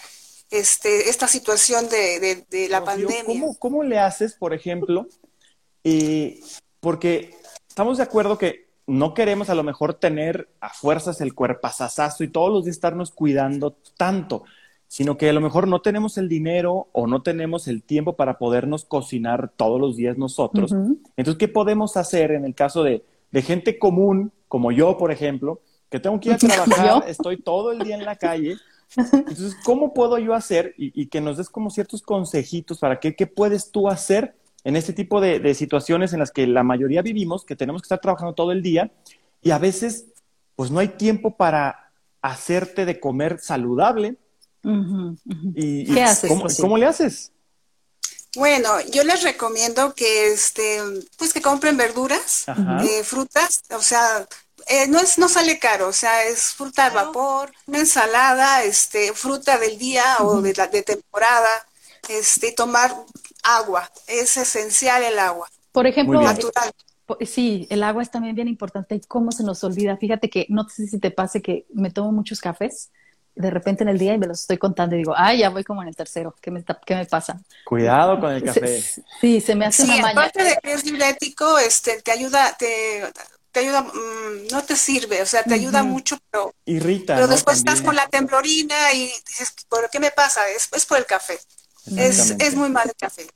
este, 0.51 1.11
esta 1.11 1.27
situación 1.27 1.89
de, 1.89 2.45
de, 2.49 2.69
la 2.69 2.85
pandemia. 2.85 3.25
¿cómo, 3.25 3.59
¿cómo, 3.59 3.83
le 3.83 3.99
haces, 3.99 4.35
por 4.35 4.55
ejemplo? 4.55 5.09
Eh, 5.83 6.41
porque 6.81 7.35
estamos 7.69 7.97
de 7.97 8.05
acuerdo 8.05 8.39
que 8.39 8.68
no 8.89 9.15
queremos 9.15 9.51
a 9.51 9.55
lo 9.55 9.63
mejor 9.63 9.95
tener 9.95 10.49
a 10.61 10.71
fuerzas 10.71 11.21
el 11.21 11.35
cuerpazazazo 11.35 12.25
y 12.25 12.29
todos 12.29 12.51
los 12.51 12.65
días 12.65 12.77
estarnos 12.77 13.13
cuidando 13.13 13.77
tanto, 13.97 14.45
sino 14.89 15.17
que 15.17 15.29
a 15.29 15.33
lo 15.33 15.41
mejor 15.41 15.69
no 15.69 15.81
tenemos 15.81 16.19
el 16.19 16.29
dinero 16.29 16.89
o 16.93 17.07
no 17.07 17.23
tenemos 17.23 17.69
el 17.69 17.83
tiempo 17.83 18.17
para 18.17 18.39
podernos 18.39 18.85
cocinar 18.85 19.53
todos 19.57 19.81
los 19.81 19.97
días 19.97 20.19
nosotros. 20.19 20.73
Entonces, 20.73 21.37
¿qué 21.39 21.49
podemos 21.49 21.97
hacer 21.97 22.33
en 22.33 22.45
el 22.45 22.55
caso 22.55 22.83
de 22.83 23.05
de 23.31 23.43
gente 23.43 23.79
común, 23.79 24.33
como 24.47 24.73
yo, 24.73 24.97
por 24.97 25.13
ejemplo, 25.13 25.61
que 25.91 26.01
tengo 26.01 26.19
que 26.21 26.31
ir 26.31 26.35
a 26.35 26.39
trabajar, 26.39 27.05
estoy 27.09 27.39
todo 27.39 27.73
el 27.73 27.81
día 27.81 27.97
en 27.97 28.05
la 28.05 28.17
calle. 28.17 28.57
Entonces, 28.97 29.57
¿cómo 29.65 29.93
puedo 29.93 30.19
yo 30.19 30.35
hacer 30.35 30.75
y, 30.79 31.07
que 31.07 31.21
nos 31.21 31.37
des 31.37 31.51
como 31.51 31.71
ciertos 31.71 32.03
consejitos 32.03 32.79
para 32.79 33.01
qué, 33.01 33.15
qué 33.15 33.27
puedes 33.27 33.71
tú 33.71 33.89
hacer 33.89 34.35
en 34.69 34.77
este 34.77 34.93
tipo 34.93 35.23
de, 35.23 35.55
situaciones 35.55 36.13
en 36.13 36.19
las 36.19 36.31
que 36.31 36.47
la 36.47 36.63
mayoría 36.63 37.01
vivimos, 37.01 37.43
que 37.47 37.57
tenemos 37.57 37.81
que 37.81 37.87
estar 37.87 38.01
trabajando 38.01 38.35
todo 38.35 38.53
el 38.53 38.61
día 38.61 38.93
y 39.41 39.51
a 39.51 39.59
veces, 39.59 40.05
pues 40.57 40.71
no 40.71 40.79
hay 40.79 40.89
tiempo 40.89 41.39
para 41.39 41.91
hacerte 42.21 42.85
de 42.85 43.01
comer 43.01 43.41
saludable. 43.41 44.17
Y, 45.55 45.87
¿Qué 45.87 46.03
haces? 46.03 46.29
¿cómo, 46.29 46.45
¿Cómo 46.61 46.77
le 46.77 46.85
haces? 46.85 47.33
Bueno, 48.37 48.69
yo 48.93 49.05
les 49.05 49.23
recomiendo 49.23 49.95
que 49.95 50.33
este, 50.33 50.83
pues 51.17 51.33
que 51.33 51.41
compren 51.41 51.79
verduras, 51.79 52.45
eh, 52.83 53.03
frutas, 53.05 53.63
o 53.71 53.81
sea, 53.81 54.29
eh, 54.67 54.87
no 54.87 55.01
es, 55.01 55.17
no 55.17 55.31
sale 55.31 55.59
caro, 55.59 55.89
o 55.89 55.95
sea, 55.95 56.25
es 56.25 56.53
fruta 56.53 56.85
al 56.85 56.93
vapor, 56.93 57.55
una 57.65 57.79
ensalada, 57.79 58.63
este, 58.65 59.15
fruta 59.15 59.57
del 59.57 59.79
día 59.79 60.19
o 60.21 60.43
de, 60.43 60.53
la, 60.53 60.67
de 60.67 60.83
temporada, 60.83 61.49
este, 62.11 62.53
tomar 62.53 62.95
agua, 63.57 63.91
es 64.07 64.37
esencial 64.37 65.03
el 65.03 65.19
agua. 65.19 65.49
Por 65.73 65.87
ejemplo, 65.87 66.21
natural. 66.21 66.73
Sí, 67.25 67.67
el 67.71 67.83
agua 67.83 68.03
es 68.03 68.11
también 68.11 68.35
bien 68.35 68.49
importante. 68.49 68.95
¿Y 68.95 69.01
cómo 69.01 69.33
se 69.33 69.43
nos 69.43 69.65
olvida? 69.65 69.97
Fíjate 69.97 70.29
que 70.29 70.47
no 70.51 70.69
sé 70.69 70.87
si 70.87 70.99
te 70.99 71.11
pase 71.11 71.41
que 71.41 71.67
me 71.73 71.91
tomo 71.91 72.13
muchos 72.13 72.41
cafés 72.41 72.91
de 73.39 73.51
repente 73.51 73.85
en 73.85 73.89
el 73.89 73.99
día 73.99 74.15
y 74.15 74.19
me 74.19 74.27
los 74.27 74.41
estoy 74.41 74.59
contando 74.59 74.97
y 74.97 74.99
digo, 74.99 75.15
ay, 75.17 75.39
ya 75.39 75.51
voy 75.51 75.63
como 75.63 75.81
en 75.83 75.89
el 75.89 75.95
tercero, 75.95 76.35
¿qué 76.43 76.51
me, 76.51 76.65
qué 76.85 76.97
me 76.97 77.07
pasa? 77.07 77.41
Cuidado 77.65 78.19
con 78.19 78.33
el 78.33 78.43
café. 78.43 78.83
Sí, 79.21 79.41
se 79.41 79.55
me 79.55 79.67
hace 79.67 79.85
una 79.85 79.99
maña. 79.99 80.11
aparte 80.11 80.43
de 80.43 80.59
que 80.61 80.73
es 80.73 80.83
diurético, 80.83 81.57
este, 81.59 82.03
te 82.03 82.11
ayuda, 82.11 82.57
te, 82.59 83.05
te 83.53 83.61
ayuda, 83.61 83.83
mm, 83.83 84.49
no 84.51 84.63
te 84.65 84.75
sirve, 84.75 85.23
o 85.23 85.27
sea, 85.27 85.45
te 85.45 85.55
ayuda 85.55 85.85
mucho, 85.85 86.19
pero... 86.31 86.53
Irrita, 86.65 87.15
Pero 87.15 87.29
después 87.29 87.59
estás 87.59 87.81
con 87.81 87.95
la 87.95 88.09
temblorina 88.09 88.93
y 88.93 89.05
dices, 89.29 89.55
¿por 89.69 89.89
qué 89.89 90.01
me 90.01 90.11
pasa? 90.11 90.41
Es, 90.49 90.69
es 90.73 90.85
por 90.85 90.99
el 90.99 91.07
café. 91.07 91.39
Es, 91.97 92.33
es, 92.39 92.55
muy 92.57 92.71
mal 92.71 92.89
el 92.89 92.97
café. 92.97 93.27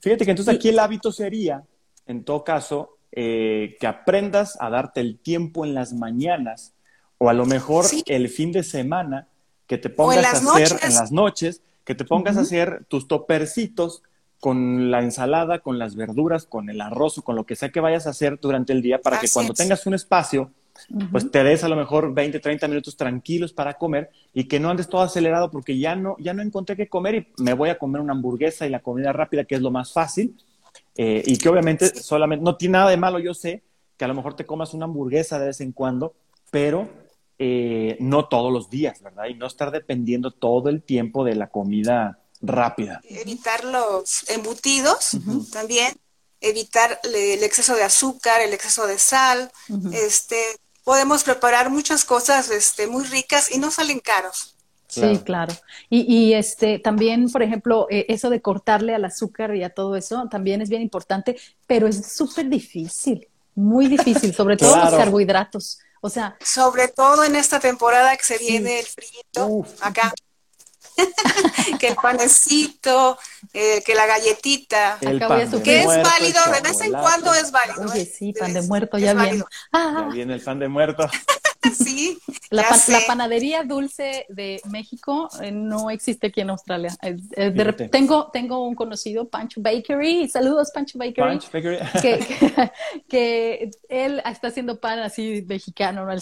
Fíjate 0.00 0.24
que 0.24 0.30
entonces 0.32 0.54
aquí 0.54 0.68
el 0.68 0.78
hábito 0.78 1.12
sería, 1.12 1.64
en 2.06 2.24
todo 2.24 2.42
caso, 2.42 2.98
eh, 3.12 3.76
que 3.78 3.86
aprendas 3.86 4.56
a 4.60 4.70
darte 4.70 5.00
el 5.00 5.18
tiempo 5.18 5.64
en 5.64 5.74
las 5.74 5.92
mañanas 5.92 6.74
o 7.18 7.28
a 7.28 7.32
lo 7.32 7.46
mejor 7.46 7.86
el 8.06 8.28
fin 8.28 8.50
de 8.50 8.64
semana 8.64 9.28
que 9.68 9.78
te 9.78 9.88
pongas 9.88 10.44
a 10.44 10.54
hacer 10.54 10.78
en 10.82 10.94
las 10.94 11.12
noches, 11.12 11.62
que 11.84 11.94
te 11.94 12.04
pongas 12.04 12.36
a 12.36 12.40
hacer 12.40 12.84
tus 12.88 13.06
topercitos 13.06 14.02
con 14.40 14.90
la 14.90 15.00
ensalada, 15.00 15.60
con 15.60 15.78
las 15.78 15.94
verduras, 15.94 16.44
con 16.44 16.68
el 16.68 16.80
arroz 16.80 17.18
o 17.18 17.22
con 17.22 17.36
lo 17.36 17.44
que 17.44 17.56
sea 17.56 17.70
que 17.70 17.80
vayas 17.80 18.06
a 18.06 18.10
hacer 18.10 18.38
durante 18.40 18.72
el 18.72 18.82
día 18.82 19.00
para 19.00 19.20
que 19.20 19.28
cuando 19.32 19.54
tengas 19.54 19.86
un 19.86 19.94
espacio, 19.94 20.50
pues 21.10 21.30
te 21.30 21.44
des 21.44 21.64
a 21.64 21.68
lo 21.68 21.76
mejor 21.76 22.12
20, 22.12 22.40
30 22.40 22.68
minutos 22.68 22.96
tranquilos 22.96 23.52
para 23.52 23.74
comer 23.74 24.10
y 24.32 24.44
que 24.44 24.60
no 24.60 24.70
andes 24.70 24.88
todo 24.88 25.02
acelerado 25.02 25.50
porque 25.50 25.78
ya 25.78 25.94
no, 25.94 26.16
ya 26.18 26.34
no 26.34 26.42
encontré 26.42 26.76
qué 26.76 26.88
comer 26.88 27.14
y 27.14 27.42
me 27.42 27.54
voy 27.54 27.70
a 27.70 27.78
comer 27.78 28.00
una 28.00 28.12
hamburguesa 28.12 28.66
y 28.66 28.70
la 28.70 28.80
comida 28.80 29.12
rápida 29.12 29.44
que 29.44 29.54
es 29.54 29.60
lo 29.60 29.70
más 29.70 29.92
fácil 29.92 30.36
eh, 30.96 31.22
y 31.26 31.38
que 31.38 31.48
obviamente 31.48 31.94
solamente, 32.00 32.44
no 32.44 32.56
tiene 32.56 32.72
nada 32.72 32.90
de 32.90 32.96
malo, 32.96 33.18
yo 33.18 33.34
sé 33.34 33.62
que 33.96 34.04
a 34.04 34.08
lo 34.08 34.14
mejor 34.14 34.34
te 34.34 34.46
comas 34.46 34.74
una 34.74 34.86
hamburguesa 34.86 35.38
de 35.38 35.46
vez 35.46 35.60
en 35.60 35.72
cuando, 35.72 36.14
pero 36.50 36.88
eh, 37.38 37.96
no 38.00 38.28
todos 38.28 38.52
los 38.52 38.70
días, 38.70 39.02
¿verdad? 39.02 39.26
Y 39.26 39.34
no 39.34 39.46
estar 39.46 39.70
dependiendo 39.70 40.30
todo 40.30 40.68
el 40.68 40.82
tiempo 40.82 41.24
de 41.24 41.34
la 41.34 41.48
comida 41.48 42.18
rápida. 42.40 43.00
Evitar 43.08 43.64
los 43.64 44.28
embutidos 44.28 45.16
también, 45.52 45.94
evitar 46.40 47.00
el 47.02 47.42
exceso 47.42 47.74
de 47.74 47.82
azúcar, 47.82 48.40
el 48.40 48.52
exceso 48.52 48.86
de 48.86 48.98
sal. 48.98 49.50
Este, 49.92 50.36
podemos 50.84 51.24
preparar 51.24 51.70
muchas 51.70 52.04
cosas 52.04 52.50
este, 52.50 52.86
muy 52.86 53.04
ricas 53.04 53.50
y 53.50 53.58
no 53.58 53.70
salen 53.70 54.00
caros. 54.00 54.54
Sí, 54.86 55.18
claro. 55.24 55.52
Y, 55.90 56.34
este 56.34 56.78
también, 56.78 57.28
por 57.30 57.42
ejemplo, 57.42 57.88
eh, 57.90 58.06
eso 58.08 58.30
de 58.30 58.40
cortarle 58.40 58.94
al 58.94 59.04
azúcar 59.04 59.54
y 59.56 59.64
a 59.64 59.70
todo 59.70 59.96
eso 59.96 60.28
también 60.30 60.62
es 60.62 60.68
bien 60.68 60.82
importante, 60.82 61.36
pero 61.66 61.88
es 61.88 62.12
súper 62.12 62.48
difícil, 62.48 63.26
muy 63.56 63.88
difícil, 63.88 64.32
sobre 64.36 64.56
todo 64.56 64.76
los 64.76 64.94
carbohidratos. 64.94 65.80
O 66.00 66.10
sea. 66.10 66.36
Sobre 66.44 66.88
todo 66.88 67.24
en 67.24 67.34
esta 67.34 67.58
temporada 67.58 68.16
que 68.16 68.22
se 68.22 68.38
viene 68.38 68.80
el 68.80 68.86
frío 68.86 69.64
acá. 69.80 70.12
que 71.78 71.88
el 71.88 71.96
panecito, 71.96 73.18
eh, 73.52 73.82
que 73.84 73.94
la 73.94 74.06
galletita, 74.06 74.98
el 75.00 75.18
que 75.62 75.82
es 75.82 75.86
válido, 75.86 76.40
de 76.52 76.60
vez 76.60 76.80
en 76.80 76.92
cuando 76.92 77.34
es 77.34 77.50
válido. 77.50 77.92
Oye, 77.92 78.02
¿eh? 78.02 78.06
sí, 78.06 78.32
pan 78.32 78.52
de 78.52 78.62
muerto, 78.62 78.98
ya 78.98 79.14
viene. 79.14 79.44
Ya 79.72 80.08
viene 80.12 80.34
el 80.34 80.40
pan 80.40 80.58
de 80.58 80.68
muerto. 80.68 81.08
sí. 81.74 82.18
La, 82.50 82.64
panadería 83.06 83.64
dulce 83.64 84.26
de 84.28 84.60
México 84.70 85.28
eh, 85.42 85.50
no 85.50 85.90
existe 85.90 86.28
aquí 86.28 86.40
en 86.40 86.50
Australia. 86.50 86.94
tengo, 87.90 88.30
tengo 88.32 88.66
un 88.66 88.74
conocido, 88.74 89.28
Pancho 89.28 89.60
Bakery. 89.60 90.28
Saludos, 90.28 90.70
Pancho 90.72 90.98
Bakery. 90.98 91.40
Que, 93.08 93.70
él 93.88 94.22
está 94.24 94.48
haciendo 94.48 94.78
pan 94.78 95.00
así 95.00 95.44
mexicano. 95.48 96.04
¿no? 96.04 96.14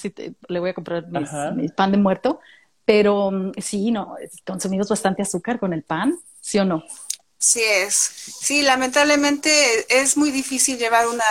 le 0.48 0.60
voy 0.60 0.70
a 0.70 0.74
comprar 0.74 1.06
mi 1.54 1.68
pan 1.68 1.92
de 1.92 1.98
muerto. 1.98 2.40
Pero 2.84 3.30
mm, 3.30 3.52
sí, 3.58 3.90
no, 3.90 4.16
consumimos 4.46 4.88
bastante 4.88 5.22
azúcar 5.22 5.58
con 5.58 5.72
el 5.72 5.82
pan, 5.82 6.18
¿sí 6.40 6.58
o 6.58 6.64
no? 6.64 6.84
Sí 7.42 7.60
es. 7.60 7.96
Sí, 7.96 8.62
lamentablemente 8.62 9.50
es 9.88 10.16
muy 10.16 10.30
difícil 10.30 10.78
llevar 10.78 11.08
una, 11.08 11.24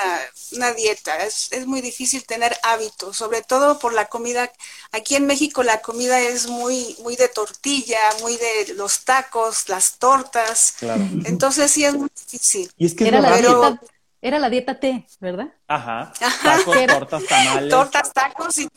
una 0.52 0.74
dieta, 0.74 1.16
es, 1.20 1.50
es, 1.54 1.66
muy 1.66 1.80
difícil 1.80 2.26
tener 2.26 2.54
hábitos, 2.64 3.16
sobre 3.16 3.44
todo 3.44 3.80
por 3.80 3.94
la 3.94 4.08
comida. 4.08 4.52
Aquí 4.92 5.16
en 5.16 5.26
México 5.26 5.64
la 5.64 5.80
comida 5.80 6.20
es 6.20 6.50
muy, 6.50 6.98
muy 7.02 7.16
de 7.16 7.30
tortilla, 7.30 7.98
muy 8.20 8.36
de 8.36 8.74
los 8.74 9.06
tacos, 9.06 9.70
las 9.70 10.00
tortas. 10.00 10.76
Entonces 11.24 11.72
sí 11.72 11.86
es 11.86 11.94
muy 11.94 12.10
difícil. 12.10 12.70
Y 12.78 12.88
es 12.88 12.94
que 12.94 13.08
era, 13.08 13.22
la 13.22 13.38
dieta, 13.38 13.82
era 14.22 14.38
la 14.38 14.50
dieta 14.50 14.82
T, 14.82 15.08
¿verdad? 15.22 15.54
Ajá. 15.70 16.12
Tacos, 16.44 16.76
tortas, 16.88 17.24
tamales. 17.24 17.70
Tortas, 17.70 18.12
tacos 18.12 18.58
y 18.58 18.68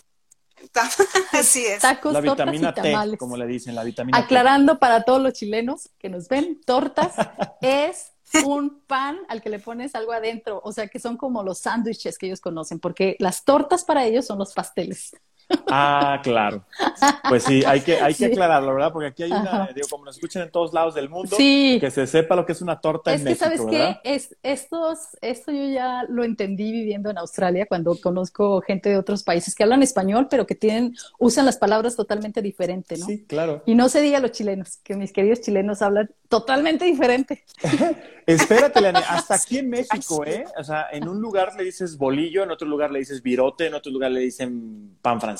Así 1.32 1.64
es. 1.64 1.80
Tacos, 1.80 2.12
la 2.12 2.20
vitamina 2.20 2.74
T, 2.74 2.94
como 3.18 3.36
le 3.36 3.46
dicen, 3.46 3.74
la 3.74 3.84
vitamina 3.84 4.18
Aclarando 4.18 4.78
para 4.78 5.04
todos 5.04 5.20
los 5.20 5.32
chilenos 5.32 5.90
que 5.98 6.08
nos 6.08 6.28
ven, 6.28 6.60
tortas 6.64 7.14
es 7.60 8.12
un 8.44 8.80
pan 8.86 9.18
al 9.28 9.42
que 9.42 9.50
le 9.50 9.58
pones 9.58 9.94
algo 9.94 10.12
adentro, 10.12 10.60
o 10.64 10.72
sea 10.72 10.88
que 10.88 10.98
son 10.98 11.16
como 11.16 11.42
los 11.42 11.58
sándwiches 11.58 12.18
que 12.18 12.26
ellos 12.26 12.40
conocen, 12.40 12.80
porque 12.80 13.16
las 13.18 13.44
tortas 13.44 13.84
para 13.84 14.04
ellos 14.04 14.26
son 14.26 14.38
los 14.38 14.52
pasteles. 14.52 15.12
Ah, 15.68 16.20
claro. 16.22 16.64
Pues 17.28 17.42
sí, 17.44 17.62
hay 17.66 17.80
que, 17.80 18.00
hay 18.00 18.14
que 18.14 18.26
aclararlo, 18.26 18.74
¿verdad? 18.74 18.92
Porque 18.92 19.08
aquí 19.08 19.22
hay 19.24 19.32
una, 19.32 19.68
digo, 19.74 19.88
como 19.90 20.04
nos 20.04 20.16
escuchan 20.16 20.42
en 20.42 20.50
todos 20.50 20.72
lados 20.72 20.94
del 20.94 21.08
mundo, 21.08 21.36
que 21.36 21.90
se 21.90 22.06
sepa 22.06 22.36
lo 22.36 22.46
que 22.46 22.52
es 22.52 22.62
una 22.62 22.80
torta 22.80 23.12
es 23.12 23.20
en 23.20 23.24
que, 23.24 23.30
México, 23.30 23.44
¿sabes 23.44 23.64
¿verdad? 23.64 24.00
qué? 24.02 24.14
Es, 24.14 24.36
estos, 24.42 24.98
esto 25.20 25.52
yo 25.52 25.68
ya 25.68 26.04
lo 26.08 26.24
entendí 26.24 26.72
viviendo 26.72 27.10
en 27.10 27.18
Australia, 27.18 27.66
cuando 27.66 27.96
conozco 28.00 28.60
gente 28.60 28.88
de 28.88 28.96
otros 28.96 29.22
países 29.22 29.54
que 29.54 29.62
hablan 29.62 29.82
español, 29.82 30.28
pero 30.30 30.46
que 30.46 30.54
tienen, 30.54 30.94
usan 31.18 31.44
las 31.44 31.56
palabras 31.56 31.96
totalmente 31.96 32.42
diferente, 32.42 32.96
¿no? 32.96 33.06
Sí, 33.06 33.24
claro. 33.26 33.62
Y 33.66 33.74
no 33.74 33.88
se 33.88 34.00
diga 34.00 34.18
a 34.18 34.20
los 34.20 34.32
chilenos, 34.32 34.78
que 34.78 34.94
mis 34.96 35.12
queridos 35.12 35.40
chilenos 35.40 35.82
hablan 35.82 36.10
totalmente 36.28 36.84
diferente. 36.84 37.44
Espérate, 38.26 38.80
Leane, 38.80 39.00
hasta 39.06 39.34
aquí 39.36 39.58
en 39.58 39.70
México, 39.70 40.24
¿eh? 40.24 40.44
O 40.58 40.64
sea, 40.64 40.86
en 40.90 41.08
un 41.08 41.20
lugar 41.20 41.54
le 41.56 41.64
dices 41.64 41.96
bolillo, 41.96 42.42
en 42.42 42.50
otro 42.50 42.66
lugar 42.66 42.90
le 42.90 43.00
dices 43.00 43.22
virote, 43.22 43.66
en 43.66 43.74
otro 43.74 43.92
lugar 43.92 44.10
le 44.10 44.20
dicen 44.20 44.96
pan 45.02 45.20
francés. 45.20 45.33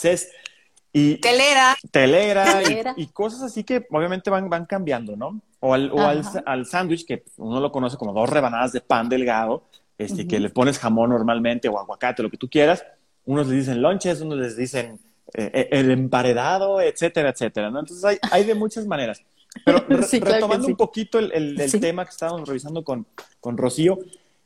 Y 0.93 1.17
telera. 1.17 1.77
Telera, 1.91 2.63
Y, 2.97 3.03
y, 3.03 3.07
cosas 3.09 3.43
así 3.43 3.65
que 3.65 3.85
obviamente 3.91 4.31
van, 4.31 4.49
van 4.49 4.65
cambiando, 4.65 5.17
¿no? 5.17 5.41
O 5.59 5.75
al, 5.75 5.91
o 5.91 6.01
al, 6.01 6.23
al 6.47 6.67
sándwich, 6.67 7.05
que 7.05 7.25
uno 7.37 7.61
lo 7.61 7.73
conoce 7.73 7.97
como 7.97 8.13
dos 8.13 8.31
rebanadas 8.31 8.71
de 8.73 8.81
pan 8.81 9.09
delgado, 9.09 9.65
este, 9.99 10.23
uh 10.23 10.25
-huh. 10.25 10.29
que 10.29 10.39
le 10.39 10.51
pones 10.51 10.79
jamón 10.79 11.11
normalmente 11.11 11.69
o 11.69 11.79
aguacate, 11.79 12.23
lo 12.23 12.31
que 12.31 12.37
tú 12.37 12.49
quieras. 12.49 12.85
Unos 13.25 13.49
les 13.49 13.61
dicen 13.61 13.83
lonches, 13.83 14.21
unos 14.21 14.39
les 14.39 14.57
dicen 14.57 15.01
eh, 15.33 15.69
el 15.73 15.91
emparedado, 15.91 16.81
etcétera, 16.81 17.31
etcétera, 17.31 17.71
¿no? 17.71 17.81
Entonces 17.81 18.05
hay, 18.05 18.19
hay 18.31 18.45
de 18.45 18.55
muchas 18.55 18.87
maneras. 18.87 19.21
Pero 19.65 19.79
re 19.89 20.03
sí, 20.05 20.21
claro 20.21 20.37
retomando 20.37 20.67
sí. 20.67 20.71
un 20.73 20.77
poquito 20.77 21.19
el, 21.19 21.33
el, 21.33 21.61
el 21.61 21.71
sí. 21.71 21.81
tema 21.81 22.05
que 22.05 22.11
estábamos 22.11 22.49
revisando 22.49 22.85
con, 22.85 23.05
con 23.41 23.57
Rocío, 23.57 23.99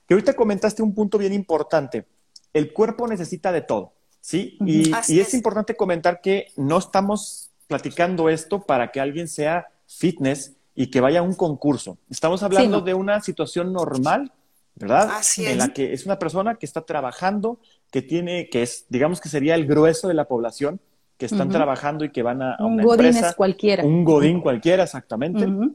que 0.07 0.15
ahorita 0.15 0.33
comentaste 0.35 0.83
un 0.83 0.95
punto 0.95 1.19
bien 1.19 1.35
importante. 1.35 2.07
El 2.55 2.73
cuerpo 2.73 3.07
necesita 3.07 3.53
de 3.53 3.61
todo. 3.61 3.93
¿Sí? 4.29 4.59
Y, 4.61 4.91
y 4.91 4.93
es, 4.93 5.09
es, 5.09 5.33
importante 5.33 5.74
comentar 5.74 6.20
que 6.20 6.49
no 6.55 6.76
estamos 6.76 7.51
platicando 7.66 8.29
esto 8.29 8.61
para 8.61 8.91
que 8.93 9.01
alguien 9.01 9.26
sea 9.26 9.68
fitness 9.87 10.55
y 10.74 10.89
que 10.89 11.01
vaya 11.01 11.20
a 11.20 11.22
un 11.22 11.35
concurso. 11.35 11.97
Estamos 12.11 12.43
hablando 12.43 12.76
sí, 12.76 12.81
no. 12.81 12.85
de 12.85 12.93
una 12.93 13.22
situación 13.22 13.72
normal, 13.72 14.31
¿verdad? 14.74 15.09
Así 15.12 15.47
en 15.47 15.53
es. 15.53 15.57
la 15.57 15.68
que 15.68 15.95
es 15.95 16.05
una 16.05 16.18
persona 16.18 16.57
que 16.57 16.66
está 16.66 16.83
trabajando, 16.83 17.59
que 17.91 18.03
tiene, 18.03 18.51
que 18.51 18.62
es, 18.62 18.85
digamos 18.91 19.22
que 19.22 19.31
sería 19.31 19.55
el 19.55 19.66
grueso 19.66 20.09
de 20.09 20.14
la 20.14 20.26
población, 20.26 20.79
que 21.16 21.24
están 21.24 21.49
uh 21.49 21.51
-huh. 21.51 21.55
trabajando 21.55 22.05
y 22.05 22.11
que 22.11 22.22
van 22.22 22.43
a, 22.43 22.55
a 22.55 22.66
un 22.66 22.74
una 22.74 22.85
godín 22.85 23.07
empresa. 23.07 23.31
es 23.31 23.35
cualquiera. 23.35 23.83
Un 23.83 24.05
godín 24.05 24.43
cualquiera, 24.43 24.83
exactamente. 24.83 25.47
Uh 25.47 25.51
-huh. 25.51 25.74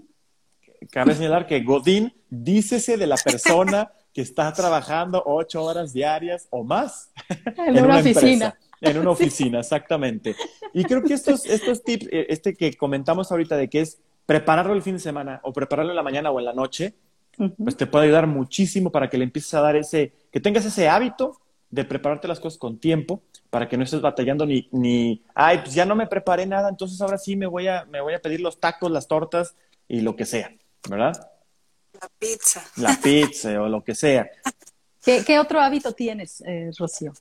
Cabe 0.91 1.16
señalar 1.16 1.47
que 1.47 1.64
godín, 1.64 2.14
dícese 2.30 2.97
de 2.97 3.08
la 3.08 3.16
persona 3.16 3.91
que 4.14 4.22
está 4.22 4.53
trabajando 4.53 5.24
ocho 5.26 5.64
horas 5.64 5.91
diarias 5.91 6.47
o 6.51 6.64
más 6.64 7.11
en, 7.57 7.78
en 7.78 7.84
una, 7.86 7.97
oficina. 7.99 8.45
Empresa, 8.45 8.57
en 8.82 8.97
una 8.99 9.09
oficina, 9.11 9.59
exactamente. 9.59 10.36
Y 10.74 10.84
creo 10.84 11.03
que 11.03 11.14
estos, 11.14 11.45
estos 11.45 11.84
tips, 11.84 12.07
eh, 12.11 12.28
este 12.30 12.53
que 12.53 12.74
comentamos 12.74 13.32
ahorita 13.32 13.57
de 13.57 13.70
que 13.70 13.82
es 13.82 13.99
prepararlo 14.26 14.74
el 14.74 14.82
fin 14.82 14.95
de 14.95 14.99
semana 14.99 15.39
o 15.43 15.51
prepararlo 15.51 15.91
en 15.91 15.95
la 15.95 16.03
mañana 16.03 16.32
o 16.32 16.39
en 16.39 16.45
la 16.45 16.53
noche, 16.53 16.93
uh 17.38 17.45
-huh. 17.45 17.55
pues 17.64 17.76
te 17.76 17.88
puede 17.88 18.05
ayudar 18.05 18.28
muchísimo 18.28 18.91
para 18.91 19.09
que 19.09 19.18
le 19.18 19.24
empieces 19.24 19.53
a 19.55 19.61
dar 19.61 19.76
ese, 19.76 20.14
que 20.32 20.39
tengas 20.39 20.66
ese 20.66 20.88
hábito 20.88 21.39
de 21.70 21.84
prepararte 21.84 22.28
las 22.28 22.39
cosas 22.39 22.59
con 22.59 22.78
tiempo 22.78 23.24
para 23.49 23.68
que 23.68 23.78
no 23.78 23.84
estés 23.84 24.01
batallando 24.01 24.45
ni, 24.45 24.68
ni, 24.72 25.24
ay, 25.34 25.59
pues 25.59 25.74
ya 25.74 25.86
no 25.86 25.95
me 25.95 26.05
preparé 26.05 26.45
nada, 26.45 26.70
entonces 26.70 27.01
ahora 27.01 27.18
sí 27.18 27.36
me 27.36 27.47
voy 27.47 27.68
a, 27.68 27.86
me 27.86 27.99
voy 27.99 28.14
a 28.14 28.22
pedir 28.22 28.41
los 28.41 28.59
tacos, 28.59 28.91
las 28.91 29.07
tortas 29.07 29.55
y 29.88 30.01
lo 30.01 30.16
que 30.16 30.26
sea, 30.26 30.51
¿verdad? 30.88 31.33
La 32.04 32.10
pizza. 32.20 32.64
La 32.76 32.99
pizza 33.01 33.62
o 33.62 33.70
lo 33.70 33.82
que 33.82 33.95
sea. 33.95 34.30
¿Qué, 35.01 35.24
qué 35.24 35.39
otro 35.39 35.62
hábito 35.62 35.93
tienes, 35.93 36.41
eh, 36.45 36.70
Rocío? 36.78 37.14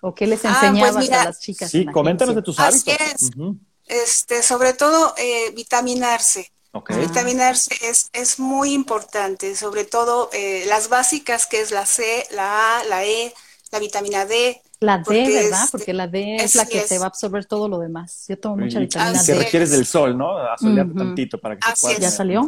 ¿O 0.00 0.14
qué 0.14 0.26
les 0.26 0.44
enseñabas 0.44 0.90
ah, 0.90 0.92
pues 0.94 1.04
mira, 1.04 1.22
a 1.22 1.24
las 1.26 1.40
chicas? 1.40 1.70
Sí, 1.70 1.86
coméntanos 1.86 2.34
de 2.34 2.42
tus 2.42 2.58
hábitos. 2.58 2.82
Así 2.82 3.04
es. 3.14 3.22
Uh 3.36 3.40
-huh. 3.40 3.58
este, 3.86 4.42
sobre 4.42 4.72
todo, 4.72 5.14
eh, 5.16 5.52
vitaminarse. 5.54 6.50
Okay. 6.72 6.98
Vitaminarse 6.98 7.74
es, 7.82 8.10
es 8.12 8.40
muy 8.40 8.72
importante, 8.72 9.54
sobre 9.54 9.84
todo 9.84 10.28
eh, 10.32 10.64
las 10.66 10.88
básicas 10.88 11.46
que 11.46 11.60
es 11.60 11.70
la 11.70 11.86
C, 11.86 12.26
la 12.32 12.80
A, 12.80 12.84
la 12.84 13.04
E, 13.04 13.32
la 13.70 13.78
vitamina 13.78 14.26
D. 14.26 14.60
La 14.80 14.98
D, 14.98 15.28
¿verdad? 15.28 15.68
Porque 15.70 15.92
la 15.94 16.08
D 16.08 16.36
es, 16.36 16.42
es 16.42 16.54
la 16.56 16.66
que 16.66 16.78
es. 16.78 16.88
te 16.88 16.98
va 16.98 17.04
a 17.04 17.08
absorber 17.08 17.44
todo 17.44 17.68
lo 17.68 17.78
demás. 17.78 18.24
Yo 18.28 18.36
tomo 18.38 18.56
mucha 18.56 18.80
vitamina 18.80 19.22
D. 19.22 19.34
Requieres 19.34 19.70
del 19.70 19.86
sol, 19.86 20.18
¿no? 20.18 20.36
A 20.36 20.58
solearte 20.58 20.92
uh 20.92 20.96
-huh. 20.96 20.98
tantito 20.98 21.38
para 21.38 21.56
que 21.56 21.60
Así 21.64 21.80
se 21.80 21.86
pueda. 21.86 22.00
¿Ya 22.00 22.10
salió? 22.10 22.44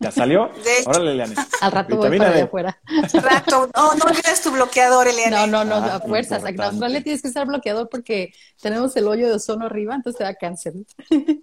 ¿Ya 0.00 0.12
salió? 0.12 0.50
De 0.64 0.78
hecho, 0.78 0.90
Órale, 0.90 1.12
Eliane. 1.12 1.34
Al 1.60 1.72
rato 1.72 1.96
voy 1.96 2.18
para 2.18 2.32
allá 2.32 2.44
afuera. 2.44 2.80
rato. 3.14 3.68
No, 3.74 3.94
no 3.94 4.04
olvides 4.04 4.40
tu 4.42 4.50
bloqueador, 4.50 5.08
Eliane. 5.08 5.36
No, 5.36 5.46
no, 5.46 5.64
no, 5.64 5.76
ah, 5.76 5.96
a 5.96 6.00
fuerzas. 6.00 6.44
En 6.44 6.60
Australia 6.60 7.02
tienes 7.02 7.22
que 7.22 7.28
usar 7.28 7.46
bloqueador 7.46 7.88
porque 7.88 8.32
tenemos 8.60 8.94
el 8.96 9.08
hoyo 9.08 9.26
de 9.28 9.34
ozono 9.34 9.66
arriba, 9.66 9.94
entonces 9.94 10.18
te 10.18 10.24
da 10.24 10.34
cáncer. 10.34 10.74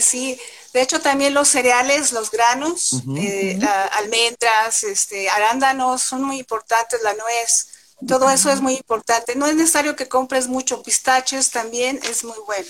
Sí, 0.00 0.36
de 0.72 0.82
hecho 0.82 1.00
también 1.00 1.32
los 1.32 1.46
cereales, 1.46 2.12
los 2.12 2.28
granos, 2.32 2.92
uh 2.92 3.00
-huh, 3.02 3.18
eh, 3.18 3.56
uh 3.56 3.60
-huh. 3.62 3.88
almendras, 3.92 4.82
este, 4.82 5.30
arándanos 5.30 6.02
son 6.02 6.24
muy 6.24 6.38
importantes, 6.38 7.00
la 7.04 7.12
nuez. 7.12 7.68
Todo 8.08 8.28
eso 8.30 8.50
es 8.50 8.60
muy 8.60 8.74
importante. 8.74 9.36
No 9.36 9.46
es 9.46 9.54
necesario 9.54 9.94
que 9.94 10.08
compres 10.08 10.48
mucho. 10.48 10.82
Pistaches 10.82 11.50
también 11.50 12.00
es 12.02 12.24
muy 12.24 12.36
bueno. 12.46 12.68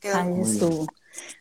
Quedó 0.00 0.18
Ahí 0.18 0.40
estuvo. 0.42 0.86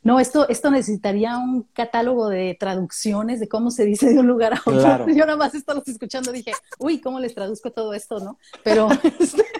No, 0.04 0.20
esto, 0.20 0.48
esto 0.50 0.70
necesitaría 0.70 1.38
un 1.38 1.64
catálogo 1.74 2.28
de 2.28 2.58
traducciones 2.60 3.40
de 3.40 3.48
cómo 3.48 3.72
se 3.72 3.86
dice 3.86 4.14
de 4.14 4.20
un 4.20 4.28
lugar 4.28 4.54
a 4.54 4.60
otro. 4.60 4.80
Claro. 4.80 5.06
Yo 5.16 5.26
nada 5.26 5.38
más 5.38 5.54
los 5.54 5.88
escuchando 5.88 6.32
dije, 6.32 6.52
uy, 6.78 7.00
¿cómo 7.00 7.20
les 7.20 7.34
traduzco 7.34 7.72
todo 7.72 7.94
esto, 7.94 8.20
no? 8.20 8.38
Pero, 8.64 8.90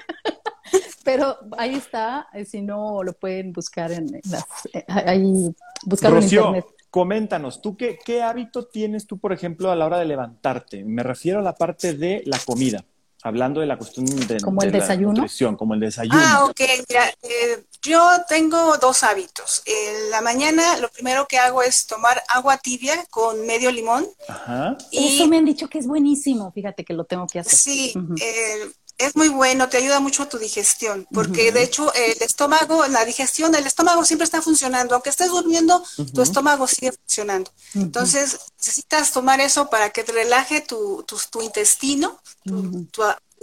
pero 1.06 1.38
ahí 1.58 1.76
está, 1.76 2.28
eh, 2.34 2.46
si 2.46 2.62
no 2.62 3.04
lo 3.04 3.14
pueden 3.14 3.54
buscar 3.54 3.92
en 3.92 4.22
las, 4.30 4.46
eh, 4.74 4.84
ahí, 4.88 5.56
buscarlo 5.86 6.18
en 6.18 6.24
internet. 6.24 6.66
Coméntanos, 6.90 7.62
¿tú 7.62 7.76
qué, 7.76 7.98
qué 8.06 8.22
hábito 8.22 8.66
tienes 8.66 9.08
tú, 9.08 9.18
por 9.18 9.34
ejemplo, 9.34 9.72
a 9.72 9.76
la 9.76 9.86
hora 9.86 9.98
de 9.98 10.06
levantarte? 10.06 10.84
Me 10.84 11.02
refiero 11.02 11.40
a 11.40 11.42
la 11.42 11.56
parte 11.56 11.94
de 11.96 12.22
la 12.26 12.38
comida 12.46 12.86
hablando 13.24 13.62
de 13.62 13.68
la 13.68 13.78
cuestión 13.78 14.06
de, 14.06 14.40
como 14.42 14.62
de 14.62 14.68
el 14.68 14.74
desayuno. 14.74 15.14
nutrición, 15.14 15.56
como 15.56 15.74
el 15.74 15.80
desayuno. 15.80 16.20
Ah, 16.22 16.46
ok. 16.46 16.60
Mira, 16.90 17.10
eh, 17.24 17.64
yo 17.84 18.10
tengo 18.28 18.78
dos 18.78 19.04
hábitos. 19.04 19.62
En 19.66 20.10
la 20.10 20.22
mañana 20.22 20.78
lo 20.78 20.90
primero 20.90 21.28
que 21.28 21.38
hago 21.38 21.62
es 21.62 21.86
tomar 21.86 22.24
agua 22.30 22.58
tibia 22.58 23.06
con 23.10 23.46
medio 23.46 23.72
limón. 23.72 24.08
Ajá. 24.28 24.78
Y, 24.90 25.16
Eso 25.16 25.28
me 25.28 25.38
han 25.38 25.46
dicho 25.46 25.68
que 25.68 25.80
es 25.80 25.88
buenísimo. 25.88 26.52
Fíjate 26.54 26.86
que 26.86 26.94
lo 26.94 27.04
tengo 27.04 27.28
que 27.28 27.40
hacer. 27.40 27.60
Sí, 27.60 27.94
uh 27.96 28.00
-huh. 28.00 28.22
eh, 28.22 28.72
es 28.98 29.16
muy 29.16 29.28
bueno, 29.30 29.70
te 29.70 29.78
ayuda 29.78 30.00
mucho 30.00 30.24
a 30.24 30.30
tu 30.30 30.38
digestión, 30.38 31.08
porque 31.12 31.50
uh 31.50 31.52
-huh. 31.52 31.54
de 31.54 31.64
hecho 31.64 31.94
el 31.94 32.22
estómago, 32.22 32.88
la 32.88 33.04
digestión, 33.06 33.54
el 33.56 33.66
estómago 33.66 34.06
siempre 34.06 34.26
está 34.26 34.42
funcionando, 34.42 34.94
aunque 34.94 35.10
estés 35.10 35.30
durmiendo, 35.30 35.78
uh 35.78 35.82
-huh. 35.82 36.14
tu 36.14 36.22
estómago 36.22 36.68
sigue 36.68 36.92
funcionando. 36.92 37.52
Entonces 37.74 38.40
necesitas 38.58 39.12
tomar 39.12 39.42
eso 39.42 39.70
para 39.70 39.90
que 39.90 40.04
te 40.04 40.12
relaje 40.12 40.62
tu, 40.62 41.04
tu, 41.04 41.18
tu 41.30 41.42
intestino, 41.42 42.20
tu, 42.46 42.86
tu 42.86 43.02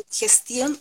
digestión. 0.09 0.80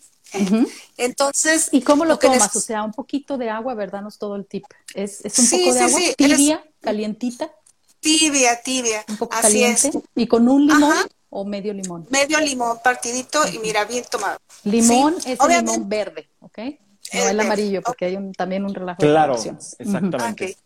Entonces. 0.97 1.69
¿Y 1.71 1.82
cómo 1.82 2.05
lo, 2.05 2.11
lo 2.11 2.19
tomas? 2.19 2.55
O 2.55 2.59
sea, 2.59 2.84
un 2.84 2.91
poquito 2.91 3.38
de 3.38 3.49
agua, 3.49 3.73
¿verdad? 3.73 4.01
No 4.01 4.09
es 4.09 4.17
todo 4.17 4.36
el 4.36 4.45
tip. 4.45 4.65
Es, 4.93 5.23
es 5.25 5.38
un 5.39 5.45
sí, 5.45 5.57
poco 5.59 5.73
de 5.73 5.80
sí, 5.80 5.86
agua 5.86 5.99
sí. 5.99 6.13
tibia, 6.17 6.55
Eres... 6.55 6.73
calientita. 6.82 7.51
Tibia, 7.99 8.61
tibia. 8.61 9.05
Un 9.07 9.17
poco 9.17 9.34
Así 9.34 9.41
caliente. 9.43 9.88
Es. 9.89 9.97
Y 10.15 10.27
con 10.27 10.47
un 10.47 10.67
limón. 10.67 10.91
Ajá 10.91 11.07
o 11.30 11.45
medio 11.45 11.73
limón? 11.73 12.07
Medio 12.09 12.39
limón 12.39 12.80
partidito 12.84 13.47
y 13.47 13.59
mira, 13.59 13.86
bien 13.86 14.03
tomado. 14.09 14.39
Limón 14.63 15.21
sí, 15.21 15.34
es 15.34 15.39
el 15.39 15.65
limón 15.65 15.88
verde, 15.88 16.30
¿ok? 16.41 16.57
No 16.57 17.21
el, 17.21 17.30
el 17.30 17.39
amarillo, 17.39 17.82
porque 17.82 18.05
hay 18.05 18.15
un, 18.15 18.34
también 18.34 18.65
un 18.65 18.73
relajo 18.73 18.99
claro, 18.99 19.34
de 19.34 19.39
opciones. 19.39 19.75
exactamente. 19.80 20.45
Okay. 20.45 20.57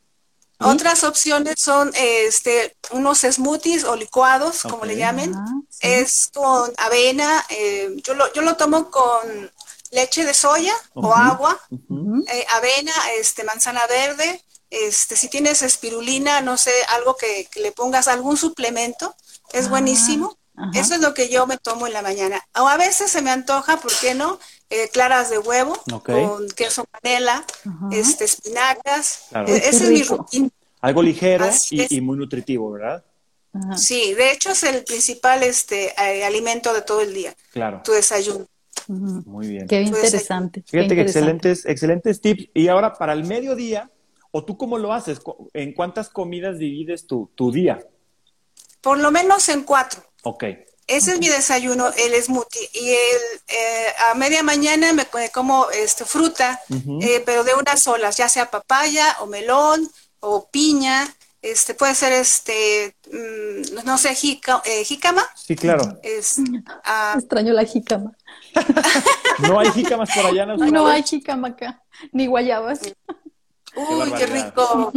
Otras 0.59 1.03
opciones 1.03 1.55
son 1.59 1.91
este, 1.95 2.77
unos 2.91 3.19
smoothies 3.19 3.83
o 3.83 3.95
licuados, 3.95 4.59
okay. 4.59 4.71
como 4.71 4.85
le 4.85 4.95
llamen. 4.95 5.33
Ah, 5.35 5.45
sí. 5.69 5.79
Es 5.81 6.29
con 6.33 6.71
avena. 6.77 7.45
Eh, 7.49 7.89
yo, 8.03 8.13
lo, 8.13 8.31
yo 8.33 8.41
lo 8.41 8.55
tomo 8.55 8.89
con 8.89 9.51
leche 9.91 10.25
de 10.25 10.33
soya 10.33 10.73
uh 10.93 11.03
-huh. 11.03 11.07
o 11.07 11.15
agua, 11.15 11.59
uh 11.69 11.77
-huh. 11.89 12.23
eh, 12.27 12.45
avena, 12.49 12.93
este, 13.19 13.43
manzana 13.43 13.81
verde. 13.87 14.43
Este, 14.69 15.15
si 15.15 15.27
tienes 15.27 15.61
espirulina, 15.61 16.41
no 16.41 16.57
sé, 16.57 16.73
algo 16.89 17.15
que, 17.15 17.47
que 17.51 17.59
le 17.59 17.71
pongas 17.71 18.07
algún 18.07 18.37
suplemento, 18.37 19.15
es 19.51 19.65
ah. 19.65 19.69
buenísimo. 19.69 20.37
Ajá. 20.55 20.71
Eso 20.75 20.93
es 20.95 21.01
lo 21.01 21.13
que 21.13 21.29
yo 21.29 21.47
me 21.47 21.57
tomo 21.57 21.87
en 21.87 21.93
la 21.93 22.01
mañana. 22.01 22.43
O 22.55 22.67
a 22.67 22.77
veces 22.77 23.11
se 23.11 23.21
me 23.21 23.31
antoja, 23.31 23.77
¿por 23.77 23.91
qué 23.99 24.13
no? 24.13 24.39
Eh, 24.73 24.89
claras 24.91 25.29
de 25.29 25.37
huevo 25.37 25.77
okay. 25.93 26.25
con 26.25 26.47
queso 26.49 26.85
panela, 26.85 27.45
este, 27.91 28.25
espinacas. 28.25 29.27
Claro. 29.29 29.47
Eh, 29.47 29.57
ese 29.57 29.83
es 29.83 29.89
mi 29.91 30.01
rutina. 30.01 30.49
Algo 30.81 31.03
ligero 31.03 31.45
y, 31.69 31.97
y, 31.97 32.01
muy 32.01 32.17
nutritivo, 32.17 32.71
¿verdad? 32.71 33.05
Ajá. 33.53 33.77
Sí, 33.77 34.15
de 34.15 34.31
hecho 34.31 34.49
es 34.49 34.63
el 34.63 34.83
principal 34.83 35.43
este, 35.43 35.93
eh, 36.01 36.23
alimento 36.23 36.73
de 36.73 36.81
todo 36.81 37.01
el 37.01 37.13
día. 37.13 37.35
Claro. 37.51 37.81
Tu 37.83 37.91
desayuno. 37.91 38.47
Uh 38.87 38.93
-huh. 38.93 39.25
Muy 39.25 39.47
bien. 39.47 39.67
Qué 39.67 39.81
interesante. 39.81 40.63
Fíjate 40.65 40.89
qué 40.89 40.95
que 40.95 41.01
excelentes, 41.01 41.65
excelentes 41.67 42.19
tips. 42.19 42.49
Y 42.55 42.67
ahora 42.67 42.93
para 42.93 43.13
el 43.13 43.25
mediodía, 43.25 43.91
¿o 44.31 44.43
tú 44.43 44.57
cómo 44.57 44.79
lo 44.79 44.91
haces? 44.91 45.21
¿En 45.53 45.73
cuántas 45.73 46.09
comidas 46.09 46.57
divides 46.57 47.05
tu, 47.05 47.29
tu 47.35 47.51
día? 47.51 47.79
Por 48.81 48.97
lo 48.97 49.11
menos 49.11 49.47
en 49.49 49.61
cuatro. 49.61 50.01
Ok. 50.23 50.45
Ese 50.87 51.13
es 51.13 51.19
mi 51.19 51.27
desayuno, 51.27 51.87
el 51.97 52.21
smoothie. 52.21 52.69
Y 52.73 52.89
el, 52.89 53.21
eh, 53.47 53.87
a 54.09 54.15
media 54.15 54.43
mañana 54.43 54.91
me 54.93 55.05
como 55.31 55.69
este, 55.71 56.05
fruta, 56.05 56.59
eh, 57.01 57.21
pero 57.25 57.43
de 57.43 57.53
unas 57.53 57.81
solas, 57.81 58.17
ya 58.17 58.27
sea 58.27 58.51
papaya 58.51 59.17
o 59.21 59.25
melón 59.25 59.89
o 60.19 60.47
piña. 60.49 61.07
Este, 61.41 61.73
puede 61.73 61.93
ser 61.93 62.13
este, 62.13 62.95
mm, 63.11 63.85
no 63.85 63.97
sé, 63.97 64.11
eh, 64.11 64.83
jícama. 64.85 65.23
Sí, 65.35 65.55
claro. 65.55 65.99
Ah, 66.85 67.15
Extraño 67.17 67.53
la 67.53 67.65
jícama. 67.65 68.13
no 69.39 69.59
hay 69.59 69.69
jícamas 69.71 70.09
por 70.15 70.25
allá. 70.25 70.45
No, 70.45 70.55
no 70.57 70.87
hay 70.87 71.03
jícama 71.03 71.49
acá, 71.49 71.81
ni 72.11 72.27
guayabas. 72.27 72.79
Uy, 73.75 74.11
qué, 74.17 74.25
rico. 74.27 74.91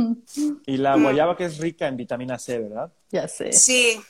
Y 0.67 0.77
la 0.77 0.97
guayaba 0.97 1.37
que 1.37 1.47
es 1.47 1.59
rica 1.59 1.89
en 1.89 1.97
vitamina 1.97 2.39
C, 2.39 2.59
¿verdad? 2.59 2.93
Ya 3.11 3.27
sé. 3.27 3.53
Sí, 3.53 4.01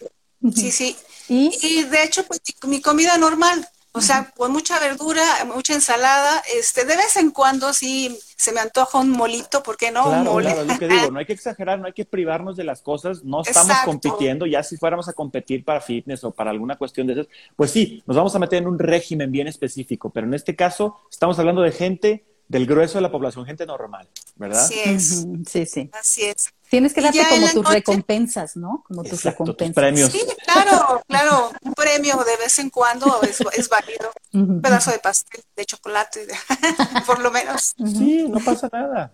sí, 0.54 0.70
sí. 0.70 0.96
¿Y? 1.28 1.82
de 1.84 2.04
hecho, 2.04 2.24
pues 2.24 2.40
mi 2.66 2.80
comida 2.80 3.18
normal, 3.18 3.66
o 3.92 4.00
sea, 4.00 4.30
con 4.36 4.52
mucha 4.52 4.78
verdura, 4.78 5.24
mucha 5.46 5.72
ensalada, 5.72 6.42
este, 6.54 6.84
de 6.84 6.96
vez 6.96 7.16
en 7.16 7.30
cuando 7.30 7.72
sí 7.72 8.16
se 8.36 8.52
me 8.52 8.60
antoja 8.60 8.98
un 8.98 9.10
molito, 9.10 9.62
¿por 9.62 9.76
qué 9.76 9.90
no? 9.90 10.10
un 10.10 10.22
mole. 10.22 10.52
Claro, 10.52 10.64
lo 10.64 10.78
que 10.78 10.86
digo, 10.86 11.10
no 11.10 11.18
hay 11.18 11.26
que 11.26 11.32
exagerar, 11.32 11.78
no 11.78 11.86
hay 11.86 11.94
que 11.94 12.04
privarnos 12.04 12.56
de 12.56 12.64
las 12.64 12.82
cosas, 12.82 13.24
no 13.24 13.42
estamos 13.42 13.76
compitiendo, 13.84 14.46
ya 14.46 14.62
si 14.62 14.76
fuéramos 14.76 15.08
a 15.08 15.14
competir 15.14 15.64
para 15.64 15.80
fitness 15.80 16.22
o 16.24 16.30
para 16.30 16.50
alguna 16.50 16.76
cuestión 16.76 17.06
de 17.06 17.14
esas, 17.14 17.26
pues 17.56 17.70
sí, 17.70 18.02
nos 18.06 18.16
vamos 18.16 18.34
a 18.36 18.38
meter 18.38 18.58
en 18.62 18.68
un 18.68 18.78
régimen 18.78 19.32
bien 19.32 19.48
específico, 19.48 20.10
pero 20.10 20.26
en 20.26 20.34
este 20.34 20.54
caso 20.54 21.00
estamos 21.10 21.38
hablando 21.38 21.62
de 21.62 21.72
gente 21.72 22.24
del 22.48 22.66
grueso 22.66 22.98
de 22.98 23.02
la 23.02 23.10
población, 23.10 23.46
gente 23.46 23.66
normal, 23.66 24.08
¿verdad? 24.36 24.64
Así 24.64 24.78
es. 24.84 25.26
Sí, 25.48 25.66
sí. 25.66 25.90
Así 25.92 26.24
es. 26.24 26.52
Tienes 26.68 26.92
que 26.92 27.00
darte 27.00 27.24
como 27.28 27.48
tus 27.48 27.68
recompensas, 27.68 28.56
¿no? 28.56 28.82
Como 28.86 29.04
tus 29.04 29.22
recompensas. 29.22 29.74
premios. 29.74 30.10
Sí, 30.10 30.22
claro, 30.44 31.02
claro. 31.06 31.52
Un 31.62 31.74
premio 31.74 32.16
de 32.24 32.36
vez 32.36 32.58
en 32.58 32.70
cuando 32.70 33.20
es, 33.22 33.40
es 33.56 33.68
válido. 33.68 34.10
Un 34.32 34.60
pedazo 34.60 34.90
de 34.90 34.98
pastel, 34.98 35.42
de 35.54 35.64
chocolate, 35.64 36.26
por 37.06 37.20
lo 37.20 37.30
menos. 37.30 37.74
Sí, 37.76 38.26
no 38.28 38.40
pasa 38.40 38.68
nada. 38.72 39.12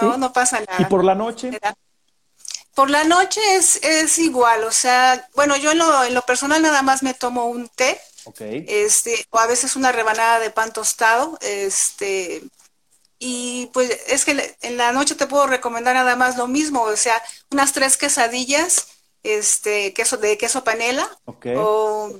No, 0.00 0.16
no 0.16 0.32
pasa 0.32 0.60
nada. 0.60 0.76
¿Y 0.80 0.84
por 0.84 1.04
la 1.04 1.14
noche? 1.14 1.58
Por 2.74 2.90
la 2.90 3.04
noche 3.04 3.40
es, 3.56 3.80
es 3.82 4.18
igual, 4.18 4.62
o 4.62 4.70
sea, 4.70 5.28
bueno, 5.34 5.56
yo 5.56 5.72
en 5.72 5.78
lo, 5.78 6.04
en 6.04 6.14
lo 6.14 6.22
personal 6.22 6.62
nada 6.62 6.82
más 6.82 7.02
me 7.02 7.14
tomo 7.14 7.46
un 7.46 7.68
té 7.68 8.00
este, 8.38 9.26
o 9.30 9.38
a 9.38 9.46
veces 9.46 9.76
una 9.76 9.92
rebanada 9.92 10.40
de 10.40 10.50
pan 10.50 10.72
tostado, 10.72 11.38
este, 11.40 12.42
y 13.22 13.68
pues 13.74 13.90
es 14.08 14.24
que 14.24 14.56
en 14.62 14.78
la 14.78 14.92
noche 14.92 15.14
te 15.14 15.26
puedo 15.26 15.46
recomendar 15.46 15.94
nada 15.94 16.16
más 16.16 16.38
lo 16.38 16.48
mismo, 16.48 16.82
o 16.82 16.96
sea, 16.96 17.22
unas 17.52 17.74
tres 17.74 17.98
quesadillas, 17.98 18.88
este, 19.22 19.92
queso 19.92 20.16
de 20.16 20.38
queso 20.38 20.64
panela, 20.64 21.06
o 21.26 22.10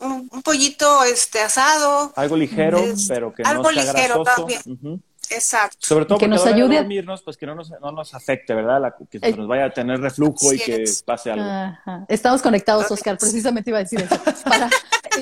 un, 0.00 0.28
pollito 0.42 1.04
este 1.04 1.40
asado. 1.40 2.12
Algo 2.16 2.36
ligero, 2.36 2.84
pero 3.06 3.32
que 3.32 3.44
no 3.44 3.62
sea 3.62 3.70
ligero 3.70 4.24
También. 4.24 5.02
Exacto. 5.30 5.78
Sobre 5.80 6.04
todo 6.04 6.18
que 6.18 6.28
nos 6.28 6.44
ayude 6.46 6.76
a 6.76 6.80
dormirnos, 6.80 7.22
pues 7.22 7.36
que 7.36 7.46
no 7.46 7.54
nos, 7.54 7.70
no 7.70 7.92
nos 7.92 8.14
afecte, 8.14 8.54
¿verdad? 8.54 8.94
que 9.10 9.18
nos 9.32 9.46
vaya 9.46 9.66
a 9.66 9.70
tener 9.70 10.00
reflujo 10.00 10.52
y 10.52 10.58
que 10.58 10.84
pase 11.04 11.30
algo. 11.30 12.04
Estamos 12.08 12.42
conectados, 12.42 12.90
Oscar, 12.90 13.16
precisamente 13.18 13.70
iba 13.70 13.78
a 13.78 13.82
decir 13.82 14.00
eso. 14.00 14.20
Para, 14.44 14.68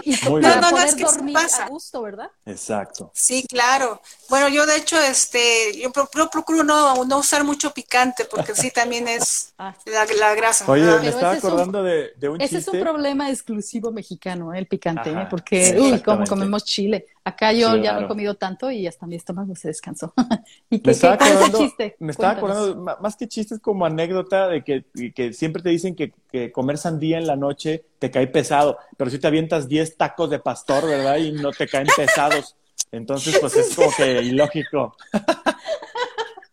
y 0.02 0.16
para 0.16 0.70
poder 0.70 0.96
dormir 0.96 1.36
a 1.36 1.68
gusto, 1.68 2.02
¿verdad? 2.02 2.30
Exacto. 2.46 3.10
Sí, 3.14 3.44
claro. 3.48 4.00
Bueno, 4.28 4.48
yo 4.48 4.66
de 4.66 4.76
hecho, 4.76 4.98
este, 5.00 5.78
yo, 5.80 5.90
procuro 6.30 6.62
no, 6.62 7.04
no, 7.04 7.18
usar 7.18 7.44
mucho 7.44 7.72
picante 7.72 8.24
porque 8.24 8.54
sí 8.54 8.70
también 8.70 9.08
es 9.08 9.54
ah. 9.58 9.74
la, 9.86 10.34
grasa. 10.34 10.70
Oye, 10.70 10.84
me 11.00 11.08
estaba 11.08 11.32
acordando 11.32 11.82
de, 11.82 12.12
de, 12.16 12.28
un 12.28 12.40
ese 12.40 12.56
chiste. 12.56 12.70
Ese 12.70 12.70
es 12.70 12.74
un 12.74 12.80
problema 12.80 13.30
exclusivo 13.30 13.90
mexicano, 13.90 14.52
¿eh? 14.54 14.58
el 14.58 14.66
picante, 14.66 15.10
¿eh? 15.10 15.26
porque, 15.30 15.76
uy, 15.78 16.00
como 16.00 16.24
comemos 16.26 16.64
chile. 16.64 17.06
Acá 17.28 17.52
yo 17.52 17.76
ya 17.76 17.92
no 17.92 18.06
he 18.06 18.08
comido 18.08 18.36
tanto 18.36 18.70
y 18.70 18.86
hasta 18.86 19.06
mi 19.06 19.14
estómago 19.14 19.54
se 19.54 19.68
descansó. 19.68 20.14
¿Y 20.70 20.78
qué, 20.80 20.88
me 20.88 20.92
estaba 20.92 21.14
acordando, 21.14 21.58
chiste? 21.58 21.96
Me 21.98 22.12
estaba 22.12 22.32
acordando, 22.32 22.96
más 23.00 23.16
que 23.16 23.28
chistes, 23.28 23.60
como 23.60 23.84
anécdota 23.84 24.48
de 24.48 24.64
que, 24.64 24.86
que 25.14 25.34
siempre 25.34 25.62
te 25.62 25.68
dicen 25.68 25.94
que, 25.94 26.14
que, 26.32 26.50
comer 26.50 26.78
sandía 26.78 27.18
en 27.18 27.26
la 27.26 27.36
noche 27.36 27.84
te 27.98 28.10
cae 28.10 28.28
pesado, 28.28 28.78
pero 28.96 29.10
si 29.10 29.18
te 29.18 29.26
avientas 29.26 29.68
10 29.68 29.98
tacos 29.98 30.30
de 30.30 30.38
pastor, 30.38 30.86
¿verdad? 30.86 31.18
Y 31.18 31.32
no 31.32 31.50
te 31.52 31.68
caen 31.68 31.88
pesados. 31.94 32.56
Entonces, 32.90 33.38
pues 33.38 33.54
es 33.56 33.76
como 33.76 33.90
que 33.94 34.22
ilógico. 34.22 34.96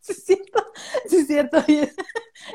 Sí, 0.06 0.12
es 0.12 0.24
cierto, 0.24 0.66
sí, 1.10 1.18
es 1.18 1.28
cierto. 1.28 1.64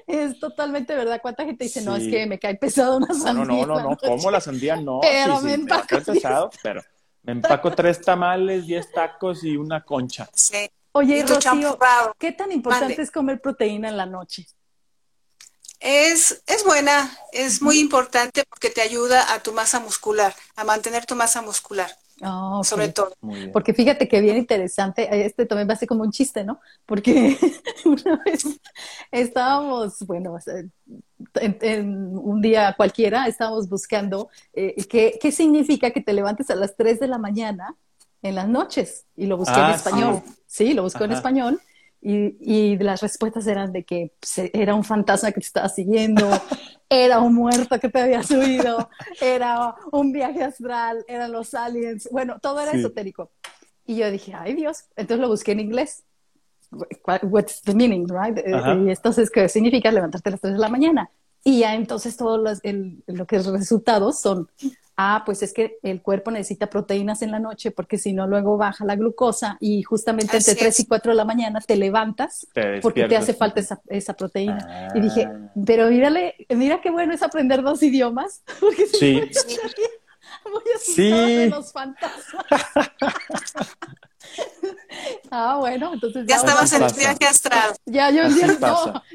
Es, 0.07 0.39
totalmente 0.39 0.95
verdad. 0.95 1.19
¿Cuánta 1.21 1.45
gente 1.45 1.65
dice, 1.65 1.83
no, 1.83 1.97
es 1.97 2.07
que 2.07 2.25
me 2.25 2.39
cae 2.39 2.55
pesado 2.55 2.99
una 2.99 3.13
sandía? 3.13 3.45
No, 3.45 3.67
no, 3.67 3.81
no, 3.81 3.91
no, 3.91 3.97
como 3.97 4.31
la 4.31 4.41
sandía 4.41 4.77
no. 4.77 5.01
Pero 5.01 5.39
sí, 5.39 5.47
me 5.47 5.55
sí, 5.57 5.63
me 5.63 5.83
cae 5.85 6.01
pesado, 6.01 6.51
pero 6.63 6.81
me 7.23 7.33
empaco 7.33 7.73
tres 7.73 8.01
tamales, 8.01 8.67
diez 8.67 8.91
tacos 8.93 9.45
y 9.45 9.57
una 9.57 9.85
concha. 9.85 10.29
Sí. 10.35 10.71
Oye, 10.93 11.25
Rocío, 11.25 11.79
¿qué 12.19 12.33
tan 12.33 12.51
importante 12.51 13.01
es 13.01 13.11
comer 13.11 13.41
proteína 13.41 13.89
en 13.89 13.97
la 13.97 14.07
noche? 14.07 14.47
Es, 15.79 16.43
es 16.47 16.65
buena, 16.65 17.17
es 17.33 17.63
muy 17.63 17.79
importante 17.79 18.45
porque 18.49 18.71
te 18.71 18.83
ayuda 18.83 19.33
a 19.33 19.43
tu 19.43 19.53
masa 19.53 19.81
muscular, 19.81 20.35
a 20.57 20.65
mantener 20.65 21.07
tu 21.07 21.15
masa 21.15 21.41
muscular. 21.43 21.91
Ah, 22.23 22.61
sobre 22.65 22.89
todo. 22.89 23.13
Porque 23.53 23.73
fíjate 23.73 24.09
que 24.09 24.21
bien 24.21 24.37
interesante, 24.37 25.25
este 25.25 25.47
también 25.47 25.69
va 25.69 25.75
a 25.75 25.77
ser 25.77 25.89
como 25.89 26.03
un 26.03 26.11
chiste, 26.11 26.45
¿no? 26.45 26.61
Porque 26.87 27.37
una 27.85 28.23
vez 28.25 28.45
estábamos, 29.11 29.99
bueno, 30.07 30.37
en, 31.35 32.19
un 32.19 32.41
día 32.41 32.75
cualquiera 32.77 33.27
estábamos 33.27 33.69
buscando 33.69 34.29
eh, 34.53 34.75
qué, 34.89 35.19
qué, 35.21 35.33
significa 35.33 35.91
que 35.91 36.01
te 36.01 36.13
levantes 36.13 36.51
a 36.51 36.55
las 36.55 36.77
3 36.77 37.01
de 37.01 37.09
la 37.09 37.19
mañana 37.19 37.77
en 38.23 38.35
las 38.35 38.49
noches 38.49 39.07
y 39.17 39.27
lo 39.27 39.37
busqué 39.37 39.55
en 39.55 39.67
ah, 39.67 39.75
español. 39.75 40.23
Sí, 40.47 40.75
lo 40.75 40.83
busqué 40.83 41.05
en 41.05 41.13
español 41.13 41.61
y, 42.01 42.37
y, 42.41 42.79
las 42.79 43.03
respuestas 43.03 43.47
eran 43.47 43.73
de 43.73 43.85
que 43.85 44.13
pues, 44.19 44.51
era 44.55 44.75
un 44.75 44.85
fantasma 44.85 45.33
que 45.33 45.41
te 45.41 45.47
estaba 45.47 45.69
siguiendo, 45.69 46.27
era 46.89 47.21
un 47.21 47.35
muerto 47.35 47.79
que 47.79 47.89
te 47.89 48.01
había 48.01 48.23
subido, 48.23 48.89
era 49.21 49.75
un 49.93 50.13
viaje 50.13 50.43
astral, 50.43 51.05
eran 51.07 51.31
los 51.33 51.53
aliens, 51.55 52.09
bueno, 52.11 52.39
todo 52.41 52.61
era 52.61 52.73
esotérico. 52.73 53.31
Y 53.87 53.97
yo 53.97 54.11
dije, 54.11 54.33
ay 54.35 54.55
Dios, 54.55 54.85
entonces 54.97 55.21
lo 55.21 55.29
busqué 55.29 55.53
en 55.53 55.61
inglés. 55.61 56.05
What's 57.23 57.63
the 57.63 57.75
meaning, 57.75 58.07
right? 58.09 58.39
Eh, 58.39 58.85
y 58.87 58.91
entonces, 58.91 59.29
¿qué 59.29 59.49
significa 59.49 59.91
levantarte 59.91 60.29
a 60.29 60.33
las 60.33 60.41
3 60.41 60.55
de 60.55 60.61
la 60.61 60.69
mañana? 60.69 61.11
Y 61.43 61.61
ya 61.61 61.75
entonces 61.75 62.17
todos 62.17 62.41
los, 62.41 62.61
el, 62.63 63.03
lo 63.07 63.27
que 63.27 63.37
es 63.37 63.47
resultados 63.47 64.21
son 64.21 64.49
ah, 65.01 65.23
pues 65.25 65.43
es 65.43 65.55
que 65.55 65.79
el 65.83 66.03
cuerpo 66.03 66.31
necesita 66.31 66.69
proteínas 66.69 67.23
en 67.23 67.31
la 67.31 67.39
noche 67.39 67.71
porque 67.71 67.97
si 67.97 68.13
no 68.13 68.27
luego 68.27 68.59
baja 68.59 68.85
la 68.85 68.97
glucosa 68.97 69.57
y 69.59 69.83
justamente 69.83 70.37
entre 70.37 70.55
3 70.55 70.81
y 70.81 70.87
4 70.87 71.13
de 71.13 71.17
la 71.17 71.25
mañana 71.25 71.61
te 71.61 71.77
levantas 71.77 72.47
porque 72.83 73.07
te 73.09 73.17
hace 73.17 73.33
falta 73.33 73.61
esa, 73.61 73.81
esa 73.89 74.15
proteína. 74.15 74.91
Y 74.95 75.01
dije, 75.01 75.25
ah. 75.25 75.51
pero 75.65 75.89
mírale, 75.89 76.35
mira 76.51 76.83
qué 76.83 76.91
bueno 76.91 77.15
es 77.15 77.23
aprender 77.23 77.63
dos 77.63 77.83
idiomas. 77.83 78.43
Porque 78.61 78.87
sí. 78.87 79.21
voy 80.45 80.63
a 80.75 80.79
sí. 80.79 81.11
de 81.11 81.49
los 81.49 81.73
fantasmas. 81.73 82.45
Ah, 85.31 85.57
bueno, 85.59 85.95
entonces 85.95 86.27
ya, 86.27 86.37
estabas 86.37 86.73
en 86.73 86.83
el 86.83 86.93
viaje 86.93 87.25
astral. 87.25 87.73
Ya, 87.87 88.11
yo 88.11 88.25
así, 88.25 88.41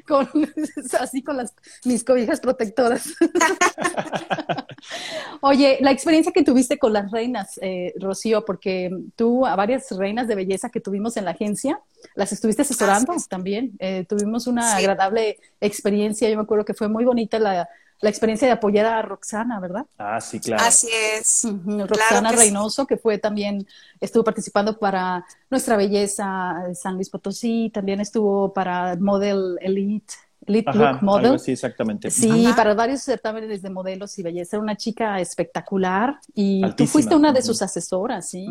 con, 0.07 0.30
así 0.99 1.22
con 1.22 1.38
las, 1.38 1.53
mis 1.84 2.03
cobijas 2.03 2.39
protectoras. 2.39 3.13
Oye, 5.41 5.78
la 5.82 5.91
experiencia 5.91 6.32
que 6.32 6.43
tuviste 6.43 6.80
con 6.80 6.93
las 6.93 7.11
reinas, 7.11 7.59
eh, 7.61 7.93
Rocío, 7.99 8.45
porque 8.45 8.89
tú 9.18 9.45
a 9.45 9.57
varias 9.57 9.91
reinas 9.91 10.28
de 10.28 10.36
belleza 10.36 10.70
que 10.70 10.80
tuvimos 10.80 11.18
en 11.18 11.26
la 11.26 11.32
agencia, 11.32 11.82
las 12.16 12.32
estuviste 12.32 12.61
asesorando 12.61 13.13
también. 13.30 13.74
Eh, 13.80 14.05
tuvimos 14.07 14.47
una 14.47 14.78
agradable 14.78 15.38
experiencia. 15.59 16.30
Yo 16.30 16.38
me 16.38 16.43
acuerdo 16.43 16.63
que 16.63 16.74
fue 16.74 16.88
muy 16.88 17.03
bonita 17.03 17.39
la, 17.39 17.68
la 18.01 18.09
experiencia 18.09 18.47
de 18.47 18.53
apoyar 18.53 18.85
a 18.85 19.01
Roxana, 19.01 19.59
¿verdad? 19.59 19.85
Ah, 19.97 20.19
sí, 20.19 20.39
claro. 20.39 20.63
Así 20.65 20.89
es. 20.91 21.47
Roxana 21.65 22.31
Reynoso, 22.31 22.85
que 22.85 22.97
fue 22.97 23.17
también, 23.17 23.65
estuvo 23.99 24.23
participando 24.23 24.77
para 24.77 25.25
Nuestra 25.49 25.77
Belleza 25.77 26.63
San 26.73 26.95
Luis 26.95 27.09
Potosí, 27.09 27.71
también 27.73 27.99
estuvo 28.01 28.53
para 28.53 28.95
Model 28.97 29.57
Elite. 29.61 30.13
Elite 30.47 30.71
Look 30.73 31.01
Model. 31.01 31.39
sí, 31.39 31.53
exactamente. 31.53 32.11
Sí, 32.11 32.47
para 32.55 32.75
varios 32.75 33.01
certámenes 33.01 33.61
de 33.61 33.69
modelos 33.69 34.17
y 34.19 34.23
belleza. 34.23 34.57
Era 34.57 34.63
una 34.63 34.75
chica 34.75 35.19
espectacular 35.19 36.19
y 36.35 36.61
tú 36.73 36.85
fuiste 36.85 37.15
una 37.15 37.33
de 37.33 37.41
sus 37.41 37.61
asesoras, 37.61 38.29
¿sí? 38.29 38.45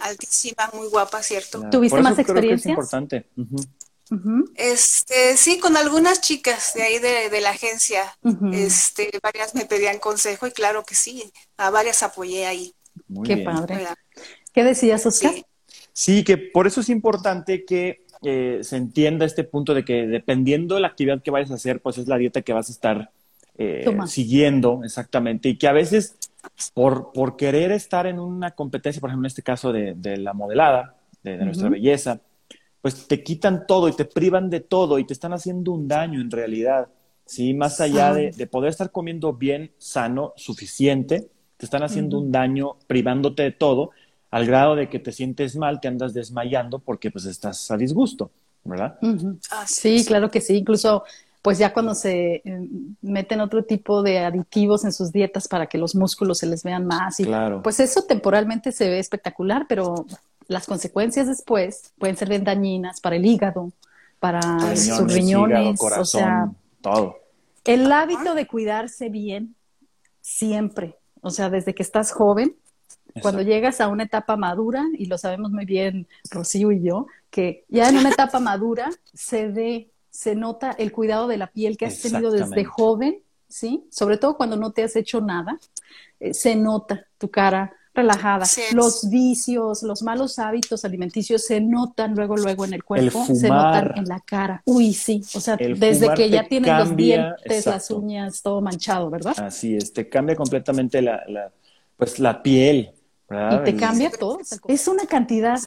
Altísima, 0.00 0.68
muy 0.74 0.88
guapa, 0.88 1.22
¿cierto? 1.22 1.62
¿Tuviste 1.70 2.00
más 2.02 2.18
experiencias? 2.18 2.66
es 2.66 2.70
importante. 2.70 3.26
Este, 4.54 5.36
sí, 5.36 5.58
con 5.58 5.76
algunas 5.76 6.20
chicas 6.20 6.72
de 6.74 6.82
ahí 6.82 6.98
de, 6.98 7.40
la 7.40 7.50
agencia, 7.50 8.16
este, 8.52 9.10
varias 9.22 9.54
me 9.54 9.66
pedían 9.66 9.98
consejo 9.98 10.46
y 10.46 10.52
claro 10.52 10.84
que 10.84 10.94
sí, 10.94 11.30
a 11.56 11.70
varias 11.70 12.02
apoyé 12.02 12.46
ahí. 12.46 12.74
Qué 13.24 13.38
padre. 13.38 13.86
¿Qué 14.52 14.64
decías, 14.64 15.04
Oscar? 15.06 15.34
Sí. 15.92 16.24
que 16.24 16.38
por 16.38 16.66
eso 16.66 16.80
es 16.80 16.88
importante 16.88 17.64
que 17.64 18.04
eh, 18.22 18.60
se 18.62 18.76
entienda 18.76 19.26
este 19.26 19.44
punto 19.44 19.74
de 19.74 19.84
que 19.84 20.06
dependiendo 20.06 20.74
de 20.74 20.80
la 20.80 20.88
actividad 20.88 21.22
que 21.22 21.30
vayas 21.30 21.50
a 21.50 21.54
hacer, 21.54 21.80
pues 21.80 21.98
es 21.98 22.08
la 22.08 22.16
dieta 22.16 22.42
que 22.42 22.52
vas 22.52 22.68
a 22.68 22.72
estar 22.72 23.10
eh, 23.58 23.84
siguiendo 24.06 24.82
exactamente 24.84 25.48
y 25.48 25.56
que 25.56 25.68
a 25.68 25.72
veces 25.72 26.16
por, 26.74 27.12
por 27.12 27.36
querer 27.36 27.72
estar 27.72 28.06
en 28.06 28.18
una 28.20 28.52
competencia, 28.52 29.00
por 29.00 29.10
ejemplo, 29.10 29.26
en 29.26 29.30
este 29.30 29.42
caso 29.42 29.72
de, 29.72 30.16
la 30.16 30.32
modelada, 30.32 30.94
de, 31.22 31.36
nuestra 31.38 31.68
belleza, 31.68 32.20
pues 32.80 33.06
te 33.06 33.22
quitan 33.22 33.66
todo 33.66 33.88
y 33.88 33.92
te 33.92 34.04
privan 34.04 34.50
de 34.50 34.60
todo 34.60 34.98
y 34.98 35.04
te 35.04 35.12
están 35.12 35.32
haciendo 35.32 35.72
un 35.72 35.88
daño 35.88 36.20
en 36.20 36.30
realidad. 36.30 36.88
¿sí? 37.26 37.54
Más 37.54 37.80
allá 37.80 38.12
de, 38.14 38.30
de, 38.30 38.46
poder 38.46 38.70
estar 38.70 38.90
comiendo 38.90 39.32
bien, 39.32 39.72
sano, 39.78 40.32
suficiente, 40.36 41.28
te 41.56 41.66
están 41.66 41.82
haciendo 41.82 42.18
un 42.18 42.30
daño 42.30 42.76
privándote 42.86 43.42
de 43.42 43.52
todo, 43.52 43.90
al 44.30 44.46
grado 44.46 44.76
de 44.76 44.88
que 44.88 44.98
te 44.98 45.12
sientes 45.12 45.56
mal, 45.56 45.80
te 45.80 45.88
andas 45.88 46.14
desmayando 46.14 46.78
porque 46.78 47.10
pues 47.10 47.24
estás 47.24 47.70
a 47.70 47.76
disgusto, 47.76 48.30
¿verdad? 48.64 48.98
sí, 49.66 50.04
claro 50.06 50.30
que 50.30 50.40
sí. 50.40 50.56
Incluso 50.56 51.04
pues 51.42 51.58
ya 51.58 51.72
cuando 51.72 51.94
se 51.94 52.42
eh, 52.44 52.68
meten 53.00 53.40
otro 53.40 53.64
tipo 53.64 54.02
de 54.02 54.18
aditivos 54.18 54.84
en 54.84 54.92
sus 54.92 55.12
dietas 55.12 55.48
para 55.48 55.66
que 55.66 55.78
los 55.78 55.94
músculos 55.94 56.38
se 56.38 56.46
les 56.46 56.62
vean 56.62 56.86
más 56.86 57.20
y 57.20 57.24
claro. 57.24 57.62
pues 57.62 57.80
eso 57.80 58.02
temporalmente 58.02 58.72
se 58.72 58.88
ve 58.88 58.98
espectacular, 58.98 59.66
pero 59.68 60.06
las 60.48 60.66
consecuencias 60.66 61.28
después 61.28 61.92
pueden 61.98 62.16
ser 62.16 62.28
bien 62.28 62.42
dañinas 62.42 63.00
para 63.00 63.16
el 63.16 63.24
hígado, 63.24 63.70
para 64.18 64.74
sus 64.74 65.12
riñones, 65.12 65.80
o 65.80 66.04
sea, 66.04 66.50
todo. 66.80 67.18
El 67.64 67.92
hábito 67.92 68.34
de 68.34 68.46
cuidarse 68.46 69.10
bien 69.10 69.54
siempre, 70.20 70.96
o 71.20 71.30
sea, 71.30 71.50
desde 71.50 71.74
que 71.74 71.82
estás 71.82 72.12
joven, 72.12 72.56
cuando 73.20 73.42
llegas 73.42 73.80
a 73.80 73.88
una 73.88 74.04
etapa 74.04 74.36
madura, 74.36 74.84
y 74.96 75.06
lo 75.06 75.18
sabemos 75.18 75.50
muy 75.50 75.64
bien 75.64 76.06
Rocío 76.30 76.72
y 76.72 76.82
yo, 76.82 77.06
que 77.30 77.64
ya 77.68 77.88
en 77.88 77.98
una 77.98 78.10
etapa 78.10 78.40
madura 78.40 78.90
se 79.12 79.48
ve, 79.48 79.90
se 80.10 80.34
nota 80.34 80.70
el 80.72 80.92
cuidado 80.92 81.28
de 81.28 81.36
la 81.36 81.48
piel 81.48 81.76
que 81.76 81.86
has 81.86 82.00
tenido 82.00 82.30
desde 82.30 82.64
joven, 82.64 83.20
¿sí? 83.48 83.84
Sobre 83.90 84.18
todo 84.18 84.36
cuando 84.36 84.56
no 84.56 84.72
te 84.72 84.82
has 84.82 84.96
hecho 84.96 85.20
nada, 85.20 85.58
eh, 86.20 86.32
se 86.32 86.56
nota 86.56 87.06
tu 87.18 87.30
cara, 87.30 87.74
relajada. 87.98 88.46
Los 88.72 89.08
vicios, 89.10 89.82
los 89.82 90.02
malos 90.02 90.38
hábitos 90.38 90.84
alimenticios 90.84 91.44
se 91.44 91.60
notan 91.60 92.14
luego, 92.14 92.36
luego 92.36 92.64
en 92.64 92.74
el 92.74 92.84
cuerpo, 92.84 93.24
se 93.26 93.48
notan 93.48 93.92
en 93.96 94.04
la 94.04 94.20
cara. 94.20 94.62
Uy, 94.64 94.92
sí, 94.94 95.22
o 95.34 95.40
sea, 95.40 95.56
desde 95.56 96.14
que 96.14 96.30
ya 96.30 96.48
tienes 96.48 96.76
los 96.78 96.96
dientes, 96.96 97.66
las 97.66 97.90
uñas, 97.90 98.42
todo 98.42 98.60
manchado, 98.60 99.10
¿verdad? 99.10 99.34
Así 99.38 99.76
es, 99.76 99.92
te 99.92 100.08
cambia 100.08 100.36
completamente 100.36 101.02
la, 101.02 101.22
la 101.28 101.52
pues 101.96 102.18
la 102.18 102.42
piel. 102.42 102.92
Y 103.30 103.64
te 103.64 103.76
cambia 103.76 104.10
todo. 104.10 104.38
Es 104.68 104.88
una 104.88 105.04
cantidad 105.04 105.58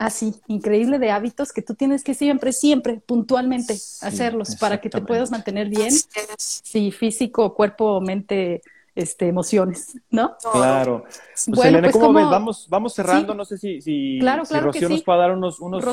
así, 0.00 0.34
increíble 0.48 0.98
de 0.98 1.12
hábitos 1.12 1.52
que 1.52 1.62
tú 1.62 1.74
tienes 1.74 2.02
que 2.02 2.12
siempre, 2.12 2.52
siempre, 2.52 3.00
puntualmente 3.06 3.74
hacerlos 4.00 4.56
para 4.56 4.80
que 4.80 4.90
te 4.90 5.00
puedas 5.00 5.30
mantener 5.30 5.68
bien. 5.68 5.92
Sí, 6.36 6.90
físico, 6.90 7.54
cuerpo, 7.54 8.00
mente, 8.00 8.62
este, 8.94 9.26
emociones, 9.28 10.00
¿no? 10.10 10.36
Claro. 10.52 11.04
Pues 11.04 11.46
bueno, 11.56 11.80
pues 11.80 11.92
¿cómo 11.92 12.12
ves? 12.12 12.26
Vamos, 12.26 12.66
vamos 12.68 12.94
cerrando, 12.94 13.34
no 13.34 13.44
sé 13.44 13.58
si, 13.58 13.80
si, 13.80 14.20
Rocío 14.20 14.88
nos 14.88 15.02
puede 15.02 15.18
dar 15.18 15.32
unos, 15.32 15.60
unos 15.60 15.84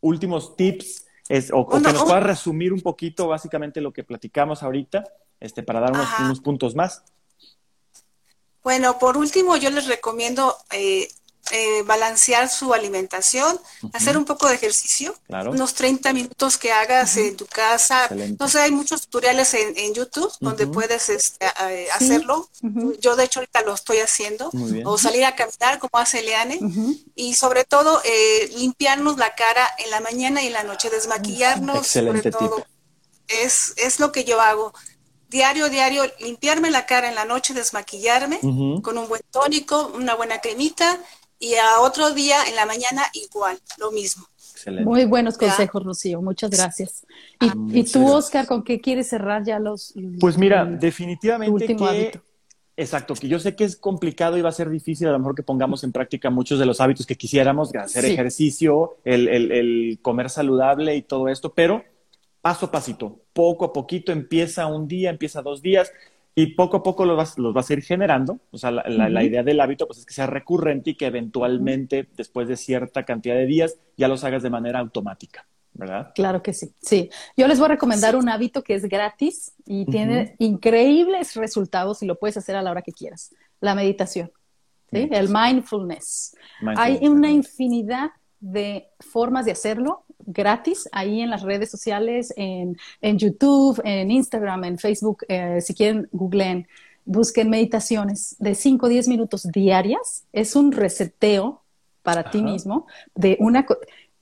últimos 0.00 0.56
tips 0.56 1.06
o, 1.52 1.68
que 1.68 1.80
nos 1.80 2.04
pueda 2.04 2.20
resumir 2.20 2.72
un 2.72 2.80
poquito 2.80 3.28
básicamente 3.28 3.80
lo 3.80 3.92
que 3.92 4.04
platicamos 4.04 4.62
ahorita, 4.62 5.04
este, 5.40 5.62
para 5.62 5.80
dar 5.80 5.92
unos, 5.92 6.08
unos 6.20 6.40
puntos 6.40 6.74
más. 6.74 7.04
Bueno, 8.62 8.98
por 8.98 9.16
último, 9.16 9.56
yo 9.56 9.70
les 9.70 9.86
recomiendo 9.86 10.56
eh, 10.72 11.06
eh, 11.52 11.82
balancear 11.82 12.48
su 12.48 12.74
alimentación, 12.74 13.60
hacer 13.92 14.18
un 14.18 14.24
poco 14.24 14.48
de 14.48 14.56
ejercicio, 14.56 15.14
unos 15.28 15.74
30 15.74 16.12
minutos 16.12 16.58
que 16.58 16.72
hagas 16.72 17.16
en 17.16 17.36
tu 17.36 17.46
casa. 17.46 18.08
No 18.38 18.48
sé, 18.48 18.60
hay 18.60 18.72
muchos 18.72 19.02
tutoriales 19.02 19.54
en, 19.54 19.94
YouTube 19.94 20.32
donde 20.40 20.66
puedes 20.66 21.08
este, 21.08 21.46
hacerlo. 21.94 22.48
Yo 23.00 23.14
de 23.14 23.24
hecho 23.24 23.40
ahorita 23.40 23.62
lo 23.62 23.74
estoy 23.74 23.98
haciendo. 23.98 24.50
O 24.84 24.98
salir 24.98 25.24
a 25.24 25.36
caminar 25.36 25.78
como 25.78 25.98
hace 25.98 26.22
Leane. 26.22 26.58
Y 27.14 27.34
sobre 27.34 27.64
todo 27.64 28.02
eh, 28.04 28.50
limpiarnos 28.56 29.16
la 29.16 29.34
cara 29.36 29.68
en 29.78 29.90
la 29.90 30.00
mañana 30.00 30.42
y 30.42 30.48
en 30.48 30.52
la 30.52 30.64
noche, 30.64 30.90
desmaquillarnos. 30.90 31.78
Excelente 31.78 32.32
sobre 32.32 32.48
todo. 32.48 32.66
Es, 33.28 33.72
es 33.76 34.00
lo 34.00 34.10
que 34.10 34.24
yo 34.24 34.40
hago 34.40 34.72
diario, 35.28 35.68
diario, 35.68 36.04
limpiarme 36.20 36.70
la 36.70 36.86
cara 36.86 37.08
en 37.08 37.14
la 37.14 37.24
noche, 37.24 37.54
desmaquillarme 37.54 38.40
con 38.40 38.98
un 38.98 39.08
buen 39.08 39.22
tónico, 39.30 39.92
una 39.94 40.14
buena 40.14 40.40
cremita 40.40 41.00
y 41.38 41.54
a 41.54 41.80
otro 41.80 42.12
día 42.12 42.44
en 42.48 42.56
la 42.56 42.66
mañana 42.66 43.02
igual, 43.12 43.58
lo 43.78 43.90
mismo. 43.90 44.26
Muy 44.84 45.04
buenos 45.04 45.38
consejos, 45.38 45.84
Rocío. 45.84 46.22
Muchas 46.22 46.50
gracias. 46.50 47.06
¿Y, 47.40 47.48
ah, 47.48 47.84
tú, 47.92 48.06
Oscar, 48.06 48.46
con 48.46 48.64
qué 48.64 48.80
quieres 48.80 49.08
cerrar 49.08 49.44
ya 49.44 49.58
los... 49.58 49.94
Pues 50.18 50.38
mira, 50.38 50.64
definitivamente 50.64 51.76
que... 51.76 52.20
Exacto, 52.78 53.14
que 53.14 53.26
yo 53.26 53.38
sé 53.38 53.56
que 53.56 53.64
es 53.64 53.74
complicado 53.76 54.36
y 54.36 54.42
va 54.42 54.50
a 54.50 54.52
ser 54.52 54.68
difícil 54.68 55.08
a 55.08 55.12
lo 55.12 55.18
mejor 55.18 55.34
que 55.34 55.42
pongamos 55.42 55.82
en 55.82 55.92
práctica 55.92 56.28
muchos 56.28 56.58
de 56.58 56.66
los 56.66 56.78
hábitos 56.82 57.06
que 57.06 57.16
quisiéramos, 57.16 57.74
hacer 57.74 58.04
ejercicio, 58.04 58.98
el, 59.04 59.28
el 59.28 59.98
comer 60.02 60.28
saludable 60.28 60.94
y 60.94 61.00
todo 61.00 61.28
esto, 61.28 61.54
pero 61.54 61.82
paso 62.42 62.66
a 62.66 62.70
pasito, 62.70 63.18
poco 63.32 63.64
a 63.64 63.72
poquito, 63.72 64.12
empieza 64.12 64.66
un 64.66 64.86
día, 64.86 65.08
empieza 65.08 65.40
dos 65.40 65.62
días, 65.62 65.90
y 66.38 66.48
poco 66.48 66.76
a 66.76 66.82
poco 66.82 67.06
los 67.06 67.16
vas, 67.16 67.38
los 67.38 67.54
vas 67.54 67.70
a 67.70 67.72
ir 67.72 67.82
generando. 67.82 68.38
O 68.50 68.58
sea, 68.58 68.70
la, 68.70 69.24
idea 69.24 69.42
del 69.42 69.58
hábito 69.58 69.86
pues, 69.86 70.00
es 70.00 70.06
que 70.06 70.12
sea 70.12 70.26
recurrente 70.26 70.90
y 70.90 70.94
que 70.94 71.06
eventualmente, 71.06 72.06
después 72.14 72.46
de 72.46 72.56
cierta 72.56 73.04
cantidad 73.04 73.34
de 73.34 73.46
días, 73.46 73.78
ya 73.96 74.06
los 74.06 74.22
hagas 74.22 74.42
de 74.42 74.50
manera 74.50 74.78
automática. 74.78 75.46
¿verdad? 75.72 76.12
Claro 76.14 76.42
que 76.42 76.52
sí, 76.52 76.74
sí. 76.80 77.10
Yo 77.38 77.48
les 77.48 77.58
voy 77.58 77.66
a 77.66 77.68
recomendar 77.68 78.16
un 78.16 78.28
hábito 78.28 78.62
que 78.62 78.74
es 78.74 78.84
gratis 78.84 79.54
y 79.64 79.86
tiene 79.86 80.36
increíbles 80.38 81.34
resultados 81.36 82.02
y 82.02 82.06
lo 82.06 82.18
puedes 82.18 82.36
hacer 82.36 82.54
a 82.54 82.62
la 82.62 82.70
hora 82.70 82.82
que 82.82 82.92
quieras. 82.92 83.34
La 83.60 83.74
meditación, 83.74 84.30
¿sí? 84.90 85.08
El 85.10 85.28
mindfulness. 85.30 86.36
Hay 86.76 87.06
una 87.06 87.30
infinidad 87.30 88.10
de 88.40 88.88
formas 89.00 89.46
de 89.46 89.52
hacerlo 89.52 90.04
gratis 90.24 90.88
ahí 90.92 91.20
en 91.20 91.30
las 91.30 91.42
redes 91.42 91.70
sociales, 91.70 92.32
en, 92.36 92.76
YouTube, 93.02 93.80
en 93.84 94.10
Instagram, 94.10 94.64
en 94.64 94.78
Facebook, 94.78 95.24
eh, 95.28 95.60
si 95.60 95.74
quieren, 95.74 96.08
googleen, 96.12 96.66
busquen 97.04 97.50
meditaciones 97.50 98.36
de 98.38 98.54
5 98.54 98.86
o 98.86 98.88
10 98.88 99.08
minutos 99.08 99.44
diarias. 99.44 100.24
Es 100.32 100.56
un 100.56 100.72
reseteo 100.72 101.62
para 102.02 102.30
ti 102.30 102.42
mismo 102.42 102.86
de 103.14 103.36
una, 103.40 103.66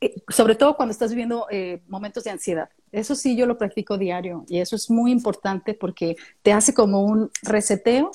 eh, 0.01 0.15
sobre 0.29 0.55
todo 0.55 0.77
cuando 0.77 0.93
estás 0.93 1.11
viviendo 1.11 1.47
eh, 1.51 1.83
momentos 1.89 2.25
de 2.25 2.31
ansiedad. 2.31 2.69
Eso 2.93 3.15
sí, 3.15 3.37
yo 3.37 3.47
lo 3.47 3.59
practico 3.59 3.99
diario 3.99 4.45
y 4.49 4.59
eso 4.59 4.77
es 4.77 4.91
muy 4.91 5.11
importante 5.11 5.75
porque 5.75 6.17
te 6.43 6.53
hace 6.53 6.73
como 6.73 7.03
un 7.03 7.31
reseteo 7.43 8.13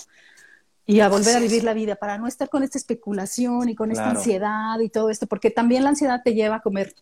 y 0.86 1.02
a 1.02 1.10
volver 1.10 1.36
a 1.36 1.40
vivir 1.40 1.64
la 1.64 1.76
vida 1.76 1.96
para 1.98 2.18
no 2.18 2.26
estar 2.26 2.50
con 2.50 2.64
esta 2.64 2.80
especulación 2.80 3.70
y 3.70 3.76
con 3.76 3.92
esta 3.92 4.10
ansiedad 4.10 4.80
y 4.80 4.90
todo 4.90 5.12
esto, 5.12 5.28
porque 5.28 5.52
también 5.52 5.84
la 5.84 5.90
ansiedad 5.90 6.22
te 6.24 6.34
lleva 6.34 6.56
a 6.56 6.62
comer 6.62 6.96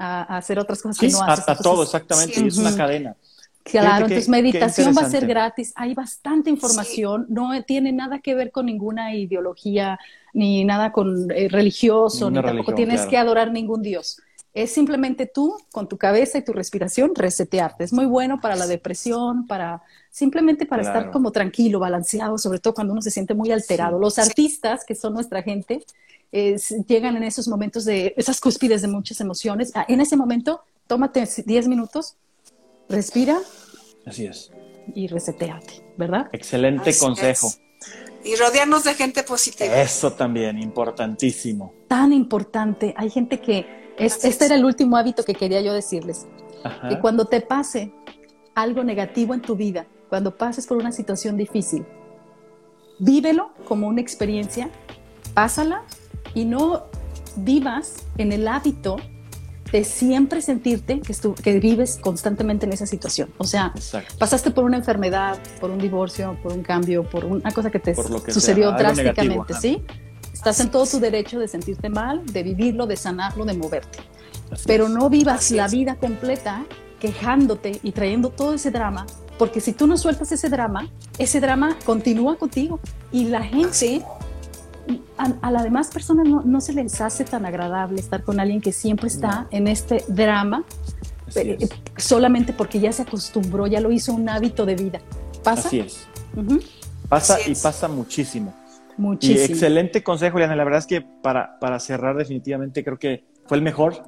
a, 0.00 0.36
hacer 0.38 0.58
otras 0.58 0.82
cosas 0.82 0.98
que 0.98 1.08
no 1.08 1.22
haces. 1.22 1.48
A, 1.48 1.56
todo, 1.56 1.82
exactamente, 1.82 2.40
y 2.40 2.48
es 2.48 2.56
una 2.56 2.74
cadena. 2.74 3.14
Claro, 3.62 4.06
entonces 4.06 4.28
meditación 4.28 4.94
va 4.96 5.02
a 5.02 5.10
ser 5.10 5.26
gratis, 5.26 5.72
hay 5.76 5.94
bastante 5.94 6.48
información, 6.48 7.26
no 7.28 7.62
tiene 7.64 7.92
nada 7.92 8.18
que 8.18 8.34
ver 8.34 8.50
con 8.50 8.66
ninguna 8.66 9.14
ideología, 9.14 9.98
ni 10.32 10.64
nada 10.64 10.90
con 10.92 11.30
eh, 11.30 11.48
religioso, 11.48 12.30
ni 12.30 12.40
tampoco 12.42 12.74
tienes 12.74 13.04
que 13.06 13.18
adorar 13.18 13.52
ningún 13.52 13.82
dios. 13.82 14.20
Es 14.52 14.72
simplemente 14.72 15.26
tú, 15.26 15.56
con 15.70 15.88
tu 15.88 15.96
cabeza 15.96 16.38
y 16.38 16.42
tu 16.42 16.52
respiración, 16.52 17.14
resetearte. 17.14 17.84
Es 17.84 17.92
muy 17.92 18.06
bueno 18.06 18.40
para 18.40 18.56
la 18.56 18.66
depresión, 18.66 19.46
para 19.46 19.82
simplemente 20.10 20.66
para 20.66 20.82
estar 20.82 21.10
como 21.12 21.30
tranquilo, 21.30 21.78
balanceado, 21.78 22.36
sobre 22.36 22.58
todo 22.58 22.74
cuando 22.74 22.94
uno 22.94 23.02
se 23.02 23.12
siente 23.12 23.34
muy 23.34 23.52
alterado. 23.52 24.00
Los 24.00 24.18
artistas, 24.18 24.84
que 24.84 24.96
son 24.96 25.12
nuestra 25.12 25.42
gente, 25.42 25.84
llegan 26.32 27.16
en 27.16 27.24
esos 27.24 27.48
momentos 27.48 27.84
de 27.84 28.14
esas 28.16 28.40
cúspides 28.40 28.82
de 28.82 28.88
muchas 28.88 29.20
emociones. 29.20 29.72
Ah, 29.74 29.84
en 29.88 30.00
ese 30.00 30.16
momento, 30.16 30.62
tómate 30.86 31.26
10 31.44 31.68
minutos, 31.68 32.16
respira. 32.88 33.38
Así 34.06 34.26
es. 34.26 34.50
Y 34.94 35.08
reseteate, 35.08 35.82
¿verdad? 35.96 36.28
Excelente 36.32 36.96
consejo. 36.98 37.52
Y 38.24 38.36
rodearnos 38.36 38.84
de 38.84 38.94
gente 38.94 39.22
positiva. 39.22 39.80
Eso 39.80 40.12
también, 40.12 40.58
importantísimo. 40.58 41.72
Tan 41.88 42.12
importante. 42.12 42.94
Hay 42.96 43.10
gente 43.10 43.40
que, 43.40 43.66
es, 43.98 44.24
este 44.24 44.44
era 44.46 44.54
el 44.54 44.64
último 44.64 44.96
hábito 44.96 45.24
que 45.24 45.34
quería 45.34 45.60
yo 45.62 45.72
decirles, 45.72 46.26
que 46.88 46.98
cuando 46.98 47.26
te 47.26 47.40
pase 47.40 47.92
algo 48.54 48.84
negativo 48.84 49.32
en 49.32 49.40
tu 49.40 49.56
vida, 49.56 49.86
cuando 50.08 50.36
pases 50.36 50.66
por 50.66 50.76
una 50.76 50.92
situación 50.92 51.36
difícil, 51.36 51.86
vívelo 52.98 53.52
como 53.66 53.88
una 53.88 54.02
experiencia, 54.02 54.68
pásala 55.32 55.84
y 56.34 56.44
no 56.44 56.84
vivas 57.36 58.04
en 58.18 58.32
el 58.32 58.48
hábito 58.48 58.96
de 59.72 59.84
siempre 59.84 60.42
sentirte 60.42 61.00
que, 61.00 61.14
que 61.42 61.60
vives 61.60 61.98
constantemente 62.00 62.66
en 62.66 62.72
esa 62.72 62.86
situación. 62.86 63.30
O 63.38 63.44
sea, 63.44 63.72
pasaste 64.18 64.50
por 64.50 64.64
una 64.64 64.76
enfermedad, 64.76 65.38
por 65.60 65.70
un 65.70 65.78
divorcio, 65.78 66.36
por 66.42 66.52
un 66.52 66.62
cambio, 66.62 67.04
por 67.04 67.24
una 67.24 67.52
cosa 67.52 67.70
que 67.70 67.78
te 67.78 67.94
sucedió 67.94 68.72
drásticamente, 68.72 69.54
¿sí? 69.54 69.82
Estás 70.32 70.58
en 70.60 70.70
todo 70.70 70.86
tu 70.86 70.98
derecho 70.98 71.38
de 71.38 71.46
sentirte 71.46 71.88
mal, 71.88 72.24
de 72.26 72.42
vivirlo, 72.42 72.86
de 72.86 72.96
sanarlo, 72.96 73.44
de 73.44 73.54
moverte. 73.54 73.98
Pero 74.66 74.88
no 74.88 75.08
vivas 75.08 75.50
la 75.52 75.68
vida 75.68 75.96
completa 75.96 76.64
quejándote 76.98 77.78
y 77.82 77.92
trayendo 77.92 78.30
todo 78.30 78.54
ese 78.54 78.70
drama 78.70 79.06
porque 79.40 79.62
si 79.62 79.72
tú 79.72 79.86
no 79.86 79.96
sueltas 79.96 80.30
ese 80.32 80.50
drama, 80.50 80.90
ese 81.16 81.40
drama 81.40 81.74
continúa 81.86 82.36
contigo 82.36 82.78
y 83.10 83.24
la 83.24 83.42
gente, 83.42 84.02
a, 85.16 85.50
las 85.50 85.64
demás 85.64 85.88
personas 85.88 86.26
no, 86.28 86.60
se 86.60 86.72
les 86.72 87.00
hace 87.00 87.24
tan 87.24 87.44
agradable 87.46 88.00
estar 88.00 88.22
con 88.22 88.40
alguien 88.40 88.60
que 88.60 88.72
siempre 88.72 89.08
está 89.08 89.46
en 89.50 89.68
este 89.68 90.04
drama, 90.08 90.64
eh, 91.34 91.68
solamente 91.96 92.52
porque 92.52 92.80
ya 92.80 92.92
se 92.92 93.02
acostumbró, 93.02 93.66
ya 93.66 93.80
lo 93.80 93.90
hizo 93.92 94.12
un 94.12 94.28
hábito 94.28 94.66
de 94.66 94.74
vida. 94.74 95.00
¿Pasa? 95.42 95.68
Así 95.68 95.80
es. 95.80 96.06
Pasa 97.08 97.38
y 97.46 97.54
pasa 97.54 97.88
muchísimo. 97.88 98.54
Muchísimo. 98.96 99.40
Y 99.40 99.42
excelente 99.44 100.02
consejo, 100.02 100.38
Liana. 100.38 100.56
La 100.56 100.64
verdad 100.64 100.80
es 100.80 100.86
que 100.86 101.00
para, 101.00 101.58
para 101.58 101.80
cerrar 101.80 102.16
definitivamente 102.16 102.84
creo 102.84 102.98
que 102.98 103.24
fue 103.46 103.56
el 103.56 103.62
mejor. 103.62 104.02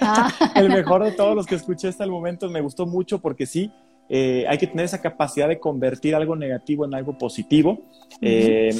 Ah. 0.00 0.32
el 0.54 0.68
mejor 0.68 1.04
de 1.04 1.12
todos 1.12 1.34
los 1.34 1.46
que 1.46 1.54
escuché 1.54 1.88
hasta 1.88 2.04
el 2.04 2.10
momento. 2.10 2.48
Me 2.48 2.60
gustó 2.60 2.86
mucho 2.86 3.20
porque 3.20 3.44
sí, 3.44 3.72
eh, 4.08 4.44
hay 4.48 4.58
que 4.58 4.66
tener 4.66 4.84
esa 4.84 5.00
capacidad 5.00 5.48
de 5.48 5.58
convertir 5.58 6.14
algo 6.14 6.36
negativo 6.36 6.84
en 6.84 6.94
algo 6.94 7.18
positivo, 7.18 7.82
eh, 8.20 8.74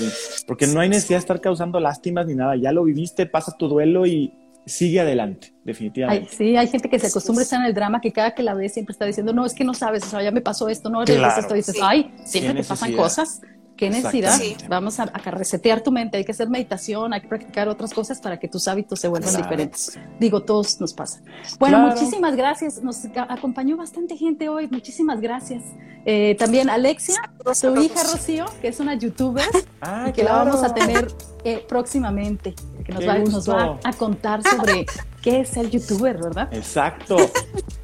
porque 0.46 0.66
no 0.66 0.80
hay 0.80 0.88
necesidad 0.88 1.18
de 1.18 1.20
estar 1.20 1.40
causando 1.40 1.80
lástimas 1.80 2.26
ni 2.26 2.34
nada. 2.34 2.56
Ya 2.56 2.72
lo 2.72 2.84
viviste, 2.84 3.26
pasa 3.26 3.56
tu 3.56 3.68
duelo 3.68 4.06
y 4.06 4.32
sigue 4.64 5.00
adelante, 5.00 5.52
definitivamente. 5.64 6.28
sí, 6.28 6.56
hay 6.56 6.66
gente 6.66 6.88
que 6.88 6.98
se 6.98 7.06
acostumbra 7.06 7.42
a 7.42 7.44
estar 7.44 7.60
en 7.60 7.66
el 7.66 7.74
drama, 7.74 8.00
que 8.00 8.12
cada 8.12 8.34
que 8.34 8.42
la 8.42 8.52
ve 8.54 8.68
siempre 8.68 8.92
está 8.92 9.04
diciendo, 9.04 9.32
no, 9.32 9.46
es 9.46 9.54
que 9.54 9.64
no 9.64 9.74
sabes, 9.74 10.04
o 10.04 10.06
sea, 10.08 10.22
ya 10.22 10.32
me 10.32 10.40
pasó 10.40 10.68
esto, 10.68 10.90
no, 10.90 11.04
claro. 11.04 11.40
esto, 11.40 11.54
dices, 11.54 11.76
ay, 11.80 12.12
siempre 12.24 12.62
te 12.62 12.68
pasan 12.68 12.92
cosas 12.94 13.40
¿Qué 13.76 13.90
necesidad? 13.90 14.40
Vamos 14.68 14.98
a, 15.00 15.06
resetear 15.06 15.82
tu 15.82 15.92
mente, 15.92 16.16
hay 16.16 16.24
que 16.24 16.32
hacer 16.32 16.48
meditación, 16.48 17.12
hay 17.12 17.20
que 17.20 17.28
practicar 17.28 17.68
otras 17.68 17.92
cosas 17.92 18.20
para 18.20 18.38
que 18.38 18.48
tus 18.48 18.66
hábitos 18.68 19.00
se 19.00 19.08
vuelvan 19.08 19.36
diferentes. 19.36 19.98
Digo, 20.18 20.42
todos 20.42 20.80
nos 20.80 20.94
pasa. 20.94 21.20
Bueno, 21.58 21.78
muchísimas 21.80 22.36
gracias. 22.36 22.82
Nos 22.82 23.04
acompañó 23.28 23.76
bastante 23.76 24.16
gente 24.16 24.48
hoy. 24.48 24.68
Muchísimas 24.68 25.20
gracias. 25.20 25.62
Eh, 26.04 26.36
también 26.38 26.70
Alexia, 26.70 27.16
tu 27.60 27.82
hija 27.82 28.02
Rocío, 28.04 28.46
que 28.60 28.68
es 28.68 28.78
una 28.78 28.94
youtuber, 28.94 29.44
ah, 29.80 30.12
que 30.14 30.22
la 30.22 30.44
vamos 30.44 30.62
a 30.62 30.72
tener 30.72 31.08
eh, 31.44 31.64
próximamente, 31.68 32.54
que 32.84 32.92
nos 32.92 33.06
va, 33.06 33.18
nos 33.18 33.50
va, 33.50 33.78
a 33.82 33.92
contar 33.92 34.42
sobre 34.42 34.86
qué 35.20 35.40
es 35.40 35.56
el 35.56 35.70
youtuber, 35.70 36.16
¿verdad? 36.16 36.48
Exacto. 36.54 37.16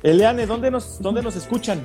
Eliane, 0.02 0.46
¿dónde 0.46 0.70
nos, 0.70 1.00
dónde 1.00 1.20
nos 1.20 1.34
escuchan? 1.34 1.84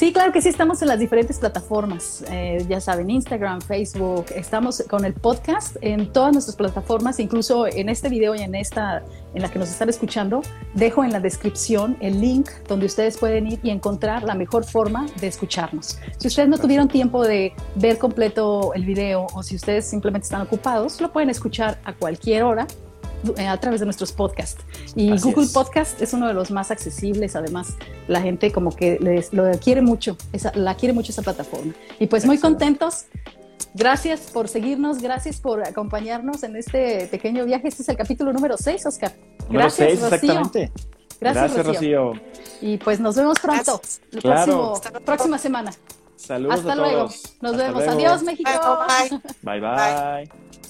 Sí, 0.00 0.14
claro 0.14 0.32
que 0.32 0.40
sí, 0.40 0.48
estamos 0.48 0.80
en 0.80 0.88
las 0.88 0.98
diferentes 0.98 1.38
plataformas, 1.38 2.24
eh, 2.30 2.64
ya 2.66 2.80
saben, 2.80 3.10
Instagram, 3.10 3.60
Facebook, 3.60 4.24
estamos 4.34 4.82
con 4.88 5.04
el 5.04 5.12
podcast 5.12 5.76
en 5.82 6.10
todas 6.10 6.32
nuestras 6.32 6.56
plataformas, 6.56 7.20
incluso 7.20 7.66
en 7.66 7.90
este 7.90 8.08
video 8.08 8.34
y 8.34 8.40
en 8.40 8.54
esta, 8.54 9.02
en 9.34 9.42
la 9.42 9.50
que 9.50 9.58
nos 9.58 9.68
están 9.68 9.90
escuchando, 9.90 10.40
dejo 10.72 11.04
en 11.04 11.12
la 11.12 11.20
descripción 11.20 11.98
el 12.00 12.18
link 12.18 12.48
donde 12.66 12.86
ustedes 12.86 13.18
pueden 13.18 13.46
ir 13.46 13.60
y 13.62 13.68
encontrar 13.68 14.22
la 14.22 14.34
mejor 14.34 14.64
forma 14.64 15.04
de 15.20 15.26
escucharnos. 15.26 15.98
Si 16.16 16.28
ustedes 16.28 16.48
no 16.48 16.56
tuvieron 16.56 16.88
tiempo 16.88 17.22
de 17.22 17.52
ver 17.74 17.98
completo 17.98 18.72
el 18.72 18.86
video 18.86 19.26
o 19.34 19.42
si 19.42 19.56
ustedes 19.56 19.84
simplemente 19.84 20.24
están 20.24 20.40
ocupados, 20.40 20.98
lo 21.02 21.12
pueden 21.12 21.28
escuchar 21.28 21.78
a 21.84 21.92
cualquier 21.92 22.44
hora 22.44 22.66
a 23.38 23.56
través 23.58 23.80
de 23.80 23.86
nuestros 23.86 24.12
podcasts. 24.12 24.64
Y 24.94 25.16
Google 25.18 25.48
Podcast 25.52 26.00
es 26.00 26.12
uno 26.12 26.28
de 26.28 26.34
los 26.34 26.50
más 26.50 26.70
accesibles, 26.70 27.36
además 27.36 27.74
la 28.08 28.20
gente 28.20 28.52
como 28.52 28.74
que 28.74 28.98
les, 29.00 29.32
lo 29.32 29.50
quiere 29.58 29.82
mucho, 29.82 30.16
esa, 30.32 30.52
la 30.54 30.74
quiere 30.74 30.92
mucho 30.92 31.12
esa 31.12 31.22
plataforma. 31.22 31.72
Y 31.98 32.06
pues 32.06 32.24
muy 32.24 32.38
contentos. 32.38 33.06
Gracias 33.74 34.20
por 34.32 34.48
seguirnos, 34.48 35.00
gracias 35.00 35.38
por 35.38 35.62
acompañarnos 35.66 36.42
en 36.42 36.56
este 36.56 37.06
pequeño 37.06 37.44
viaje. 37.44 37.68
Este 37.68 37.82
es 37.82 37.88
el 37.88 37.96
capítulo 37.96 38.32
número 38.32 38.56
6, 38.56 38.86
Oscar. 38.86 39.12
Gracias, 39.48 40.00
Rocío. 40.00 40.06
exactamente. 40.06 40.72
Gracias, 41.20 41.66
Rocío. 41.66 42.12
Y 42.60 42.78
pues 42.78 42.98
nos 42.98 43.14
vemos 43.16 43.38
pronto, 43.38 43.80
la 44.22 45.00
próxima 45.04 45.38
semana. 45.38 45.72
Saludos 46.16 46.58
Hasta 46.58 46.72
a 46.72 46.76
luego. 46.76 46.98
Todos. 46.98 47.36
Nos 47.40 47.56
vemos. 47.56 47.82
Adiós, 47.88 48.22
México. 48.22 48.50
bye. 49.42 49.60
bye. 49.60 50.69